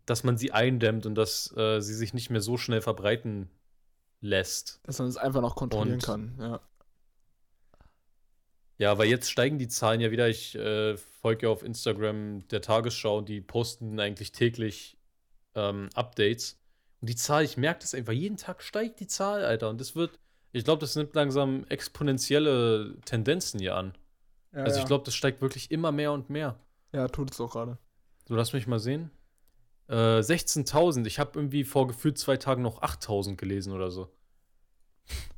dass 0.06 0.24
man 0.24 0.38
sie 0.38 0.52
eindämmt 0.52 1.06
und 1.06 1.16
dass 1.16 1.56
äh, 1.58 1.80
sie 1.82 1.94
sich 1.94 2.14
nicht 2.14 2.30
mehr 2.30 2.42
so 2.42 2.58
schnell 2.58 2.82
verbreiten 2.82 3.50
lässt. 4.22 4.80
Dass 4.84 5.00
man 5.00 5.08
es 5.08 5.18
einfach 5.18 5.42
noch 5.42 5.56
kontrollieren 5.56 5.96
Und- 5.96 6.04
kann, 6.04 6.36
ja. 6.40 6.62
Ja, 8.78 8.98
weil 8.98 9.08
jetzt 9.08 9.32
steigen 9.32 9.58
die 9.58 9.68
Zahlen 9.68 10.02
ja 10.02 10.12
wieder. 10.12 10.30
Ich 10.30 10.56
äh, 10.56 10.98
folge 10.98 11.48
ja 11.48 11.52
auf 11.52 11.64
Instagram 11.64 12.48
der 12.50 12.62
Tagesschau, 12.62 13.22
die 13.22 13.42
posten 13.42 14.00
eigentlich 14.00 14.32
täglich 14.32 14.98
ähm, 15.56 15.90
Updates. 15.96 16.60
Und 17.02 17.10
die 17.10 17.16
Zahl, 17.16 17.44
ich 17.44 17.58
merke 17.58 17.82
das 17.82 17.94
einfach, 17.94 18.14
jeden 18.14 18.38
Tag 18.38 18.62
steigt 18.62 19.00
die 19.00 19.08
Zahl, 19.08 19.44
Alter. 19.44 19.70
Und 19.70 19.82
das 19.82 19.96
wird, 19.96 20.20
ich 20.52 20.64
glaube, 20.64 20.80
das 20.80 20.96
nimmt 20.96 21.16
langsam 21.16 21.66
exponentielle 21.70 22.96
Tendenzen 23.06 23.60
hier 23.60 23.76
an. 23.76 23.98
ja 24.54 24.64
also 24.64 24.80
ich 24.80 24.86
glaube, 24.86 25.06
das 25.06 25.16
steigt 25.16 25.42
wirklich 25.42 25.72
immer 25.72 25.92
mehr 25.92 26.12
und 26.12 26.30
mehr. 26.30 26.60
Ja, 26.94 27.08
tut 27.08 27.32
es 27.32 27.42
auch 27.42 27.52
gerade. 27.52 27.78
So, 28.28 28.36
lass 28.36 28.54
mich 28.54 28.68
mal 28.68 28.80
sehen. 28.80 29.10
Äh, 29.88 30.20
16.000. 30.20 31.06
Ich 31.06 31.18
habe 31.18 31.32
irgendwie 31.36 31.64
vor 31.64 31.88
gefühlt 31.88 32.18
zwei 32.18 32.38
Tagen 32.38 32.62
noch 32.62 32.82
8.000 32.82 33.38
gelesen 33.38 33.74
oder 33.74 33.90
so. 33.90 34.12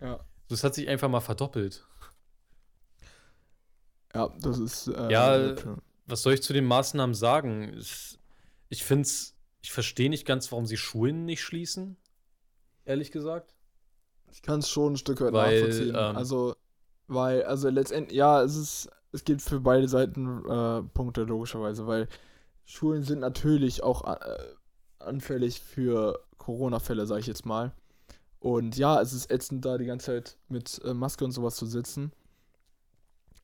Ja. 0.01 0.19
Das 0.49 0.63
hat 0.63 0.73
sich 0.73 0.87
einfach 0.87 1.09
mal 1.09 1.19
verdoppelt. 1.19 1.85
Ja, 4.13 4.29
das 4.41 4.59
ist. 4.59 4.87
Äh, 4.87 5.11
Ja, 5.11 5.55
Was 6.07 6.23
soll 6.23 6.33
ich 6.33 6.41
zu 6.43 6.53
den 6.53 6.65
Maßnahmen 6.65 7.13
sagen? 7.13 7.79
Ich 8.69 8.83
finde 8.83 9.03
es, 9.03 9.35
ich 9.61 9.71
verstehe 9.71 10.09
nicht 10.09 10.25
ganz, 10.25 10.51
warum 10.51 10.65
sie 10.65 10.77
Schulen 10.77 11.25
nicht 11.25 11.41
schließen. 11.43 11.97
Ehrlich 12.85 13.11
gesagt. 13.11 13.53
Ich 14.31 14.41
kann 14.41 14.59
es 14.59 14.69
schon 14.69 14.93
ein 14.93 14.97
Stück 14.97 15.21
weit 15.21 15.33
Weil, 15.33 15.61
nachvollziehen. 15.61 15.89
ähm, 15.95 16.17
also, 16.17 16.55
weil, 17.07 17.43
also 17.43 17.69
letztendlich, 17.69 18.17
ja, 18.17 18.43
es 18.43 18.55
ist, 18.55 18.89
es 19.11 19.23
gibt 19.23 19.41
für 19.41 19.59
beide 19.59 19.87
Seiten 19.87 20.45
äh, 20.47 20.83
Punkte 20.93 21.23
logischerweise, 21.23 21.87
weil 21.87 22.07
Schulen 22.65 23.03
sind 23.03 23.19
natürlich 23.19 23.81
auch 23.83 24.05
äh, 24.07 24.37
anfällig 24.99 25.59
für 25.61 26.19
Corona-Fälle, 26.37 27.07
sag 27.07 27.19
ich 27.19 27.27
jetzt 27.27 27.45
mal. 27.45 27.73
Und 28.39 28.77
ja, 28.77 29.01
es 29.01 29.13
ist 29.13 29.31
ätzend, 29.31 29.65
da 29.65 29.77
die 29.77 29.85
ganze 29.85 30.07
Zeit 30.07 30.37
mit 30.47 30.79
äh, 30.85 30.93
Maske 30.93 31.25
und 31.25 31.31
sowas 31.31 31.55
zu 31.55 31.65
sitzen. 31.65 32.11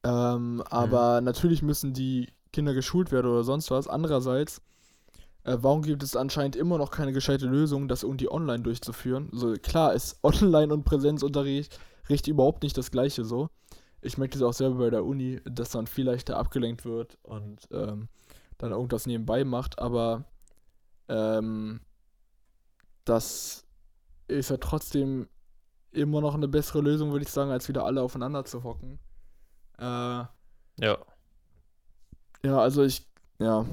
Ähm, 0.05 0.63
aber 0.69 1.19
natürlich 1.21 1.63
müssen 1.63 1.93
die 1.93 2.29
Kinder 2.53 2.75
geschult 2.75 3.11
werden 3.11 3.25
oder 3.25 3.43
sonst 3.43 3.71
was. 3.71 3.87
Andererseits, 3.87 4.61
äh, 5.43 5.57
warum 5.59 5.81
gibt 5.81 6.03
es 6.03 6.15
anscheinend 6.15 6.55
immer 6.55 6.77
noch 6.77 6.91
keine 6.91 7.11
gescheite 7.11 7.47
Lösung, 7.47 7.87
das 7.87 8.03
irgendwie 8.03 8.31
online 8.31 8.61
durchzuführen? 8.61 9.29
So, 9.31 9.53
klar 9.53 9.93
ist 9.93 10.19
Online- 10.23 10.73
und 10.73 10.83
Präsenzunterricht 10.83 11.79
Richt 12.07 12.27
überhaupt 12.27 12.61
nicht 12.61 12.77
das 12.77 12.91
gleiche 12.91 13.25
so. 13.25 13.49
Ich 13.99 14.19
merke 14.19 14.33
das 14.37 14.43
auch 14.43 14.53
selber 14.53 14.77
bei 14.77 14.89
der 14.91 15.03
Uni, 15.03 15.41
dass 15.43 15.73
man 15.73 15.87
viel 15.87 16.05
leichter 16.05 16.37
abgelenkt 16.37 16.85
wird 16.85 17.17
und 17.23 17.67
ähm, 17.71 18.07
dann 18.59 18.71
irgendwas 18.71 19.07
nebenbei 19.07 19.43
macht, 19.43 19.79
aber 19.79 20.25
ähm, 21.09 21.81
das 23.05 23.65
ist 24.27 24.51
ja 24.51 24.57
trotzdem 24.57 25.27
immer 25.91 26.21
noch 26.21 26.35
eine 26.35 26.47
bessere 26.47 26.81
Lösung, 26.81 27.11
würde 27.11 27.25
ich 27.25 27.31
sagen, 27.31 27.49
als 27.49 27.67
wieder 27.67 27.85
alle 27.85 28.03
aufeinander 28.03 28.45
zu 28.45 28.63
hocken. 28.63 28.99
Äh, 29.77 30.25
Ja. 30.77 30.97
ja, 32.43 32.59
also 32.59 32.83
ich, 32.83 33.07
ja. 33.39 33.65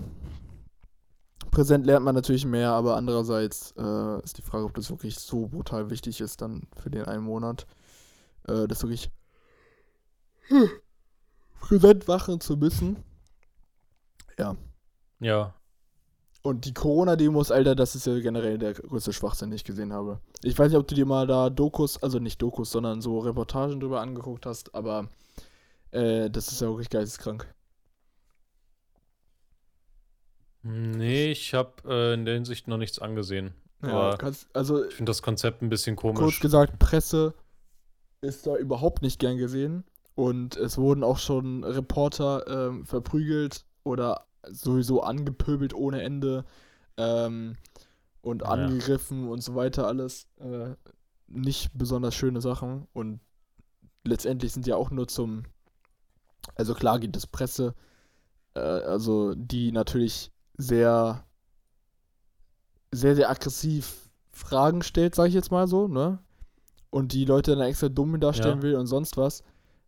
Präsent 1.51 1.85
lernt 1.85 2.05
man 2.05 2.15
natürlich 2.15 2.47
mehr, 2.47 2.71
aber 2.71 2.97
andererseits 2.97 3.75
äh, 3.77 4.23
ist 4.25 4.39
die 4.39 4.43
Frage, 4.43 4.65
ob 4.65 4.75
das 4.75 4.91
wirklich 4.91 5.19
so 5.19 5.49
brutal 5.49 5.91
wichtig 5.91 6.21
ist 6.21 6.41
dann 6.41 6.63
für 6.81 6.89
den 6.91 7.05
einen 7.05 7.25
Monat, 7.25 7.67
äh, 8.49 8.67
das 8.67 8.83
wirklich 8.83 9.11
präsent 11.61 12.09
machen 12.09 12.41
zu 12.41 12.57
müssen. 12.57 12.97
Ja. 14.39 14.57
Ja. 15.21 15.55
Und 16.43 16.65
die 16.65 16.75
Corona-Demos, 16.75 17.53
Alter, 17.53 17.77
das 17.77 17.95
ist 17.95 18.07
ja 18.07 18.19
generell 18.19 18.59
der 18.59 18.75
größte 18.75 19.13
Schwachsinn, 19.13 19.51
den 19.51 19.57
ich 19.57 19.65
gesehen 19.65 19.93
habe. 19.93 20.21
Ich 20.43 20.59
weiß 20.59 20.71
nicht, 20.73 20.79
ob 20.79 20.89
du 20.89 20.95
dir 20.97 21.07
mal 21.07 21.27
da 21.27 21.51
Dokus, 21.51 22.03
also 22.03 22.19
nicht 22.19 22.43
Dokus, 22.43 22.73
sondern 22.73 23.01
so 23.01 23.21
Reportagen 23.21 23.79
drüber 23.79 24.01
angeguckt 24.01 24.45
hast, 24.45 24.75
aber 24.75 25.09
äh, 25.93 26.31
das 26.31 26.53
ist 26.53 26.61
ja 26.61 26.69
wirklich 26.69 26.91
geisteskrank. 26.91 27.47
Nee, 30.65 31.31
ich 31.33 31.55
habe 31.55 31.83
äh, 31.87 32.15
in 32.15 32.25
der 32.25 32.35
Hinsicht 32.35 32.69
noch 32.69 32.79
nichts 32.79 32.99
angesehen. 32.99 33.55
Ja, 33.83 34.17
kannst, 34.17 34.49
also 34.55 34.85
ich 34.85 34.95
finde 34.95 35.11
das 35.11 35.23
Konzept 35.23 35.63
ein 35.63 35.69
bisschen 35.69 35.97
kurz 36.15 36.17
komisch. 36.19 36.41
gesagt, 36.41 36.79
Presse 36.79 37.35
ist 38.23 38.47
da 38.47 38.57
überhaupt 38.57 39.03
nicht 39.03 39.19
gern 39.19 39.37
gesehen. 39.39 39.85
Und 40.15 40.57
es 40.57 40.79
wurden 40.79 41.05
auch 41.05 41.19
schon 41.19 41.65
Reporter 41.65 42.47
ähm, 42.49 42.87
verprügelt 42.87 43.65
oder 43.85 44.27
sowieso 44.49 45.03
angepöbelt 45.03 45.75
ohne 45.75 46.03
Ende 46.03 46.45
ähm, 46.99 47.57
und 48.23 48.43
Ja. 48.43 48.49
angegriffen 48.49 49.29
und 49.29 49.43
so 49.43 49.55
weiter 49.55 49.87
alles. 49.87 50.29
Äh, 50.41 50.77
nicht 51.29 51.71
besonders 51.75 52.15
schöne 52.15 52.41
Sachen 52.43 52.89
und 52.95 53.21
letztendlich 54.05 54.53
sind 54.53 54.67
ja 54.67 54.77
auch 54.77 54.91
nur 54.91 55.09
zum, 55.09 55.45
also 56.55 56.75
klar 56.75 56.99
gibt 56.99 57.17
es 57.17 57.27
Presse, 57.27 57.75
äh, 58.55 58.61
also 58.61 59.35
die 59.35 59.73
natürlich 59.73 60.33
sehr, 60.57 61.25
sehr, 62.91 63.17
sehr 63.17 63.31
aggressiv 63.31 64.11
Fragen 64.31 64.83
stellt, 64.83 65.15
sage 65.15 65.29
ich 65.29 65.35
jetzt 65.35 65.51
mal 65.51 65.67
so, 65.69 65.89
ne? 65.89 66.19
Und 66.91 67.13
die 67.13 67.25
Leute 67.25 67.57
dann 67.57 67.67
extra 67.67 67.89
dumm 67.89 68.19
darstellen 68.21 68.59
Ja. 68.59 68.63
will 68.63 68.75
und 68.77 68.87
sonst 68.87 69.17
was. 69.17 69.43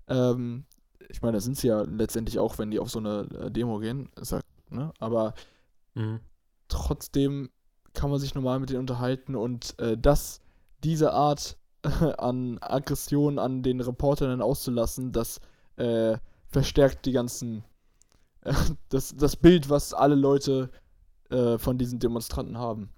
Ähm, 0.08 0.64
ich 1.08 1.22
meine, 1.22 1.36
das 1.36 1.44
sind 1.44 1.56
sie 1.58 1.68
ja 1.68 1.82
letztendlich 1.82 2.38
auch, 2.38 2.58
wenn 2.58 2.70
die 2.70 2.78
auf 2.78 2.90
so 2.90 2.98
eine 2.98 3.28
äh, 3.40 3.50
Demo 3.50 3.78
gehen, 3.78 4.10
ja, 4.30 4.40
ne? 4.70 4.92
Aber 4.98 5.34
Mhm. 5.94 6.20
trotzdem 6.68 7.50
kann 7.92 8.10
man 8.10 8.18
sich 8.18 8.34
normal 8.34 8.58
mit 8.60 8.70
denen 8.70 8.80
unterhalten 8.80 9.36
und 9.36 9.78
äh, 9.78 9.96
das, 9.96 10.40
diese 10.82 11.12
Art 11.12 11.56
an 12.18 12.58
Aggression 12.60 13.38
an 13.38 13.62
den 13.62 13.80
Reportern 13.80 14.30
dann 14.30 14.42
auszulassen, 14.42 15.12
das 15.12 15.40
äh, 15.76 16.18
verstärkt 16.54 17.04
die 17.04 17.12
ganzen, 17.12 17.64
äh, 18.42 18.54
das, 18.88 19.14
das 19.16 19.36
Bild, 19.36 19.68
was 19.68 19.92
alle 19.92 20.14
Leute 20.14 20.70
äh, 21.30 21.58
von 21.58 21.76
diesen 21.78 21.98
Demonstranten 21.98 22.56
haben. 22.56 22.88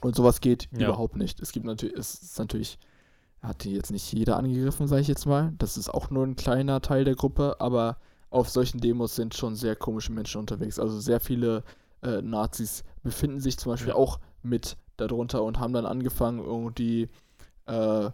Und 0.00 0.16
sowas 0.16 0.40
geht 0.40 0.68
Ja. 0.72 0.88
überhaupt 0.88 1.16
nicht. 1.16 1.40
Es 1.40 1.52
gibt 1.52 1.66
natürlich, 1.66 1.96
es 1.96 2.14
ist 2.14 2.38
natürlich, 2.38 2.78
hat 3.42 3.62
die 3.64 3.72
jetzt 3.72 3.90
nicht 3.92 4.10
jeder 4.12 4.36
angegriffen, 4.38 4.88
sage 4.88 5.02
ich 5.02 5.08
jetzt 5.08 5.26
mal. 5.26 5.52
Das 5.58 5.76
ist 5.76 5.88
auch 5.90 6.10
nur 6.10 6.24
ein 6.26 6.34
kleiner 6.36 6.80
Teil 6.80 7.04
der 7.04 7.14
Gruppe, 7.14 7.56
aber 7.60 7.98
auf 8.30 8.48
solchen 8.48 8.80
Demos 8.80 9.14
sind 9.14 9.34
schon 9.34 9.54
sehr 9.54 9.76
komische 9.76 10.12
Menschen 10.12 10.40
unterwegs. 10.40 10.78
Also 10.78 10.98
sehr 10.98 11.20
viele 11.20 11.62
äh, 12.02 12.20
Nazis 12.22 12.84
befinden 13.02 13.40
sich 13.40 13.58
zum 13.58 13.72
Beispiel 13.72 13.90
Ja. 13.90 13.94
auch 13.96 14.18
mit 14.42 14.76
darunter 14.96 15.42
und 15.42 15.58
haben 15.60 15.72
dann 15.74 15.86
angefangen, 15.86 16.38
irgendwie 16.40 17.08
äh, 17.66 18.10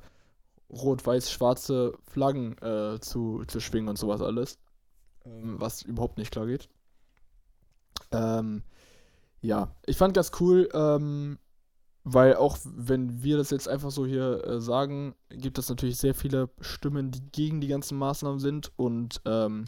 rot-weiß-schwarze 0.71 1.99
Flaggen 2.03 2.57
äh, 2.59 3.01
zu, 3.01 3.45
zu 3.47 3.61
schwingen 3.61 3.89
und 3.89 3.99
sowas 3.99 4.23
alles. 4.23 4.59
Ähm, 5.25 5.61
was 5.61 5.83
überhaupt 5.83 6.19
nicht 6.19 6.31
klar 6.31 6.47
geht. 6.47 6.69
Ähm, 8.13 8.63
ja, 9.41 9.75
ich 9.87 9.97
fand 9.97 10.15
ganz 10.15 10.33
cool, 10.41 10.69
ähm, 10.73 11.39
weil 12.05 12.37
auch 12.37 12.59
wenn 12.65 13.23
wir 13.23 13.37
das 13.37 13.51
jetzt 13.51 13.69
einfach 13.69 13.91
so 13.91 14.07
hier 14.07 14.45
äh, 14.45 14.61
sagen, 14.61 15.15
gibt 15.29 15.59
es 15.59 15.69
natürlich 15.69 15.99
sehr 15.99 16.15
viele 16.15 16.49
Stimmen, 16.61 17.11
die 17.11 17.23
gegen 17.33 17.61
die 17.61 17.69
ganzen 17.69 17.99
Maßnahmen 17.99 18.41
sind 18.41 18.73
und 18.77 19.21
ähm, 19.27 19.67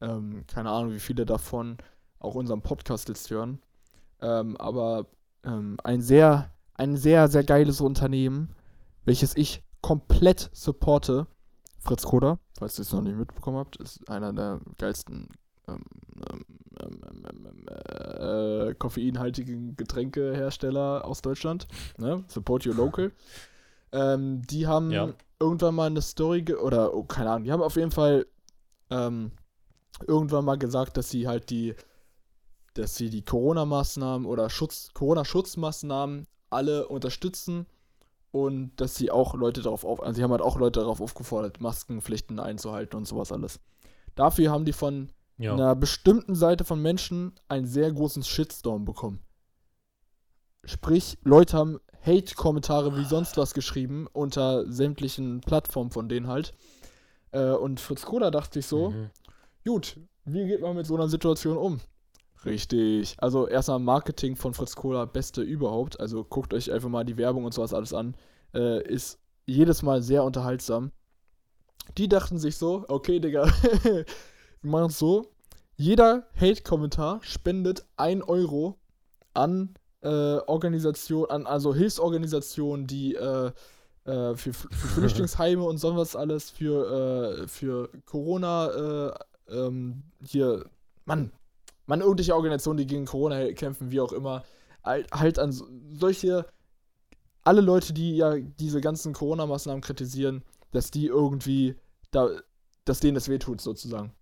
ähm, 0.00 0.44
keine 0.46 0.70
Ahnung, 0.70 0.92
wie 0.92 1.00
viele 1.00 1.26
davon 1.26 1.76
auch 2.18 2.34
unseren 2.34 2.62
Podcast 2.62 3.08
jetzt 3.08 3.30
hören. 3.30 3.60
Ähm, 4.20 4.56
aber 4.56 5.06
ähm, 5.44 5.76
ein 5.84 6.00
sehr, 6.00 6.50
ein 6.74 6.96
sehr, 6.96 7.28
sehr 7.28 7.44
geiles 7.44 7.80
Unternehmen, 7.80 8.54
welches 9.04 9.36
ich 9.36 9.62
komplett 9.80 10.50
supporte. 10.52 11.26
Fritz 11.80 12.02
Koda, 12.02 12.38
falls 12.58 12.78
ihr 12.78 12.82
es 12.82 12.92
noch 12.92 13.02
nicht 13.02 13.16
mitbekommen 13.16 13.56
habt, 13.58 13.76
ist 13.76 14.08
einer 14.10 14.32
der 14.32 14.60
geilsten 14.78 15.28
ähm, 15.68 15.84
ähm, 16.30 16.44
ähm, 16.80 17.02
ähm, 17.28 17.66
ähm, 17.68 18.68
äh, 18.70 18.74
koffeinhaltigen 18.74 19.76
Getränkehersteller 19.76 21.04
aus 21.04 21.22
Deutschland. 21.22 21.66
Ne? 21.98 22.24
Support 22.28 22.66
your 22.66 22.74
local. 22.74 23.12
Ähm, 23.92 24.42
die 24.42 24.66
haben 24.66 24.90
Ja. 24.90 25.12
irgendwann 25.38 25.74
mal 25.74 25.86
eine 25.86 26.02
Story, 26.02 26.42
ge 26.42 26.56
oder 26.56 26.94
oh, 26.94 27.04
keine 27.04 27.30
Ahnung, 27.30 27.44
die 27.44 27.52
haben 27.52 27.62
auf 27.62 27.76
jeden 27.76 27.90
Fall 27.90 28.26
ähm, 28.90 29.32
irgendwann 30.06 30.44
mal 30.44 30.58
gesagt, 30.58 30.96
dass 30.96 31.10
sie 31.10 31.26
halt 31.28 31.50
die, 31.50 31.74
dass 32.74 32.96
sie 32.96 33.08
die 33.10 33.22
Corona-Maßnahmen 33.24 34.26
oder 34.26 34.50
Schutz, 34.50 34.90
Corona-Schutzmaßnahmen 34.94 36.26
alle 36.50 36.88
unterstützen 36.88 37.66
und 38.30 38.72
dass 38.76 38.94
sie 38.96 39.10
auch 39.10 39.34
Leute 39.34 39.62
darauf 39.62 39.84
auf, 39.84 40.02
also 40.02 40.14
sie 40.16 40.22
haben 40.22 40.30
halt 40.32 40.42
auch 40.42 40.56
Leute 40.58 40.80
darauf 40.80 41.00
aufgefordert, 41.00 41.60
Maskenpflichten 41.60 42.38
einzuhalten 42.40 42.96
und 42.96 43.06
sowas 43.06 43.32
alles. 43.32 43.60
Dafür 44.14 44.50
haben 44.50 44.64
die 44.64 44.72
von 44.72 45.10
Ja. 45.38 45.52
einer 45.52 45.74
bestimmten 45.76 46.34
Seite 46.34 46.64
von 46.64 46.82
Menschen 46.82 47.32
einen 47.48 47.66
sehr 47.66 47.92
großen 47.92 48.22
Shitstorm 48.24 48.84
bekommen. 48.84 49.20
Sprich, 50.64 51.16
Leute 51.22 51.56
haben 51.56 51.78
Hate-Kommentare 52.04 52.96
wie 52.96 53.04
sonst 53.04 53.36
was 53.36 53.54
geschrieben 53.54 54.06
unter 54.12 54.70
sämtlichen 54.70 55.40
Plattformen 55.40 55.90
von 55.90 56.08
denen 56.08 56.26
halt. 56.26 56.52
Äh, 57.30 57.52
und 57.52 57.80
Fritz 57.80 58.04
Kohler 58.04 58.30
dachte 58.30 58.54
sich 58.54 58.66
so, 58.66 58.90
Mhm. 58.90 59.10
gut, 59.66 59.98
wie 60.24 60.46
geht 60.46 60.60
man 60.60 60.76
mit 60.76 60.86
so 60.86 60.94
einer 60.96 61.08
Situation 61.08 61.56
um? 61.56 61.80
Richtig. 62.44 63.16
Also 63.18 63.48
erstmal 63.48 63.80
Marketing 63.80 64.36
von 64.36 64.54
Fritz 64.54 64.76
Kohler, 64.76 65.06
beste 65.06 65.42
überhaupt. 65.42 65.98
Also 65.98 66.24
guckt 66.24 66.54
euch 66.54 66.72
einfach 66.72 66.88
mal 66.88 67.04
die 67.04 67.16
Werbung 67.16 67.44
und 67.44 67.54
sowas 67.54 67.74
alles 67.74 67.92
an. 67.92 68.14
Äh, 68.54 68.82
ist 68.86 69.18
jedes 69.46 69.82
Mal 69.82 70.02
sehr 70.02 70.24
unterhaltsam. 70.24 70.92
Die 71.96 72.08
dachten 72.08 72.38
sich 72.38 72.56
so, 72.56 72.84
okay, 72.88 73.18
Digga, 73.18 73.46
wir 73.82 74.04
machen 74.62 74.90
es 74.90 74.98
so. 74.98 75.32
Jeder 75.76 76.26
Hate-Kommentar 76.38 77.20
spendet 77.22 77.86
1 77.96 78.28
Euro 78.28 78.78
an 79.32 79.74
äh, 80.02 80.08
Organisation, 80.08 81.30
an 81.30 81.46
also 81.46 81.74
Hilfsorganisationen, 81.74 82.86
die 82.86 83.14
äh, 83.14 83.52
äh, 84.04 84.36
für, 84.36 84.52
für 84.52 84.68
Flüchtlingsheime 84.70 85.62
und 85.62 85.78
sonst 85.78 85.98
was 85.98 86.16
alles, 86.16 86.50
für, 86.50 87.42
äh, 87.42 87.48
für 87.48 87.90
Corona, 88.06 89.10
äh, 89.48 89.54
ähm, 89.54 90.02
hier, 90.20 90.64
Mann, 91.04 91.32
Mann, 91.88 92.00
irgendwelche 92.00 92.34
Organisationen, 92.36 92.76
die 92.78 92.86
gegen 92.86 93.06
Corona 93.06 93.50
kämpfen, 93.52 93.90
wie 93.90 94.00
auch 94.00 94.12
immer, 94.12 94.44
halt, 94.84 95.38
an 95.38 95.52
so, 95.52 95.66
solche, 95.90 96.46
alle 97.42 97.60
Leute, 97.62 97.92
die 97.92 98.16
ja 98.16 98.36
diese 98.38 98.80
ganzen 98.80 99.12
Corona-Maßnahmen 99.14 99.80
kritisieren, 99.80 100.44
dass 100.70 100.90
die 100.90 101.06
irgendwie, 101.06 101.74
da, 102.10 102.28
dass 102.84 103.00
denen 103.00 103.14
das 103.14 103.28
wehtut, 103.28 103.60
sozusagen. 103.60 104.12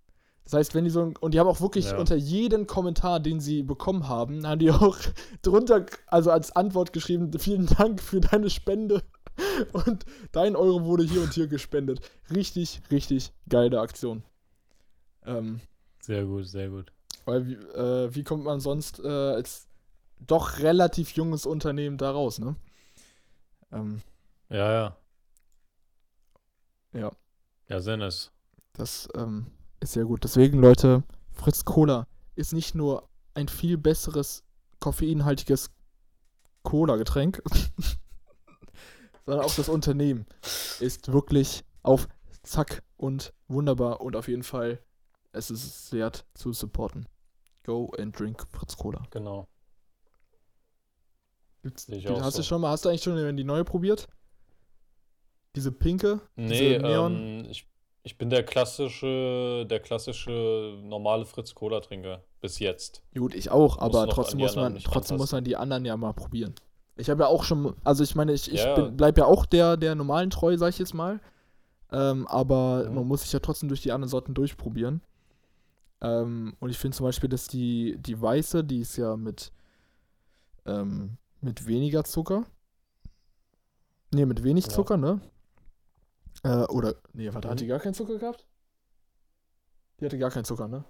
Das 0.44 0.52
heißt, 0.52 0.74
wenn 0.76 0.84
die 0.84 0.90
so, 0.90 1.12
und 1.20 1.34
die 1.34 1.40
haben 1.40 1.48
auch 1.48 1.60
wirklich 1.60 1.86
Ja. 1.86 1.98
unter 1.98 2.14
jeden 2.14 2.68
Kommentar, 2.68 3.18
den 3.18 3.40
sie 3.40 3.64
bekommen 3.64 4.08
haben, 4.08 4.46
haben 4.46 4.60
die 4.60 4.70
auch 4.70 4.96
drunter, 5.42 5.86
also 6.06 6.30
als 6.30 6.54
Antwort 6.54 6.92
geschrieben, 6.92 7.36
vielen 7.36 7.66
Dank 7.66 8.00
für 8.00 8.20
deine 8.20 8.48
Spende. 8.48 9.02
Und 9.72 10.06
dein 10.32 10.56
Euro 10.56 10.84
wurde 10.86 11.04
hier 11.04 11.20
und 11.20 11.34
hier 11.34 11.46
gespendet. 11.46 12.00
Richtig, 12.34 12.80
richtig 12.90 13.34
geile 13.50 13.80
Aktion. 13.80 14.22
Ähm, 15.26 15.60
Sehr 16.00 16.24
gut, 16.24 16.46
sehr 16.46 16.70
gut. 16.70 16.90
Weil 17.26 17.46
wie, 17.46 17.54
äh, 17.54 18.14
wie 18.14 18.24
kommt 18.24 18.44
man 18.44 18.60
sonst 18.60 19.00
äh, 19.00 19.08
als 19.08 19.68
doch 20.18 20.58
relativ 20.60 21.10
junges 21.12 21.44
Unternehmen 21.44 21.98
da 21.98 22.10
raus, 22.10 22.38
ne? 22.38 22.56
Ähm, 23.72 24.00
Ja, 24.48 24.72
ja. 24.72 24.96
ja, 26.94 27.10
Ja, 27.68 27.80
sehr 27.80 27.98
nice. 27.98 28.30
das 28.72 29.08
ähm, 29.14 29.46
ist 29.80 29.92
sehr 29.92 30.04
gut. 30.04 30.24
Deswegen, 30.24 30.60
Leute, 30.60 31.02
Fritz 31.32 31.64
Cola 31.64 32.06
ist 32.34 32.52
nicht 32.52 32.74
nur 32.74 33.08
ein 33.34 33.48
viel 33.48 33.76
besseres 33.76 34.44
koffeinhaltiges 34.80 35.70
Cola-Getränk, 36.62 37.42
sondern 39.26 39.44
auch 39.44 39.54
das 39.54 39.68
Unternehmen 39.68 40.26
ist 40.80 41.12
wirklich 41.12 41.64
auf 41.82 42.08
Zack 42.42 42.82
und 42.96 43.34
wunderbar 43.48 44.00
und 44.00 44.16
auf 44.16 44.28
jeden 44.28 44.44
Fall 44.44 44.80
es 45.32 45.50
ist 45.50 45.64
es 45.64 45.92
wert 45.92 46.24
zu 46.34 46.52
supporten. 46.52 47.06
Go 47.66 47.92
and 47.98 48.16
drink 48.18 48.46
Fritz 48.52 48.76
Cola. 48.76 49.02
Genau. 49.10 49.48
Gibt's, 51.62 51.88
hast 51.90 52.38
du 52.38 52.42
so. 52.42 52.48
schon 52.48 52.60
mal, 52.60 52.70
hast 52.70 52.84
du 52.84 52.88
eigentlich 52.88 53.02
schon 53.02 53.36
die 53.36 53.42
neue 53.44 53.64
probiert? 53.64 54.06
Diese 55.56 55.72
pinke? 55.72 56.20
Nee, 56.36 56.74
Diese 56.74 56.82
Neon? 56.82 57.16
ähm, 57.16 57.46
ich, 57.50 57.68
ich 58.04 58.16
bin 58.18 58.30
der 58.30 58.44
klassische, 58.44 59.66
der 59.68 59.80
klassische 59.80 60.78
normale 60.82 61.24
Fritz-Cola-Trinker. 61.26 62.22
Bis 62.40 62.60
jetzt. 62.60 63.02
Gut, 63.14 63.34
ich 63.34 63.50
auch, 63.50 63.78
aber 63.78 64.08
trotzdem 64.08 64.38
muss 64.38 64.54
man, 64.54 64.78
trotzdem 64.78 65.16
muss 65.16 65.32
man 65.32 65.42
die 65.42 65.56
anderen 65.56 65.84
ja 65.84 65.96
mal 65.96 66.12
probieren. 66.12 66.54
Ich 66.94 67.10
habe 67.10 67.24
ja 67.24 67.28
auch 67.28 67.42
schon, 67.42 67.74
also 67.82 68.04
ich 68.04 68.14
meine, 68.14 68.32
ich, 68.32 68.52
ich 68.52 68.60
Ja. 68.60 68.74
bin, 68.74 68.96
bleib 68.96 69.18
ja 69.18 69.24
auch 69.24 69.44
der, 69.44 69.76
der 69.76 69.96
normalen 69.96 70.30
treu, 70.30 70.56
sag 70.56 70.68
ich 70.68 70.78
jetzt 70.78 70.94
mal. 70.94 71.20
Ähm, 71.90 72.26
aber 72.28 72.84
Mhm. 72.88 72.94
man 72.94 73.08
muss 73.08 73.22
sich 73.22 73.32
ja 73.32 73.40
trotzdem 73.40 73.68
durch 73.68 73.82
die 73.82 73.90
anderen 73.92 74.08
Sorten 74.10 74.34
durchprobieren. 74.34 75.02
Ähm, 76.00 76.54
und 76.60 76.70
ich 76.70 76.78
finde 76.78 76.96
zum 76.96 77.04
Beispiel, 77.06 77.28
dass 77.28 77.48
die, 77.48 77.96
die 77.98 78.20
weiße, 78.20 78.64
die 78.64 78.80
ist 78.80 78.96
ja 78.96 79.16
mit, 79.16 79.52
ähm, 80.66 81.16
mit 81.40 81.66
weniger 81.66 82.04
Zucker. 82.04 82.44
Ne, 84.12 84.26
mit 84.26 84.42
wenig 84.44 84.66
Ja. 84.66 84.70
Zucker, 84.72 84.96
ne? 84.96 85.20
Äh, 86.44 86.64
oder, 86.66 86.94
nee, 87.12 87.32
warte, 87.32 87.48
hat 87.48 87.56
Mhm. 87.56 87.60
die 87.60 87.66
gar 87.66 87.80
keinen 87.80 87.94
Zucker 87.94 88.18
gehabt? 88.18 88.46
Die 90.00 90.04
hatte 90.04 90.18
gar 90.18 90.30
keinen 90.30 90.44
Zucker, 90.44 90.68
ne? 90.68 90.84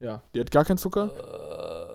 Ja, 0.00 0.22
die 0.34 0.40
hat 0.40 0.50
gar 0.50 0.64
keinen 0.64 0.78
Zucker. 0.78 1.10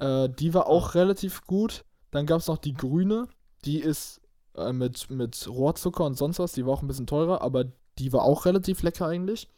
Äh, 0.02 0.26
Äh, 0.26 0.30
die 0.30 0.54
war 0.54 0.68
auch 0.68 0.96
relativ 0.96 1.46
gut. 1.46 1.84
Dann 2.12 2.26
gab 2.26 2.40
es 2.40 2.48
noch 2.48 2.58
die 2.58 2.74
grüne. 2.74 3.28
Die 3.66 3.80
ist 3.80 4.22
äh, 4.56 4.72
mit, 4.72 5.10
mit 5.10 5.46
Rohrzucker 5.50 6.06
und 6.06 6.16
sonst 6.16 6.40
was. 6.40 6.54
Die 6.54 6.66
war 6.66 6.72
auch 6.74 6.82
ein 6.82 6.88
bisschen 6.88 7.06
teurer, 7.08 7.42
aber 7.42 7.66
die 7.98 8.14
war 8.14 8.24
auch 8.24 8.46
relativ 8.46 8.82
lecker 8.82 9.08
eigentlich. 9.08 9.50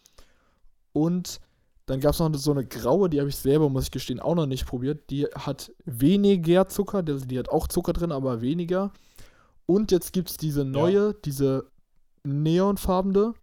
Und 0.93 1.39
dann 1.91 1.99
gab 1.99 2.13
es 2.13 2.19
noch 2.19 2.33
so 2.35 2.51
eine 2.51 2.65
graue, 2.65 3.09
die 3.09 3.19
habe 3.19 3.29
ich 3.29 3.35
selber, 3.35 3.67
muss 3.67 3.83
ich 3.83 3.91
gestehen, 3.91 4.21
auch 4.21 4.35
noch 4.35 4.45
nicht 4.45 4.65
probiert. 4.65 5.09
Die 5.09 5.25
hat 5.25 5.73
weniger 5.83 6.69
Zucker, 6.69 7.03
die, 7.03 7.17
die 7.27 7.37
hat 7.37 7.49
auch 7.49 7.67
Zucker 7.67 7.91
drin, 7.91 8.13
aber 8.13 8.39
weniger. 8.39 8.93
Und 9.65 9.91
jetzt 9.91 10.13
gibt 10.13 10.29
es 10.29 10.37
diese 10.37 10.63
neue, 10.63 11.13
diese 11.13 11.69
neonfarbene, 12.23 13.33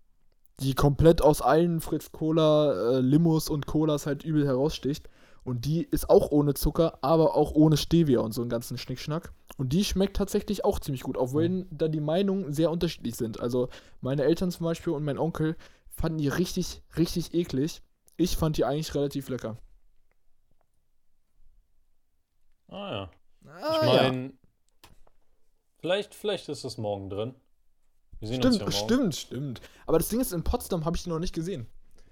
die 0.61 0.73
komplett 0.73 1.21
aus 1.21 1.43
allen 1.43 1.83
Fritz 1.83 2.11
Cola 2.11 2.97
äh, 2.97 3.01
Limos 3.01 3.51
und 3.51 3.67
Colas 3.67 4.07
halt 4.07 4.25
übel 4.25 4.47
heraussticht. 4.47 5.11
Und 5.45 5.67
die 5.67 5.83
ist 5.83 6.09
auch 6.09 6.31
ohne 6.31 6.55
Zucker, 6.55 7.01
aber 7.03 7.37
auch 7.37 7.53
ohne 7.53 7.77
Stevia 7.77 8.21
und 8.21 8.33
so 8.33 8.41
einen 8.41 8.49
ganzen 8.49 8.79
Schnickschnack. 8.79 9.31
Und 9.59 9.75
die 9.75 9.85
schmeckt 9.85 10.17
tatsächlich 10.17 10.65
auch 10.65 10.79
ziemlich 10.79 11.03
gut, 11.03 11.19
obwohl 11.19 11.51
mhm. 11.51 11.67
da 11.71 11.87
die 11.89 12.01
Meinungen 12.01 12.51
sehr 12.55 12.71
unterschiedlich 12.71 13.15
sind. 13.15 13.41
Also 13.41 13.69
meine 14.01 14.25
Eltern 14.25 14.51
zum 14.51 14.65
Beispiel 14.65 14.95
und 14.95 15.05
mein 15.05 15.19
Onkel 15.19 15.55
fanden 15.91 16.17
die 16.17 16.29
richtig, 16.29 16.81
richtig 16.97 17.35
eklig. 17.35 17.83
Ich 18.19 18.37
fand 18.37 18.57
die 18.57 18.65
eigentlich 18.65 18.95
relativ 18.95 19.29
lecker. 19.29 19.57
Ah 22.67 22.91
ja. 22.91 23.11
Ah, 23.47 23.81
ich 23.81 23.87
meine, 23.87 24.25
ja. 24.25 24.31
vielleicht, 25.79 26.15
vielleicht 26.15 26.49
ist 26.49 26.65
es 26.65 26.77
morgen 26.77 27.09
drin. 27.09 27.35
Wir 28.19 28.29
sehen 28.29 28.43
stimmt, 28.43 28.63
uns 28.63 28.75
ja 28.75 28.81
morgen. 28.81 29.13
stimmt, 29.13 29.17
stimmt. 29.17 29.61
Aber 29.87 29.99
das 29.99 30.09
Ding 30.09 30.21
ist, 30.21 30.33
in 30.33 30.43
Potsdam 30.43 30.85
habe 30.85 30.97
ich 30.97 31.05
die 31.05 31.11
noch 31.11 31.21
nicht 31.21 31.33
gesehen. 31.33 31.69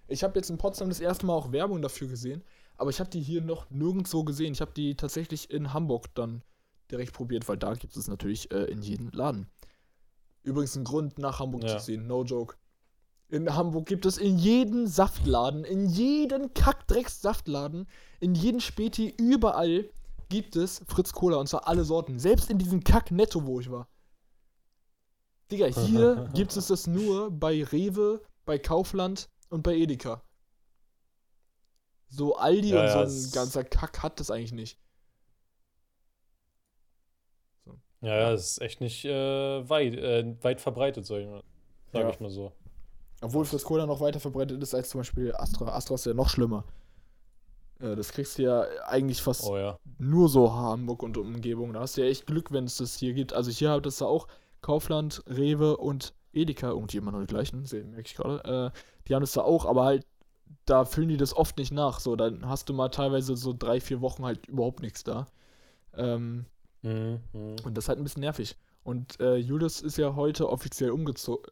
Ich 0.06 0.22
habe 0.22 0.38
jetzt 0.38 0.48
in 0.48 0.58
Potsdam 0.58 0.88
das 0.88 1.00
erste 1.00 1.26
Mal 1.26 1.34
auch 1.34 1.50
Werbung 1.50 1.82
dafür 1.82 2.06
gesehen, 2.06 2.44
aber 2.76 2.90
ich 2.90 3.00
habe 3.00 3.10
die 3.10 3.20
hier 3.20 3.42
noch 3.42 3.68
nirgendwo 3.70 4.22
gesehen. 4.22 4.52
Ich 4.52 4.60
habe 4.60 4.72
die 4.72 4.94
tatsächlich 4.94 5.50
in 5.50 5.74
Hamburg 5.74 6.14
dann 6.14 6.44
direkt 6.88 7.14
probiert, 7.14 7.48
weil 7.48 7.56
da 7.56 7.74
gibt 7.74 7.96
es 7.96 8.06
natürlich 8.06 8.52
äh, 8.52 8.66
in 8.66 8.80
jedem 8.80 9.10
Laden. 9.10 9.50
Übrigens 10.44 10.76
ein 10.76 10.84
Grund, 10.84 11.18
nach 11.18 11.40
Hamburg 11.40 11.64
ja. 11.64 11.76
zu 11.76 11.84
ziehen, 11.84 12.06
no 12.06 12.22
joke. 12.22 12.54
In 13.28 13.54
Hamburg 13.54 13.86
gibt 13.86 14.06
es 14.06 14.18
in 14.18 14.38
jedem 14.38 14.86
Saftladen, 14.86 15.64
in 15.64 15.86
jedem 15.86 16.54
Kackdrecks-Saftladen, 16.54 17.88
in 18.20 18.34
jedem 18.34 18.60
Späti, 18.60 19.12
überall 19.18 19.90
gibt 20.28 20.54
es 20.54 20.82
Fritz 20.86 21.12
Cola 21.12 21.36
und 21.36 21.48
zwar 21.48 21.66
alle 21.66 21.84
Sorten. 21.84 22.18
Selbst 22.18 22.50
in 22.50 22.58
diesem 22.58 22.84
Kack-Netto, 22.84 23.44
wo 23.46 23.60
ich 23.60 23.70
war. 23.70 23.88
Digga, 25.50 25.66
hier 25.66 26.28
gibt 26.34 26.56
es 26.56 26.68
das 26.68 26.86
nur 26.86 27.30
bei 27.30 27.64
Rewe, 27.64 28.22
bei 28.44 28.58
Kaufland 28.58 29.28
und 29.48 29.62
bei 29.62 29.74
Edeka. 29.74 30.22
So 32.08 32.36
Aldi 32.36 32.70
ja, 32.70 32.80
und 32.80 32.86
ja, 32.86 33.06
so 33.06 33.28
ein 33.28 33.32
ganzer 33.32 33.64
Kack 33.64 34.02
hat 34.02 34.20
das 34.20 34.30
eigentlich 34.30 34.52
nicht. 34.52 34.78
So. 37.64 37.78
Ja, 38.00 38.14
ja, 38.14 38.30
das 38.30 38.52
ist 38.52 38.62
echt 38.62 38.80
nicht 38.80 39.04
äh, 39.04 39.68
weit, 39.68 39.94
äh, 39.94 40.36
weit 40.42 40.60
verbreitet, 40.60 41.06
sag 41.06 41.18
ich 41.18 41.26
mal. 41.26 41.42
Sag 41.92 42.02
ja. 42.02 42.10
ich 42.10 42.20
mal 42.20 42.30
so. 42.30 42.52
Obwohl 43.20 43.44
Fritz 43.44 43.64
Cola 43.64 43.86
noch 43.86 44.00
weiter 44.00 44.20
verbreitet 44.20 44.62
ist 44.62 44.74
als 44.74 44.90
zum 44.90 45.00
Beispiel 45.00 45.34
Astra. 45.34 45.68
Astra 45.68 45.94
ist 45.94 46.06
ja 46.06 46.14
noch 46.14 46.28
schlimmer. 46.28 46.64
Äh, 47.80 47.96
das 47.96 48.12
kriegst 48.12 48.38
du 48.38 48.42
ja 48.42 48.64
eigentlich 48.86 49.22
fast 49.22 49.44
oh, 49.44 49.56
ja. 49.56 49.78
nur 49.98 50.28
so 50.28 50.52
Hamburg 50.52 51.02
und 51.02 51.16
Umgebung. 51.16 51.72
Da 51.72 51.80
hast 51.80 51.96
du 51.96 52.02
ja 52.02 52.08
echt 52.08 52.26
Glück, 52.26 52.52
wenn 52.52 52.64
es 52.64 52.76
das 52.76 52.96
hier 52.96 53.14
gibt. 53.14 53.32
Also 53.32 53.50
hier 53.50 53.70
hat 53.70 53.86
es 53.86 54.02
auch 54.02 54.26
Kaufland, 54.60 55.22
Rewe 55.26 55.76
und 55.76 56.14
Edeka, 56.32 56.68
irgendwie 56.68 56.98
immer 56.98 57.12
nur 57.12 57.22
die 57.22 57.26
gleichen, 57.26 57.64
merke 57.70 58.02
ich 58.04 58.14
gerade. 58.14 58.72
Äh, 58.74 58.78
die 59.08 59.14
haben 59.14 59.22
das 59.22 59.32
da 59.32 59.42
auch, 59.42 59.64
aber 59.64 59.84
halt, 59.84 60.06
da 60.66 60.84
füllen 60.84 61.08
die 61.08 61.16
das 61.16 61.34
oft 61.34 61.56
nicht 61.58 61.72
nach. 61.72 62.00
So, 62.00 62.16
dann 62.16 62.46
hast 62.46 62.68
du 62.68 62.74
mal 62.74 62.88
teilweise 62.88 63.36
so 63.36 63.54
drei, 63.56 63.80
vier 63.80 64.00
Wochen 64.00 64.24
halt 64.24 64.46
überhaupt 64.46 64.82
nichts 64.82 65.04
da. 65.04 65.26
Ähm, 65.94 66.44
mhm, 66.82 67.20
mhm. 67.32 67.56
Und 67.64 67.76
das 67.76 67.84
ist 67.84 67.88
halt 67.88 67.98
ein 67.98 68.04
bisschen 68.04 68.20
nervig. 68.20 68.56
Und 68.84 69.18
äh, 69.20 69.36
Julius 69.36 69.80
ist 69.80 69.96
ja 69.96 70.14
heute 70.14 70.48
offiziell 70.48 70.90
umgezo 70.90 71.42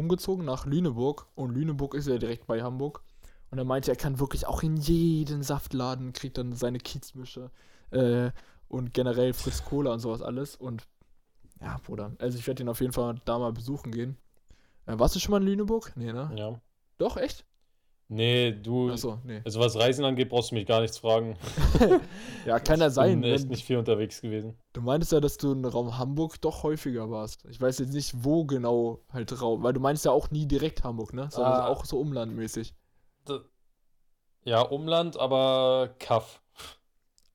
umgezogen 0.00 0.44
nach 0.44 0.66
Lüneburg. 0.66 1.26
Und 1.34 1.54
Lüneburg 1.54 1.94
ist 1.94 2.08
ja 2.08 2.18
direkt 2.18 2.46
bei 2.46 2.62
Hamburg. 2.62 3.02
Und 3.50 3.58
er 3.58 3.64
meinte, 3.64 3.90
er 3.90 3.96
kann 3.96 4.18
wirklich 4.18 4.46
auch 4.46 4.62
in 4.62 4.76
jeden 4.76 5.42
Saftladen, 5.42 6.12
kriegt 6.12 6.38
dann 6.38 6.54
seine 6.54 6.78
Kiezmische 6.78 7.50
äh, 7.90 8.30
und 8.68 8.94
generell 8.94 9.32
Fritz 9.32 9.64
Cola 9.64 9.92
und 9.92 10.00
sowas 10.00 10.22
alles. 10.22 10.56
Und 10.56 10.86
ja, 11.60 11.78
Bruder. 11.84 12.12
Also 12.18 12.38
ich 12.38 12.46
werde 12.46 12.62
ihn 12.62 12.68
auf 12.68 12.80
jeden 12.80 12.92
Fall 12.92 13.20
da 13.24 13.38
mal 13.38 13.52
besuchen 13.52 13.92
gehen. 13.92 14.16
Äh, 14.86 14.98
warst 14.98 15.14
du 15.16 15.20
schon 15.20 15.32
mal 15.32 15.40
in 15.40 15.48
Lüneburg? 15.48 15.92
Nee, 15.96 16.12
ne? 16.12 16.30
Ja. 16.34 16.60
Doch, 16.98 17.16
echt? 17.16 17.44
Nee, 18.12 18.50
du. 18.50 18.90
Achso, 18.90 19.18
nee. 19.22 19.40
Also 19.44 19.60
was 19.60 19.76
Reisen 19.76 20.04
angeht, 20.04 20.30
brauchst 20.30 20.50
du 20.50 20.56
mich 20.56 20.66
gar 20.66 20.80
nichts 20.80 20.98
fragen. 20.98 21.36
ja, 22.44 22.58
kann 22.58 22.80
ja 22.80 22.90
sein. 22.90 23.18
Ich 23.18 23.20
bin 23.20 23.32
echt 23.32 23.48
nicht 23.48 23.64
viel 23.64 23.76
unterwegs 23.76 24.20
gewesen. 24.20 24.58
Du 24.72 24.80
meintest 24.80 25.12
ja, 25.12 25.20
dass 25.20 25.36
du 25.36 25.52
in 25.52 25.64
Raum 25.64 25.96
Hamburg 25.96 26.40
doch 26.40 26.64
häufiger 26.64 27.08
warst. 27.08 27.44
Ich 27.48 27.60
weiß 27.60 27.78
jetzt 27.78 27.92
nicht, 27.92 28.12
wo 28.24 28.44
genau 28.44 28.98
halt 29.12 29.40
Raum. 29.40 29.62
Weil 29.62 29.74
du 29.74 29.78
meinst 29.78 30.04
ja 30.04 30.10
auch 30.10 30.28
nie 30.32 30.46
direkt 30.46 30.82
Hamburg, 30.82 31.14
ne? 31.14 31.28
Sondern 31.30 31.52
ah, 31.52 31.68
auch 31.68 31.84
so 31.84 32.00
umlandmäßig. 32.00 32.74
Ja, 34.42 34.62
Umland, 34.62 35.16
aber 35.16 35.90
Kaff. 36.00 36.42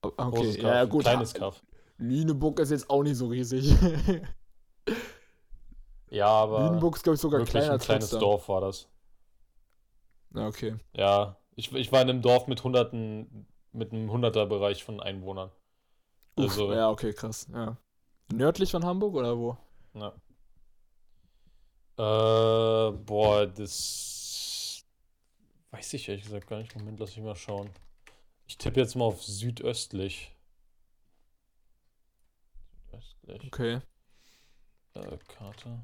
Okay, 0.01 0.55
Kaff, 0.55 0.61
ja, 0.61 0.84
gut. 0.84 1.03
Kleines 1.03 1.34
Kaff. 1.34 1.63
Lüneburg 1.97 2.59
ist 2.59 2.71
jetzt 2.71 2.89
auch 2.89 3.03
nicht 3.03 3.15
so 3.15 3.28
riesig. 3.28 3.73
ja, 6.09 6.28
aber. 6.28 6.65
Lüneburg 6.65 6.97
ist, 6.97 7.03
glaube 7.03 7.15
ich, 7.15 7.21
sogar 7.21 7.45
kleiner 7.45 7.73
ein 7.73 7.80
kleines. 7.80 8.09
Dorf 8.09 8.49
war 8.49 8.59
das. 8.59 8.89
Ja, 10.36 10.47
okay. 10.47 10.75
Ja, 10.93 11.38
ich, 11.55 11.71
ich 11.73 11.91
war 11.91 12.01
in 12.01 12.09
einem 12.09 12.21
Dorf 12.21 12.47
mit 12.47 12.63
hunderten, 12.63 13.47
mit 13.71 13.93
einem 13.93 14.11
Hunderter-Bereich 14.11 14.83
von 14.83 14.99
Einwohnern. 14.99 15.49
Also, 16.36 16.73
ja, 16.73 16.89
okay, 16.89 17.13
krass. 17.13 17.47
Ja. 17.53 17.77
Nördlich 18.33 18.71
von 18.71 18.83
Hamburg 18.83 19.15
oder 19.15 19.38
wo? 19.38 19.57
Ja. 19.93 20.13
Äh, 21.97 22.91
boah, 22.91 23.47
das 23.47 24.83
weiß 25.71 25.93
ich 25.93 26.09
ehrlich 26.09 26.25
gesagt 26.25 26.47
gar 26.47 26.59
nicht. 26.59 26.75
Moment, 26.75 26.99
lass 26.99 27.11
ich 27.11 27.23
mal 27.23 27.36
schauen. 27.36 27.69
Ich 28.47 28.57
tippe 28.57 28.81
jetzt 28.81 28.95
mal 28.95 29.05
auf 29.05 29.23
südöstlich. 29.23 30.36
Südöstlich. 32.91 33.53
Okay. 33.53 33.81
Äh, 34.95 35.17
Karte. 35.27 35.79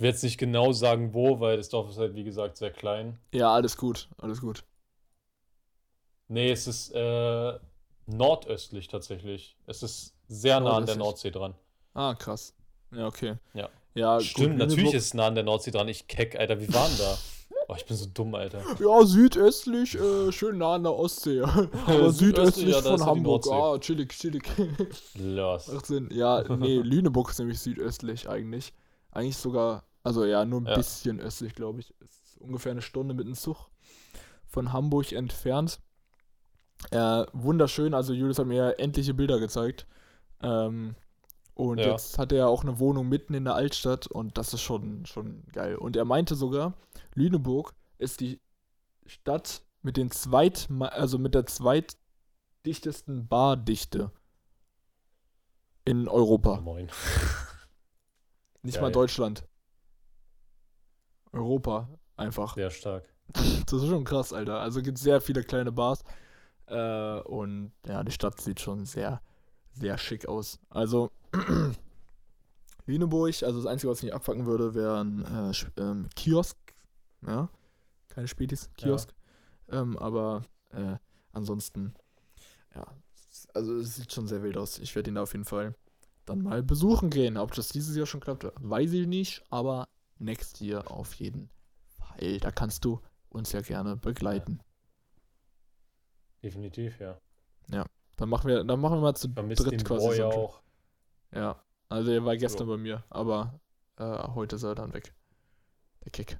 Ich 0.00 0.02
werde 0.02 0.14
jetzt 0.14 0.22
nicht 0.22 0.38
genau 0.38 0.72
sagen, 0.72 1.12
wo, 1.12 1.40
weil 1.40 1.58
das 1.58 1.68
Dorf 1.68 1.90
ist 1.90 1.98
halt, 1.98 2.14
wie 2.14 2.24
gesagt, 2.24 2.56
sehr 2.56 2.70
klein. 2.70 3.18
Ja, 3.34 3.52
alles 3.52 3.76
gut, 3.76 4.08
alles 4.16 4.40
gut. 4.40 4.64
Nee, 6.26 6.50
es 6.50 6.66
ist 6.66 6.94
äh, 6.94 7.58
nordöstlich 8.06 8.88
tatsächlich. 8.88 9.58
Es 9.66 9.82
ist 9.82 10.14
sehr 10.26 10.58
nah 10.58 10.78
an 10.78 10.86
der 10.86 10.96
Nordsee 10.96 11.30
dran. 11.30 11.52
Ah, 11.92 12.14
krass. 12.14 12.54
Ja, 12.92 13.08
okay. 13.08 13.34
Ja. 13.52 13.68
Ja, 13.92 14.18
Stimmt, 14.20 14.52
gut, 14.52 14.56
natürlich 14.56 14.94
ist 14.94 15.04
es 15.04 15.12
nah 15.12 15.26
an 15.26 15.34
der 15.34 15.44
Nordsee 15.44 15.70
dran. 15.70 15.86
Ich 15.88 16.08
keck, 16.08 16.34
Alter, 16.34 16.58
wie 16.62 16.72
waren 16.72 16.96
da? 16.96 17.18
Oh, 17.68 17.74
ich 17.76 17.84
bin 17.84 17.94
so 17.94 18.06
dumm, 18.06 18.34
Alter. 18.34 18.62
Ja, 18.80 19.04
südöstlich, 19.04 19.96
äh, 19.96 20.32
schön 20.32 20.56
nah 20.56 20.76
an 20.76 20.84
der 20.84 20.94
Ostsee. 20.94 21.42
Aber 21.86 22.10
südöstlich 22.10 22.74
ja, 22.74 22.80
von 22.80 23.04
Hamburg. 23.04 23.46
Ah, 23.50 23.78
chillig, 23.78 24.16
chillig. 24.16 24.44
Los. 25.14 25.68
18. 25.68 26.08
Ja, 26.10 26.42
nee, 26.56 26.78
Lüneburg 26.82 27.28
ist 27.28 27.38
nämlich 27.38 27.60
südöstlich 27.60 28.30
eigentlich. 28.30 28.72
Eigentlich 29.12 29.36
sogar, 29.36 29.82
also 30.02 30.24
ja, 30.24 30.44
nur 30.44 30.62
ein 30.62 30.66
ja. 30.66 30.76
bisschen 30.76 31.20
östlich, 31.20 31.54
glaube 31.54 31.80
ich. 31.80 31.94
Ist 32.00 32.38
ungefähr 32.40 32.72
eine 32.72 32.82
Stunde 32.82 33.14
mit 33.14 33.26
dem 33.26 33.34
Zug 33.34 33.70
von 34.46 34.72
Hamburg 34.72 35.12
entfernt. 35.12 35.80
Äh, 36.90 37.24
wunderschön, 37.32 37.94
also 37.94 38.12
Julius 38.12 38.38
hat 38.38 38.46
mir 38.46 38.78
endliche 38.78 39.14
Bilder 39.14 39.38
gezeigt. 39.38 39.86
Ähm, 40.42 40.94
und 41.54 41.78
ja. 41.78 41.90
jetzt 41.90 42.18
hat 42.18 42.32
er 42.32 42.48
auch 42.48 42.62
eine 42.62 42.78
Wohnung 42.78 43.08
mitten 43.08 43.34
in 43.34 43.44
der 43.44 43.54
Altstadt 43.54 44.06
und 44.06 44.38
das 44.38 44.54
ist 44.54 44.62
schon, 44.62 45.04
schon 45.04 45.44
geil. 45.52 45.76
Und 45.76 45.96
er 45.96 46.06
meinte 46.06 46.34
sogar, 46.34 46.72
Lüneburg 47.14 47.74
ist 47.98 48.20
die 48.20 48.40
Stadt 49.04 49.62
mit 49.82 49.98
den 49.98 50.10
zweit, 50.10 50.68
also 50.80 51.18
mit 51.18 51.34
der 51.34 51.44
zweitdichtesten 51.44 53.28
Bardichte 53.28 54.10
in 55.84 56.08
Europa. 56.08 56.60
Moin. 56.60 56.88
Nicht 58.62 58.74
geil. 58.76 58.82
mal 58.82 58.92
Deutschland. 58.92 59.44
Europa, 61.32 61.88
einfach. 62.16 62.54
Sehr 62.54 62.70
stark. 62.70 63.08
Das 63.32 63.82
ist 63.82 63.88
schon 63.88 64.04
krass, 64.04 64.32
Alter. 64.32 64.60
Also 64.60 64.82
gibt 64.82 64.98
es 64.98 65.04
sehr 65.04 65.20
viele 65.20 65.44
kleine 65.44 65.72
Bars. 65.72 66.02
Äh, 66.66 67.20
und 67.20 67.72
ja, 67.86 68.02
die 68.02 68.12
Stadt 68.12 68.40
sieht 68.40 68.60
schon 68.60 68.86
sehr, 68.86 69.20
sehr 69.72 69.98
schick 69.98 70.26
aus. 70.26 70.58
Also, 70.68 71.10
Lüneburg, 72.86 73.42
also 73.42 73.58
das 73.58 73.66
Einzige, 73.66 73.90
was 73.90 73.98
ich 73.98 74.04
nicht 74.04 74.14
abfacken 74.14 74.46
würde, 74.46 74.74
wäre 74.74 75.00
ein 75.00 75.24
äh, 75.24 75.80
ähm, 75.80 76.08
Kiosk. 76.16 76.56
Ja, 77.26 77.48
keine 78.08 78.28
Spätis, 78.28 78.70
Kiosk. 78.76 79.14
Ja. 79.70 79.82
Ähm, 79.82 79.96
aber 79.98 80.42
äh, 80.70 80.96
ansonsten, 81.32 81.94
ja, 82.74 82.86
also 83.54 83.76
es 83.76 83.96
sieht 83.96 84.12
schon 84.12 84.26
sehr 84.26 84.42
wild 84.42 84.56
aus. 84.56 84.78
Ich 84.78 84.94
werde 84.94 85.10
ihn 85.10 85.16
da 85.16 85.22
auf 85.22 85.32
jeden 85.32 85.44
Fall 85.44 85.74
dann 86.24 86.42
mal 86.42 86.62
besuchen 86.62 87.10
gehen. 87.10 87.36
Ob 87.36 87.52
das 87.54 87.68
dieses 87.68 87.96
Jahr 87.96 88.06
schon 88.06 88.20
klappt, 88.20 88.46
weiß 88.60 88.92
ich 88.92 89.06
nicht, 89.06 89.42
aber 89.50 89.88
next 90.20 90.60
year 90.60 90.90
auf 90.90 91.14
jeden 91.14 91.50
Fall. 91.98 92.38
Da 92.38 92.50
kannst 92.50 92.84
du 92.84 93.00
uns 93.28 93.52
ja 93.52 93.60
gerne 93.60 93.96
begleiten. 93.96 94.60
Definitiv, 96.42 96.98
ja. 97.00 97.20
Ja, 97.70 97.84
dann 98.16 98.28
machen 98.28 98.48
wir, 98.48 98.64
dann 98.64 98.80
machen 98.80 98.96
wir 98.96 99.02
mal 99.02 99.14
zu 99.14 99.30
Vermisst 99.32 99.64
dritt 99.64 99.84
quasi. 99.84 100.16
So 100.16 100.24
auch. 100.24 100.62
Ja, 101.32 101.62
also 101.88 102.10
er 102.10 102.24
war 102.24 102.36
gestern 102.36 102.66
so. 102.66 102.72
bei 102.72 102.78
mir, 102.78 103.04
aber 103.10 103.60
äh, 103.96 104.28
heute 104.34 104.56
ist 104.56 104.62
er 104.62 104.74
dann 104.74 104.92
weg. 104.92 105.14
Der 106.04 106.12
Kick. 106.12 106.38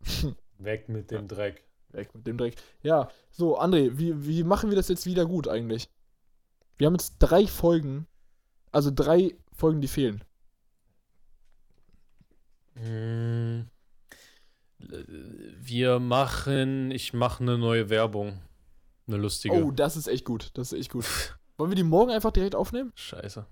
weg 0.58 0.88
mit 0.88 1.10
dem 1.10 1.22
ja. 1.22 1.26
Dreck. 1.26 1.64
Weg 1.90 2.14
mit 2.14 2.26
dem 2.26 2.38
Dreck. 2.38 2.56
Ja, 2.82 3.08
so, 3.30 3.58
André, 3.58 3.98
wie, 3.98 4.26
wie 4.26 4.44
machen 4.44 4.70
wir 4.70 4.76
das 4.76 4.88
jetzt 4.88 5.06
wieder 5.06 5.26
gut 5.26 5.48
eigentlich? 5.48 5.90
Wir 6.76 6.86
haben 6.86 6.94
jetzt 6.94 7.16
drei 7.18 7.46
Folgen, 7.46 8.06
also 8.70 8.90
drei 8.94 9.36
Folgen, 9.52 9.80
die 9.80 9.88
fehlen. 9.88 10.22
Mm, 12.82 13.62
Wir 15.60 15.98
machen, 15.98 16.90
ich 16.90 17.12
mache 17.12 17.42
eine 17.42 17.58
neue 17.58 17.90
Werbung. 17.90 18.40
Eine 19.06 19.16
lustige. 19.16 19.54
Oh, 19.64 19.70
das 19.70 19.96
ist 19.96 20.06
echt 20.06 20.24
gut. 20.24 20.50
Das 20.54 20.72
ist 20.72 20.78
echt 20.78 20.92
gut. 20.92 21.38
Wollen 21.56 21.70
wir 21.70 21.76
die 21.76 21.82
morgen 21.82 22.10
einfach 22.10 22.30
direkt 22.30 22.54
aufnehmen? 22.54 22.92
Scheiße. 22.94 23.46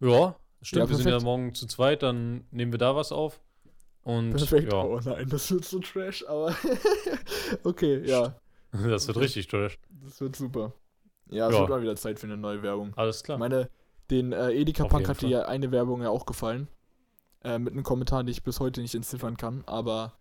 Ja, 0.00 0.36
stimmt, 0.62 0.84
Ja, 0.84 0.88
wir 0.90 0.96
sind 0.96 1.08
ja 1.08 1.20
morgen 1.20 1.54
zu 1.54 1.66
zweit, 1.66 2.02
dann 2.02 2.46
nehmen 2.50 2.72
wir 2.72 2.78
da 2.78 2.94
was 2.94 3.10
auf. 3.12 3.40
Und 4.02 4.30
Perfekt. 4.30 4.72
ja, 4.72 4.82
Oh 4.82 5.00
nein, 5.04 5.28
das 5.28 5.50
wird 5.50 5.64
so 5.64 5.80
trash, 5.80 6.24
aber 6.26 6.54
okay, 7.64 8.00
ja. 8.06 8.34
das 8.72 9.06
wird 9.08 9.18
richtig 9.18 9.48
trash. 9.48 9.78
Das 9.90 10.20
wird 10.20 10.36
super. 10.36 10.72
Ja, 11.30 11.48
es 11.48 11.54
Ja. 11.54 11.60
wird 11.60 11.68
mal 11.70 11.82
wieder 11.82 11.96
Zeit 11.96 12.18
für 12.18 12.26
eine 12.26 12.36
neue 12.38 12.62
Werbung. 12.62 12.94
Alles 12.96 13.18
Ich 13.18 13.24
klar. 13.24 13.36
meine, 13.36 13.68
den 14.10 14.32
äh, 14.32 14.52
Edeka 14.52 14.84
Auf 14.84 14.90
Punk 14.90 15.00
jeden 15.02 15.10
hat 15.10 15.20
dir 15.20 15.28
ja 15.28 15.42
eine 15.42 15.70
Werbung 15.72 16.00
ja 16.00 16.08
auch 16.08 16.24
gefallen. 16.24 16.68
Äh, 17.44 17.58
mit 17.58 17.72
einem 17.72 17.84
Kommentar, 17.84 18.22
den 18.24 18.30
ich 18.32 18.42
bis 18.42 18.58
heute 18.60 18.80
nicht 18.80 18.94
entziffern 18.94 19.36
kann, 19.36 19.62
aber 19.66 20.18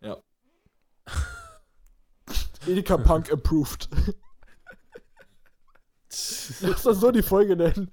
ja. 0.00 0.16
Edeka 2.66 2.96
Punk 2.96 3.30
approved. 3.32 3.88
Lass 6.08 6.82
das 6.82 7.00
so 7.00 7.10
die 7.10 7.22
Folge 7.22 7.56
nennen. 7.56 7.90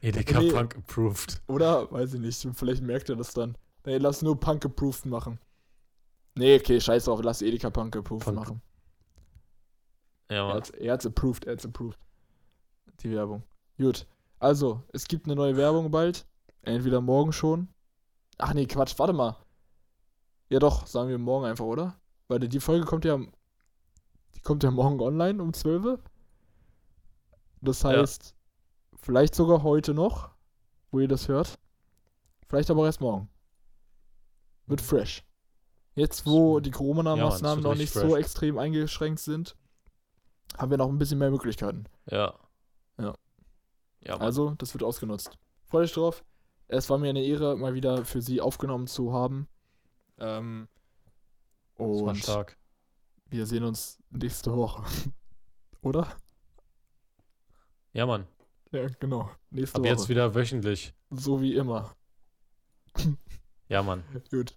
Edeka 0.00 0.40
Nee. 0.40 0.52
Punk 0.52 0.76
approved. 0.76 1.42
Oder? 1.48 1.90
Weiß 1.90 2.14
ich 2.14 2.20
nicht. 2.20 2.46
Vielleicht 2.54 2.82
merkt 2.82 3.08
ihr 3.08 3.16
das 3.16 3.32
dann. 3.34 3.56
Nee, 3.84 3.98
lass 3.98 4.22
nur 4.22 4.38
Punk 4.38 4.64
approved 4.64 5.06
machen. 5.06 5.38
Nee, 6.36 6.56
okay, 6.56 6.80
scheiß 6.80 7.04
drauf. 7.04 7.20
Lass 7.22 7.42
Edeka 7.42 7.70
Punk 7.70 7.96
approved 7.96 8.24
Punk. 8.24 8.36
machen. 8.36 8.62
Ja, 10.30 10.48
Er 10.50 10.54
hat's, 10.54 10.70
er 10.70 10.92
hat's 10.94 11.06
approved, 11.06 11.44
er 11.46 11.52
hat's 11.54 11.64
approved. 11.66 11.98
Die 13.02 13.10
Werbung. 13.10 13.42
Gut. 13.76 14.06
Also, 14.38 14.82
es 14.92 15.06
gibt 15.06 15.26
eine 15.26 15.34
neue 15.36 15.56
Werbung 15.56 15.90
bald. 15.90 16.26
Entweder 16.64 17.00
morgen 17.00 17.32
schon. 17.32 17.68
Ach 18.38 18.52
nee, 18.54 18.66
Quatsch, 18.66 18.98
warte 18.98 19.12
mal. 19.12 19.36
Ja 20.48 20.58
doch, 20.58 20.86
sagen 20.86 21.08
wir 21.08 21.18
morgen 21.18 21.46
einfach, 21.46 21.64
oder? 21.64 21.96
Weil 22.28 22.40
die 22.40 22.60
Folge 22.60 22.84
kommt 22.86 23.04
ja. 23.04 23.18
Die 24.34 24.40
kommt 24.40 24.62
ja 24.62 24.70
morgen 24.70 25.00
online 25.00 25.42
um 25.42 25.52
12 25.52 25.84
Uhr. 25.84 26.00
Das 27.60 27.82
Ja. 27.82 27.90
heißt, 27.90 28.34
vielleicht 28.96 29.34
sogar 29.34 29.62
heute 29.62 29.94
noch, 29.94 30.30
wo 30.90 31.00
ihr 31.00 31.08
das 31.08 31.28
hört. 31.28 31.58
Vielleicht 32.48 32.70
aber 32.70 32.84
erst 32.86 33.00
morgen. 33.00 33.28
Wird 34.66 34.80
fresh. 34.80 35.24
Jetzt, 35.94 36.26
wo 36.26 36.60
die 36.60 36.70
Ja, 36.70 36.76
Corona-Maßnahmen 36.76 37.62
Mann, 37.62 37.70
noch 37.72 37.78
nicht 37.78 37.94
richtig 37.94 38.02
so 38.02 38.08
fresh. 38.10 38.20
extrem 38.24 38.58
eingeschränkt 38.58 39.20
sind, 39.20 39.56
haben 40.58 40.70
wir 40.70 40.78
noch 40.78 40.88
ein 40.88 40.98
bisschen 40.98 41.18
mehr 41.18 41.30
Möglichkeiten. 41.30 41.84
Ja. 42.10 42.34
Ja. 42.98 43.14
Ja. 44.00 44.16
Also, 44.18 44.54
das 44.56 44.74
wird 44.74 44.82
ausgenutzt. 44.82 45.38
Freut 45.66 45.84
euch 45.84 45.92
drauf. 45.92 46.24
Es 46.74 46.90
war 46.90 46.98
mir 46.98 47.10
eine 47.10 47.22
Ehre, 47.24 47.56
mal 47.56 47.74
wieder 47.74 48.04
für 48.04 48.20
Sie 48.20 48.40
aufgenommen 48.40 48.86
zu 48.86 49.12
haben. 49.12 49.46
Ähm, 50.18 50.68
das 51.76 51.86
war 51.86 52.08
und 52.08 52.16
stark. 52.16 52.56
wir 53.30 53.46
sehen 53.46 53.64
uns 53.64 53.98
nächste 54.10 54.54
Woche. 54.56 54.82
Oder? 55.82 56.08
Ja, 57.92 58.06
Mann. 58.06 58.26
Ja, 58.72 58.88
genau. 58.98 59.30
Nächste 59.50 59.76
Ab 59.76 59.82
Woche. 59.82 59.88
jetzt 59.90 60.08
wieder 60.08 60.34
wöchentlich. 60.34 60.94
So 61.10 61.40
wie 61.40 61.54
immer. 61.54 61.94
Ja, 63.68 63.82
Mann. 63.82 64.04
Gut. 64.30 64.54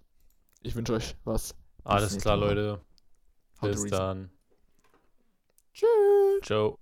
Ich 0.62 0.74
wünsche 0.74 0.92
euch 0.92 1.16
was. 1.24 1.54
Alles 1.82 2.18
klar, 2.18 2.38
Woche. 2.38 2.54
Leute. 2.54 2.80
Bis 3.62 3.86
dann. 3.86 4.30
Tschüss. 5.72 6.42
Ciao. 6.42 6.78